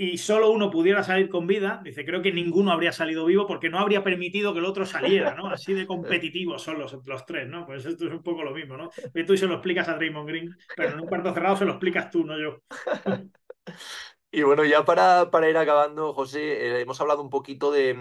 y 0.02 0.16
solo 0.16 0.50
uno 0.50 0.70
pudiera 0.70 1.02
salir 1.02 1.28
con 1.28 1.46
vida, 1.46 1.82
dice, 1.84 2.06
creo 2.06 2.22
que 2.22 2.32
ninguno 2.32 2.72
habría 2.72 2.90
salido 2.90 3.26
vivo 3.26 3.46
porque 3.46 3.68
no 3.68 3.78
habría 3.78 4.02
permitido 4.02 4.54
que 4.54 4.60
el 4.60 4.64
otro 4.64 4.86
saliera, 4.86 5.34
¿no? 5.34 5.48
Así 5.48 5.74
de 5.74 5.86
competitivos 5.86 6.62
son 6.62 6.78
los, 6.78 6.96
los 7.04 7.26
tres, 7.26 7.46
¿no? 7.46 7.66
Pues 7.66 7.84
esto 7.84 8.06
es 8.06 8.12
un 8.12 8.22
poco 8.22 8.42
lo 8.42 8.54
mismo, 8.54 8.78
¿no? 8.78 8.88
Y 9.14 9.24
tú 9.24 9.36
se 9.36 9.46
lo 9.46 9.56
explicas 9.56 9.90
a 9.90 9.96
Draymond 9.96 10.26
Green, 10.26 10.56
pero 10.74 10.94
en 10.94 11.00
un 11.00 11.06
cuarto 11.06 11.34
cerrado 11.34 11.56
se 11.56 11.66
lo 11.66 11.72
explicas 11.72 12.10
tú, 12.10 12.24
no 12.24 12.38
yo. 12.40 12.62
Y 14.32 14.42
bueno, 14.44 14.64
ya 14.64 14.84
para, 14.84 15.28
para 15.32 15.50
ir 15.50 15.56
acabando, 15.56 16.12
José, 16.14 16.78
eh, 16.78 16.80
hemos 16.82 17.00
hablado 17.00 17.20
un 17.20 17.30
poquito 17.30 17.72
de, 17.72 17.96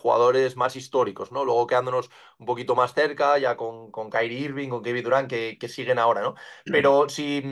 jugadores 0.00 0.56
más 0.56 0.76
históricos, 0.76 1.32
¿no? 1.32 1.44
Luego 1.44 1.66
quedándonos 1.66 2.10
un 2.38 2.46
poquito 2.46 2.76
más 2.76 2.94
cerca, 2.94 3.38
ya 3.38 3.56
con, 3.56 3.90
con 3.90 4.08
Kyrie 4.08 4.38
Irving, 4.38 4.68
con 4.68 4.84
Kevin 4.84 5.02
Durant, 5.02 5.28
que, 5.28 5.58
que 5.58 5.68
siguen 5.68 5.98
ahora, 5.98 6.22
¿no? 6.22 6.36
Pero 6.64 7.08
si, 7.08 7.42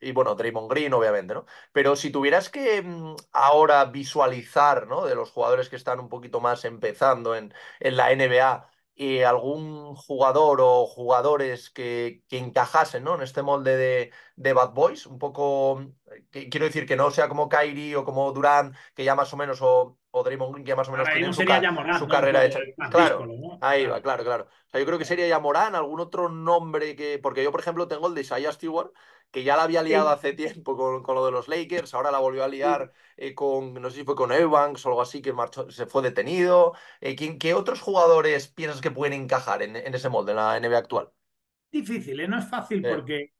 y 0.00 0.12
bueno, 0.12 0.36
Draymond 0.36 0.70
Green, 0.70 0.94
obviamente, 0.94 1.34
¿no? 1.34 1.46
Pero 1.72 1.96
si 1.96 2.10
tuvieras 2.10 2.48
que 2.48 2.80
mm, 2.80 3.16
ahora 3.32 3.84
visualizar, 3.86 4.86
¿no? 4.86 5.04
De 5.04 5.16
los 5.16 5.32
jugadores 5.32 5.68
que 5.68 5.76
están 5.76 5.98
un 5.98 6.08
poquito 6.08 6.40
más 6.40 6.64
empezando 6.64 7.34
en, 7.34 7.52
en 7.80 7.96
la 7.96 8.12
NBA, 8.12 8.70
y 8.94 9.22
algún 9.22 9.94
jugador 9.96 10.60
o 10.60 10.86
jugadores 10.86 11.70
que, 11.70 12.22
que 12.28 12.38
encajasen 12.38 13.04
¿no? 13.04 13.14
en 13.16 13.22
este 13.22 13.42
molde 13.42 13.76
de, 13.76 14.12
de, 14.36 14.52
Bad 14.52 14.72
Boys, 14.72 15.06
un 15.06 15.18
poco, 15.18 15.92
quiero 16.30 16.66
decir 16.66 16.86
que 16.86 16.96
no 16.96 17.10
sea 17.10 17.28
como 17.28 17.48
Kyrie 17.48 17.96
o 17.96 18.04
como 18.04 18.32
Durant, 18.32 18.76
que 18.94 19.04
ya 19.04 19.14
más 19.14 19.32
o 19.32 19.36
menos, 19.36 19.60
o 20.16 20.22
Draymond 20.22 20.52
Green, 20.52 20.64
que 20.64 20.68
ya 20.68 20.76
más 20.76 20.88
o 20.88 20.92
menos 20.92 21.08
tienen 21.12 21.34
su, 21.34 21.42
su 21.98 22.08
carrera 22.08 22.44
hecha. 22.44 22.60
Claro, 22.88 23.26
ahí 23.60 23.84
va, 23.86 24.00
claro, 24.00 24.22
claro. 24.22 24.44
O 24.44 24.70
sea, 24.70 24.78
yo 24.78 24.86
creo 24.86 24.96
que 24.96 25.04
sería 25.04 25.26
ya 25.26 25.40
Morán, 25.40 25.74
algún 25.74 25.98
otro 25.98 26.28
nombre 26.28 26.94
que, 26.94 27.18
porque 27.18 27.42
yo, 27.42 27.50
por 27.50 27.58
ejemplo, 27.58 27.88
tengo 27.88 28.06
el 28.06 28.14
de 28.14 28.20
Isaiah 28.20 28.52
Stewart, 28.52 28.92
que 29.32 29.42
ya 29.42 29.56
la 29.56 29.64
había 29.64 29.82
liado 29.82 30.08
hace 30.10 30.32
tiempo 30.32 30.76
con, 30.76 31.02
con, 31.02 31.16
lo 31.16 31.26
de 31.26 31.32
los 31.32 31.48
Lakers, 31.48 31.94
ahora 31.94 32.12
la 32.12 32.20
volvió 32.20 32.44
a 32.44 32.48
liar 32.48 32.92
eh, 33.16 33.34
con, 33.34 33.74
no 33.74 33.90
sé 33.90 33.96
si 33.96 34.04
fue 34.04 34.14
con 34.14 34.30
Evans 34.30 34.86
o 34.86 34.88
algo 34.90 35.02
así, 35.02 35.20
que 35.20 35.32
marchó, 35.32 35.68
se 35.68 35.86
fue 35.86 36.00
detenido. 36.00 36.74
Eh, 37.00 37.16
¿Qué 37.16 37.54
otros 37.54 37.80
jugadores 37.80 38.46
piensas 38.46 38.80
que 38.80 38.92
pueden 38.92 39.20
encajar 39.20 39.62
en, 39.62 39.74
en, 39.74 39.92
ese 39.92 40.10
molde, 40.10 40.30
en 40.30 40.36
la 40.36 40.56
NBA 40.60 40.78
actual? 40.78 41.10
Difícil, 41.72 42.20
¿eh? 42.20 42.28
no 42.28 42.38
es 42.38 42.48
fácil 42.48 42.86
porque 42.88 43.32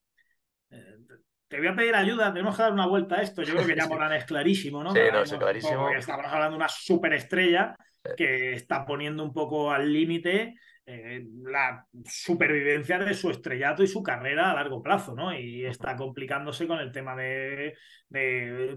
te 1.54 1.60
voy 1.60 1.68
a 1.68 1.76
pedir 1.76 1.94
ayuda, 1.94 2.32
tenemos 2.32 2.56
que 2.56 2.62
dar 2.62 2.72
una 2.72 2.86
vuelta 2.86 3.16
a 3.16 3.22
esto. 3.22 3.42
Yo 3.42 3.54
creo 3.54 3.66
que 3.66 3.76
ya 3.76 3.86
Morán 3.88 4.12
es 4.12 4.24
clarísimo, 4.24 4.82
¿no? 4.82 4.92
Sí, 4.92 5.00
no, 5.12 5.22
es 5.22 5.32
clarísimo. 5.32 5.88
Estamos 5.90 6.26
hablando 6.26 6.50
de 6.50 6.56
una 6.56 6.68
superestrella 6.68 7.76
que 8.16 8.54
está 8.54 8.84
poniendo 8.84 9.22
un 9.22 9.32
poco 9.32 9.70
al 9.70 9.90
límite 9.92 10.56
eh, 10.84 11.24
la 11.44 11.86
supervivencia 12.04 12.98
de 12.98 13.14
su 13.14 13.30
estrellato 13.30 13.84
y 13.84 13.86
su 13.86 14.02
carrera 14.02 14.50
a 14.50 14.54
largo 14.54 14.82
plazo, 14.82 15.14
¿no? 15.14 15.32
Y 15.32 15.64
está 15.64 15.94
complicándose 15.94 16.66
con 16.66 16.80
el 16.80 16.90
tema 16.90 17.14
de, 17.14 17.74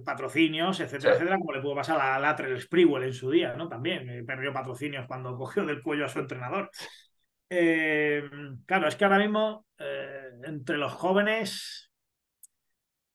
patrocinios, 0.06 0.80
etcétera, 0.80 1.16
etcétera, 1.16 1.38
como 1.40 1.54
le 1.54 1.62
pudo 1.62 1.76
pasar 1.76 2.00
a 2.00 2.20
Latrell 2.20 2.62
Sprewell 2.62 3.06
en 3.06 3.14
su 3.14 3.32
día, 3.32 3.56
¿no? 3.56 3.68
También 3.68 4.08
eh, 4.08 4.24
perdió 4.24 4.54
patrocinios 4.54 5.08
cuando 5.08 5.36
cogió 5.38 5.66
del 5.66 5.82
cuello 5.82 6.06
a 6.06 6.10
su 6.10 6.20
entrenador. 6.20 6.70
Eh, 7.50 8.24
claro, 8.68 8.88
es 8.88 8.96
que 8.96 9.04
ahora 9.04 9.18
mismo 9.18 9.66
entre 10.44 10.78
los 10.78 10.94
jóvenes 10.94 11.87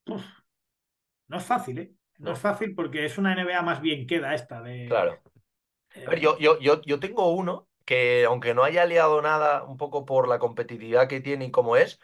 no 0.06 1.38
es 1.38 1.44
fácil, 1.44 1.78
¿eh? 1.78 1.92
No, 2.18 2.32
es 2.32 2.38
fácil 2.38 2.74
porque 2.74 3.04
es 3.04 3.18
una 3.18 3.32
NBA 3.32 3.62
más 3.62 3.80
bien 3.80 4.06
queda 4.06 4.34
esta 4.34 4.60
de. 4.62 4.86
Claro. 4.88 5.20
A 6.06 6.10
ver, 6.10 6.20
yo, 6.20 6.38
yo, 6.38 6.58
yo, 6.60 6.82
yo 6.82 7.00
tengo 7.00 7.30
uno 7.32 7.68
que 7.84 8.24
aunque 8.26 8.54
no 8.54 8.64
haya 8.64 8.84
liado 8.86 9.20
nada 9.22 9.64
un 9.64 9.76
poco 9.76 10.04
por 10.04 10.28
la 10.28 10.38
competitividad 10.38 11.08
que 11.08 11.20
tiene 11.20 11.46
y 11.46 11.50
cómo 11.50 11.76
es, 11.76 12.00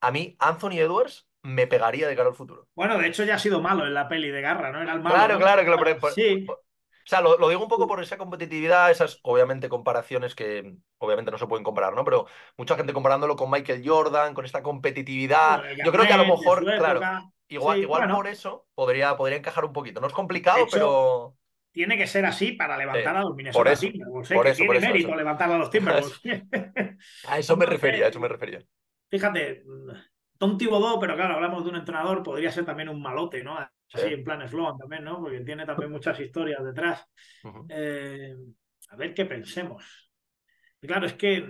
a 0.00 0.10
mí 0.10 0.36
Anthony 0.38 0.78
Edwards 0.78 1.28
me 1.42 1.66
pegaría 1.66 2.08
de 2.08 2.16
cara 2.16 2.28
al 2.30 2.34
futuro. 2.34 2.68
Bueno, 2.74 2.98
de 2.98 3.08
hecho 3.08 3.24
ya 3.24 3.36
ha 3.36 3.38
sido 3.38 3.60
malo 3.60 3.86
en 3.86 3.94
la 3.94 4.08
peli 4.08 4.30
de 4.30 4.40
Garra, 4.40 4.70
¿no? 4.72 4.82
Era 4.82 4.92
el 4.94 5.00
malo. 5.00 5.14
Claro, 5.16 5.34
¿no? 5.34 5.40
claro, 5.40 5.64
claro. 5.64 6.00
por- 6.00 6.12
Sí. 6.12 6.44
por- 6.46 6.56
o 6.58 7.08
sea, 7.08 7.20
lo, 7.20 7.38
lo 7.38 7.48
digo 7.48 7.62
un 7.62 7.68
poco 7.68 7.86
por 7.86 8.02
esa 8.02 8.18
competitividad, 8.18 8.90
esas 8.90 9.20
obviamente 9.22 9.68
comparaciones 9.68 10.34
que 10.34 10.76
obviamente 10.98 11.30
no 11.30 11.38
se 11.38 11.46
pueden 11.46 11.62
comparar, 11.62 11.94
¿no? 11.94 12.04
Pero 12.04 12.26
mucha 12.56 12.76
gente 12.76 12.92
comparándolo 12.92 13.36
con 13.36 13.48
Michael 13.50 13.82
Jordan, 13.86 14.34
con 14.34 14.44
esta 14.44 14.62
competitividad. 14.62 15.60
Bueno, 15.60 15.84
Yo 15.84 15.92
creo 15.92 16.06
que 16.06 16.12
a 16.12 16.16
lo 16.16 16.24
mejor, 16.24 16.64
claro. 16.64 17.00
Igual, 17.48 17.76
Sí, 17.76 17.82
igual 17.82 18.00
bueno. 18.00 18.16
por 18.16 18.26
eso 18.26 18.66
podría, 18.74 19.16
podría 19.16 19.38
encajar 19.38 19.64
un 19.64 19.72
poquito. 19.72 20.00
No 20.00 20.06
es 20.06 20.12
complicado, 20.12 20.58
hecho, 20.64 20.70
pero. 20.72 21.36
Tiene 21.72 21.98
que 21.98 22.06
ser 22.06 22.24
así 22.24 22.52
para 22.52 22.76
levantar 22.78 23.14
Sí, 23.14 23.18
a 23.18 23.20
los 23.20 23.28
por 23.28 23.36
Minnesota 23.36 23.72
eso, 23.72 23.80
Timberwolves. 23.82 24.30
¿eh? 24.30 24.34
por 24.34 24.46
eso, 24.46 24.56
tiene 24.56 24.66
por 24.68 24.76
eso, 24.76 24.86
mérito 24.86 25.08
eso. 25.08 25.16
levantar 25.16 25.50
a 25.52 25.58
los 25.58 25.70
Timberwolves. 25.70 26.20
A 27.28 27.38
eso 27.38 27.56
me 27.56 27.66
refería, 27.66 28.06
a 28.06 28.08
eso 28.08 28.20
me 28.20 28.28
refería. 28.28 28.64
Fíjate, 29.10 29.62
Tom 30.38 30.56
Thibodeau, 30.58 30.98
pero 31.00 31.14
claro, 31.16 31.34
hablamos 31.34 31.64
de 31.64 31.70
un 31.70 31.76
entrenador, 31.76 32.22
podría 32.22 32.50
ser 32.50 32.64
también 32.64 32.88
un 32.88 33.00
malote, 33.00 33.42
¿no? 33.44 33.58
Así 33.58 34.08
Sí. 34.08 34.14
en 34.14 34.24
plan 34.24 34.46
Sloan 34.48 34.76
también, 34.78 35.04
¿no? 35.04 35.20
Porque 35.20 35.40
tiene 35.40 35.64
también 35.66 35.90
muchas 35.92 36.18
historias 36.18 36.64
detrás. 36.64 37.06
Eh, 37.68 38.34
a 38.90 38.96
ver 38.96 39.14
qué 39.14 39.24
pensemos. 39.26 40.10
Y 40.80 40.86
claro, 40.86 41.06
es 41.06 41.14
que 41.14 41.46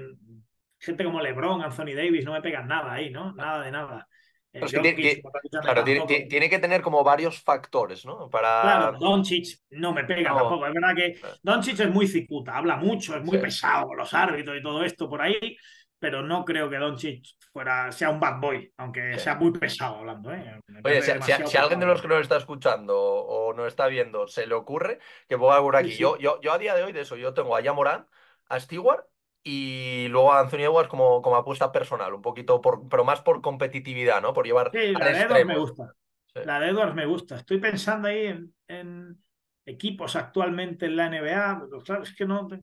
gente 0.78 1.04
como 1.04 1.20
LeBron, 1.20 1.62
Anthony 1.62 1.94
Davis, 1.94 2.24
no 2.24 2.32
me 2.32 2.42
pegan 2.42 2.68
nada 2.68 2.92
ahí, 2.92 3.10
¿no? 3.10 3.32
Nada 3.32 3.64
de 3.64 3.70
nada. 3.70 4.08
Eh, 4.56 4.64
es 4.64 4.72
que 4.72 4.80
tiene- 4.80 4.96
dicho, 5.14 5.28
Claro, 5.62 5.84
tiene, 5.84 6.48
que 6.50 6.58
tener 6.58 6.82
como 6.82 7.02
varios 7.04 7.42
factores, 7.42 8.04
¿no? 8.04 8.28
Para. 8.28 8.62
Claro, 8.62 8.98
Doncic 8.98 9.58
no 9.70 9.92
me 9.92 10.04
pega 10.04 10.30
No. 10.30 10.36
tampoco. 10.38 10.66
Es 10.66 10.72
verdad 10.74 10.94
que 10.96 11.20
Doncic 11.42 11.80
es 11.80 11.90
muy 11.90 12.06
cicuta, 12.06 12.56
habla 12.56 12.76
mucho, 12.76 13.16
es 13.16 13.22
muy 13.22 13.36
Sí. 13.36 13.42
pesado 13.42 13.88
con 13.88 13.96
los 13.96 14.12
árbitros 14.14 14.56
y 14.58 14.62
todo 14.62 14.82
esto 14.84 15.08
por 15.08 15.22
ahí, 15.22 15.56
pero 15.98 16.22
no 16.22 16.44
creo 16.44 16.68
que 16.70 16.76
Doncic 16.76 17.24
fuera, 17.52 17.90
sea 17.92 18.10
un 18.10 18.20
bad 18.20 18.40
boy, 18.40 18.70
aunque 18.76 19.14
Sí. 19.14 19.20
sea 19.20 19.34
muy 19.36 19.50
pesado 19.52 19.96
hablando. 19.96 20.32
¿eh? 20.32 20.60
Oye, 20.84 21.02
si, 21.02 21.12
si- 21.46 21.56
alguien 21.56 21.80
de 21.80 21.86
los 21.86 22.02
que 22.02 22.08
nos 22.08 22.20
está 22.20 22.36
escuchando 22.36 22.98
o 22.98 23.52
nos 23.54 23.66
está 23.68 23.86
viendo 23.86 24.26
se 24.26 24.46
le 24.46 24.54
ocurre, 24.54 24.98
que 25.28 25.38
ponga 25.38 25.60
por 25.60 25.76
aquí. 25.76 25.92
Sí. 25.92 25.98
Yo, 25.98 26.18
yo, 26.18 26.40
yo 26.42 26.52
a 26.52 26.58
día 26.58 26.74
de 26.74 26.82
hoy 26.82 26.92
de 26.92 27.00
eso, 27.02 27.16
yo 27.16 27.32
tengo 27.34 27.56
a 27.56 27.60
Yamoran, 27.60 28.06
a 28.48 28.60
Stewart 28.60 29.04
y 29.48 30.08
luego 30.08 30.32
a 30.32 30.40
Anthony 30.40 30.60
Edwards 30.64 30.88
como, 30.90 31.22
como 31.22 31.36
apuesta 31.36 31.72
personal, 31.72 32.14
un 32.14 32.22
poquito, 32.22 32.60
por, 32.60 32.88
pero 32.88 33.04
más 33.04 33.20
por 33.22 33.42
competitividad, 33.42 34.20
¿no? 34.22 34.34
Por 34.34 34.46
llevar 34.46 34.72
Sí, 34.72 34.94
al 34.94 35.02
la 35.02 35.12
de 35.12 35.22
Edwards 35.22 35.46
me 35.46 35.56
gusta. 35.56 35.94
Sí. 36.34 36.40
La 36.42 36.60
de 36.60 36.68
Edwards 36.68 36.94
me 36.94 37.06
gusta. 37.06 37.36
Estoy 37.36 37.58
pensando 37.60 38.08
ahí 38.08 38.26
en, 38.26 38.54
en 38.68 39.24
equipos 39.64 40.16
actualmente 40.16 40.86
en 40.86 40.96
la 40.96 41.06
NBA, 41.06 41.60
pero 41.60 41.80
claro, 41.82 42.02
es 42.02 42.14
que 42.14 42.26
no, 42.26 42.48
no, 42.48 42.60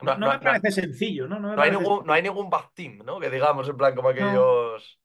No, 0.00 0.16
no 0.16 0.28
no- 0.28 0.30
me 0.30 0.40
parece 0.40 0.70
sencillo, 0.72 1.28
¿no? 1.28 1.40
No, 1.40 1.50
me 1.52 1.56
no 1.56 1.62
hay 1.62 1.70
parece 1.70 1.84
ningún, 1.84 2.06
no 2.06 2.12
hay 2.12 2.22
ningún 2.22 2.50
back 2.50 2.72
team, 2.74 2.98
¿no? 3.04 3.20
Que 3.20 3.30
digamos, 3.30 3.68
en 3.68 3.76
plan, 3.76 3.94
como 3.94 4.08
aquellos. 4.10 4.98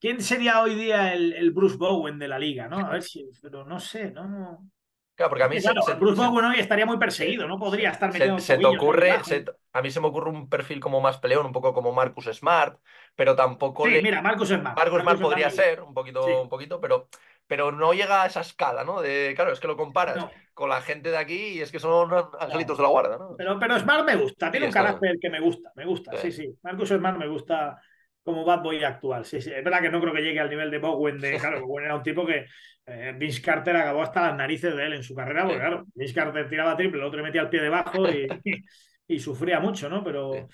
¿Quién 0.00 0.20
sería 0.22 0.60
hoy 0.62 0.74
día 0.74 1.12
el, 1.14 1.32
el 1.32 1.50
Bruce 1.52 1.76
Bowen 1.76 2.18
de 2.18 2.28
la 2.28 2.38
liga, 2.38 2.68
no? 2.68 2.84
A 2.84 2.90
ver 2.92 3.02
si, 3.02 3.28
pero 3.42 3.64
no 3.64 3.80
sé, 3.80 4.10
no. 4.10 4.70
Claro, 5.16 5.30
porque 5.30 5.44
a 5.44 5.48
mí 5.48 5.60
se, 5.60 5.68
se- 5.80 5.94
Bruce 5.94 6.16
Bowen 6.20 6.44
hoy 6.44 6.60
estaría 6.60 6.84
muy 6.86 6.98
perseguido, 6.98 7.48
no 7.48 7.58
podría 7.58 7.90
estar 7.90 8.10
se- 8.10 8.18
metiendo 8.18 8.38
se 8.38 8.58
te 8.58 8.66
ocurre, 8.66 9.24
se- 9.24 9.44
a 9.72 9.82
mí 9.82 9.90
se 9.90 10.00
me 10.00 10.06
ocurre 10.08 10.30
un 10.30 10.48
perfil 10.48 10.78
como 10.78 11.00
más 11.00 11.18
peleón, 11.18 11.46
un 11.46 11.52
poco 11.52 11.72
como 11.72 11.92
Marcus 11.92 12.26
Smart, 12.26 12.78
pero 13.14 13.34
tampoco 13.34 13.86
Sí, 13.86 13.92
le, 13.94 14.02
mira, 14.02 14.20
Marcus 14.22 14.48
Smart. 14.48 14.76
Marcus 14.76 15.00
Smart 15.00 15.20
podría 15.20 15.50
ser, 15.50 15.80
un 15.82 15.94
poquito, 15.94 16.24
Sí. 16.26 16.32
un 16.42 16.48
poquito, 16.48 16.80
pero, 16.80 17.08
pero 17.46 17.72
no 17.72 17.92
llega 17.94 18.22
a 18.22 18.26
esa 18.26 18.40
escala, 18.40 18.84
¿no? 18.84 19.00
De, 19.00 19.32
claro, 19.34 19.52
es 19.52 19.60
que 19.60 19.66
lo 19.68 19.76
comparas 19.76 20.18
No, 20.18 20.30
con 20.54 20.68
la 20.68 20.80
gente 20.82 21.10
de 21.10 21.16
aquí 21.16 21.34
y 21.54 21.60
es 21.62 21.72
que 21.72 21.78
son 21.80 22.10
angelitos 22.38 22.76
de 22.76 22.82
la 22.82 22.88
guarda, 22.90 23.18
¿no? 23.18 23.36
pero, 23.38 23.58
pero 23.58 23.78
Smart 23.78 24.04
me 24.04 24.16
gusta, 24.16 24.50
tiene 24.50 24.66
Sí, 24.66 24.68
un 24.68 24.74
carácter 24.74 25.16
que 25.20 25.30
me 25.30 25.40
gusta, 25.40 25.72
me 25.76 25.84
gusta, 25.86 26.16
sí, 26.16 26.32
sí. 26.32 26.54
Marcus 26.62 26.88
Smart 26.90 27.18
me 27.18 27.28
gusta 27.28 27.80
como 28.26 28.44
bad 28.44 28.62
boy 28.62 28.84
actual, 28.84 29.24
sí, 29.24 29.40
sí. 29.40 29.50
Es 29.52 29.64
verdad 29.64 29.80
que 29.82 29.90
no 29.90 30.00
creo 30.02 30.14
que 30.14 30.22
llegue 30.22 30.40
al 30.40 30.50
nivel 30.50 30.70
de 30.70 30.78
Bowen, 30.78 31.20
de, 31.20 31.40
claro, 31.40 31.60
Bowen 31.66 31.86
era 31.86 31.96
un 31.96 32.02
tipo 32.04 32.26
que 32.26 32.46
eh, 32.86 33.14
Vince 33.18 33.42
Carter 33.42 33.76
acabó 33.76 34.02
hasta 34.02 34.22
las 34.28 34.36
narices 34.36 34.76
de 34.76 34.86
él 34.86 34.94
en 34.94 35.02
su 35.04 35.14
carrera, 35.14 35.44
porque 35.46 35.60
claro, 35.60 35.86
Vince 35.94 36.14
Carter 36.14 36.48
tiraba 36.48 36.76
triple, 36.76 36.98
el 37.00 37.06
otro 37.06 37.18
le 37.18 37.24
metía 37.26 37.42
el 37.42 37.48
pie 37.50 37.62
debajo 37.62 38.10
y, 38.10 38.40
y 39.08 39.20
sufría 39.20 39.60
mucho, 39.60 39.88
¿no? 39.88 40.04
Pero 40.04 40.48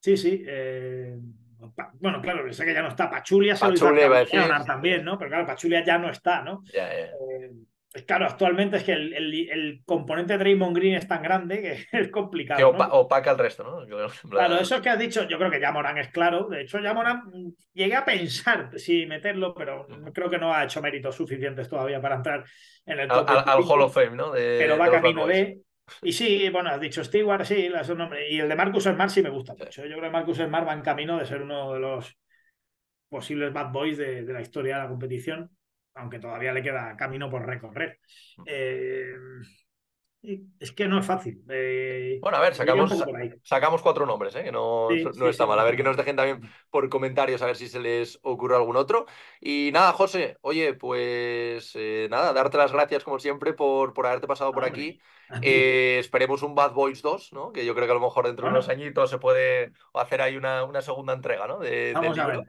sí, 0.00 0.16
sí. 0.16 0.44
eh, 0.46 1.18
pa- 1.74 1.92
bueno, 2.00 2.20
claro, 2.22 2.52
sé 2.52 2.64
que 2.64 2.74
ya 2.74 2.82
no 2.82 2.88
está. 2.88 3.10
Pachulia 3.10 3.56
se 3.56 3.66
lo 3.66 3.74
hizo 3.74 3.88
Pachulia 3.88 4.06
a 4.06 4.18
decir, 4.20 4.42
también, 4.66 5.04
¿no? 5.04 5.18
Pero 5.18 5.30
claro, 5.30 5.46
Pachulia 5.46 5.84
ya 5.84 5.98
no 5.98 6.10
está, 6.10 6.42
¿no? 6.42 6.64
Ya. 6.72 6.88
Eh, 6.92 7.52
claro, 8.06 8.26
actualmente 8.26 8.76
es 8.78 8.84
que 8.84 8.92
el, 8.92 9.12
el- 9.14 9.50
el 9.50 9.82
componente 9.84 10.32
de 10.34 10.38
Draymond 10.38 10.76
Green 10.76 10.94
es 10.96 11.06
tan 11.08 11.22
grande 11.22 11.60
que 11.62 11.86
es 11.98 12.08
complicado. 12.10 12.58
Que 12.58 12.64
¿no? 12.64 12.78
opa- 12.78 12.88
opaca 12.92 13.30
el 13.32 13.38
resto, 13.38 13.64
¿no? 13.64 14.08
Claro, 14.30 14.56
eso 14.58 14.80
que 14.82 14.88
has 14.88 14.98
dicho, 14.98 15.26
yo 15.28 15.38
creo 15.38 15.50
que 15.50 15.60
ya 15.60 15.72
Morán 15.72 15.98
es 15.98 16.08
claro. 16.08 16.48
De 16.48 16.62
hecho, 16.62 16.78
ya 16.80 16.94
Morán 16.94 17.22
mm, 17.26 17.50
llegué 17.74 17.94
a 17.96 18.04
pensar 18.04 18.70
si 18.76 19.06
meterlo, 19.06 19.54
pero 19.54 19.86
creo 20.12 20.28
que 20.30 20.38
no 20.38 20.52
ha 20.54 20.64
hecho 20.64 20.82
méritos 20.82 21.14
suficientes 21.16 21.68
todavía 21.68 22.00
para 22.00 22.16
entrar 22.16 22.44
en 22.86 22.98
el 23.00 23.10
Al, 23.10 23.18
top 23.20 23.28
al- 23.30 23.36
al 23.38 23.44
25, 23.44 23.74
Hall 23.74 23.82
of 23.82 23.94
Fame, 23.94 24.10
¿no? 24.16 24.32
De, 24.32 24.58
Pero 24.58 24.78
va 24.78 24.90
camino 24.90 25.26
de. 25.26 25.60
Y 26.02 26.12
sí, 26.12 26.48
bueno, 26.50 26.68
has 26.70 26.80
dicho 26.80 27.02
Stewart, 27.02 27.44
sí, 27.44 27.68
la- 27.68 27.82
son 27.84 27.98
nombres. 27.98 28.30
Y 28.30 28.38
el 28.40 28.48
de 28.48 28.56
Marcus 28.56 28.84
Smart 28.84 29.10
sí 29.10 29.22
me 29.22 29.30
gusta 29.30 29.54
Sí. 29.54 29.64
mucho. 29.64 29.82
Yo 29.86 29.96
creo 29.96 30.02
que 30.02 30.10
Marcus 30.10 30.36
Smart 30.38 30.66
va 30.68 30.74
en 30.74 30.82
camino 30.82 31.18
de 31.18 31.26
ser 31.26 31.40
uno 31.42 31.72
de 31.72 31.80
los 31.80 32.16
posibles 33.08 33.52
bad 33.52 33.72
boys 33.72 33.96
de, 33.98 34.24
de 34.24 34.32
la 34.32 34.40
historia 34.40 34.76
de 34.76 34.82
la 34.82 34.88
competición, 34.88 35.50
aunque 35.98 36.18
todavía 36.18 36.52
le 36.52 36.62
queda 36.62 36.96
camino 36.96 37.30
por 37.30 37.46
recorrer. 37.46 37.98
Eh, 38.44 39.14
y 39.66 39.67
es 40.22 40.72
que 40.72 40.86
no 40.88 40.98
es 40.98 41.06
fácil. 41.06 41.42
Eh, 41.48 42.18
Bueno, 42.20 42.38
a 42.38 42.40
ver, 42.40 42.54
sacamos, 42.54 42.92
sacamos 43.44 43.82
cuatro 43.82 44.04
nombres, 44.04 44.34
¿eh? 44.34 44.44
Que 44.44 44.52
no, 44.52 44.88
Sí, 44.90 45.04
no 45.04 45.12
sí, 45.12 45.20
está 45.30 45.44
sí, 45.44 45.48
mal. 45.48 45.58
A 45.58 45.64
ver, 45.64 45.76
que 45.76 45.82
nos 45.84 45.96
dejen 45.96 46.16
también 46.16 46.40
por 46.70 46.88
comentarios 46.88 47.40
a 47.42 47.46
ver 47.46 47.56
si 47.56 47.68
se 47.68 47.80
les 47.80 48.18
ocurre 48.22 48.56
algún 48.56 48.76
otro. 48.76 49.06
Y 49.40 49.70
nada, 49.72 49.92
José, 49.92 50.36
oye, 50.40 50.74
pues 50.74 51.72
eh, 51.76 52.08
nada, 52.10 52.32
darte 52.32 52.56
las 52.58 52.72
gracias 52.72 53.04
como 53.04 53.18
siempre 53.20 53.52
por, 53.52 53.92
por 53.94 54.06
haberte 54.06 54.26
pasado 54.26 54.52
por 54.52 54.64
aquí. 54.64 55.00
esperemos 55.40 56.42
un 56.42 56.54
Bad 56.54 56.72
Boys 56.72 57.02
2, 57.02 57.32
¿no? 57.32 57.52
Que 57.52 57.64
yo 57.64 57.74
creo 57.74 57.86
que 57.86 57.92
a 57.92 57.94
lo 57.94 58.00
mejor 58.00 58.26
dentro 58.26 58.46
de 58.46 58.50
unos 58.50 58.68
añitos 58.68 59.10
se 59.10 59.18
puede 59.18 59.72
hacer 59.94 60.20
ahí 60.20 60.36
una, 60.36 60.64
una 60.64 60.82
segunda 60.82 61.12
entrega, 61.12 61.46
¿no? 61.46 61.58
De- 61.60 61.94
del 61.94 61.94
Vamos 61.94 62.16
libro. 62.16 62.44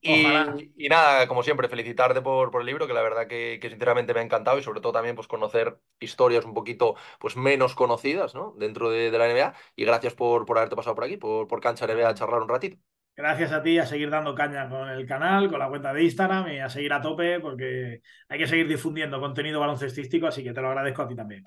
Y, 0.00 0.72
y 0.76 0.88
nada, 0.88 1.26
como 1.28 1.42
siempre, 1.42 1.68
felicitarte 1.68 2.22
por, 2.22 2.50
por 2.50 2.60
el 2.60 2.66
libro, 2.66 2.86
que 2.86 2.92
la 2.92 3.02
verdad 3.02 3.26
que, 3.26 3.58
que 3.60 3.68
sinceramente 3.70 4.14
me 4.14 4.20
ha 4.20 4.22
encantado 4.22 4.58
y 4.58 4.62
sobre 4.62 4.80
todo 4.80 4.92
también 4.92 5.16
pues 5.16 5.26
conocer 5.28 5.78
historias 6.00 6.44
un 6.44 6.54
poquito 6.54 6.94
pues 7.18 7.36
menos 7.36 7.74
conocidas, 7.74 8.34
¿no? 8.34 8.54
Dentro 8.58 8.90
de, 8.90 9.10
de 9.10 9.18
la 9.18 9.28
NBA. 9.28 9.54
Y 9.76 9.84
gracias 9.84 10.14
por, 10.14 10.46
por 10.46 10.58
haberte 10.58 10.76
pasado 10.76 10.94
por 10.94 11.04
aquí, 11.04 11.16
por, 11.16 11.46
por 11.48 11.60
Cancha 11.60 11.86
NBA 11.86 12.08
a 12.08 12.14
charlar 12.14 12.42
un 12.42 12.48
ratito. 12.48 12.78
Gracias 13.14 13.52
a 13.52 13.62
ti 13.62 13.78
a 13.78 13.84
seguir 13.84 14.08
dando 14.08 14.34
caña 14.34 14.68
con 14.70 14.88
el 14.88 15.06
canal, 15.06 15.50
con 15.50 15.58
la 15.58 15.68
cuenta 15.68 15.92
de 15.92 16.02
Instagram 16.02 16.48
y 16.48 16.60
a 16.60 16.70
seguir 16.70 16.94
a 16.94 17.02
tope 17.02 17.40
porque 17.40 18.00
hay 18.28 18.38
que 18.38 18.46
seguir 18.46 18.66
difundiendo 18.66 19.20
contenido 19.20 19.60
baloncestístico, 19.60 20.26
así 20.26 20.42
que 20.42 20.54
te 20.54 20.62
lo 20.62 20.68
agradezco 20.68 21.02
a 21.02 21.08
ti 21.08 21.14
también. 21.14 21.44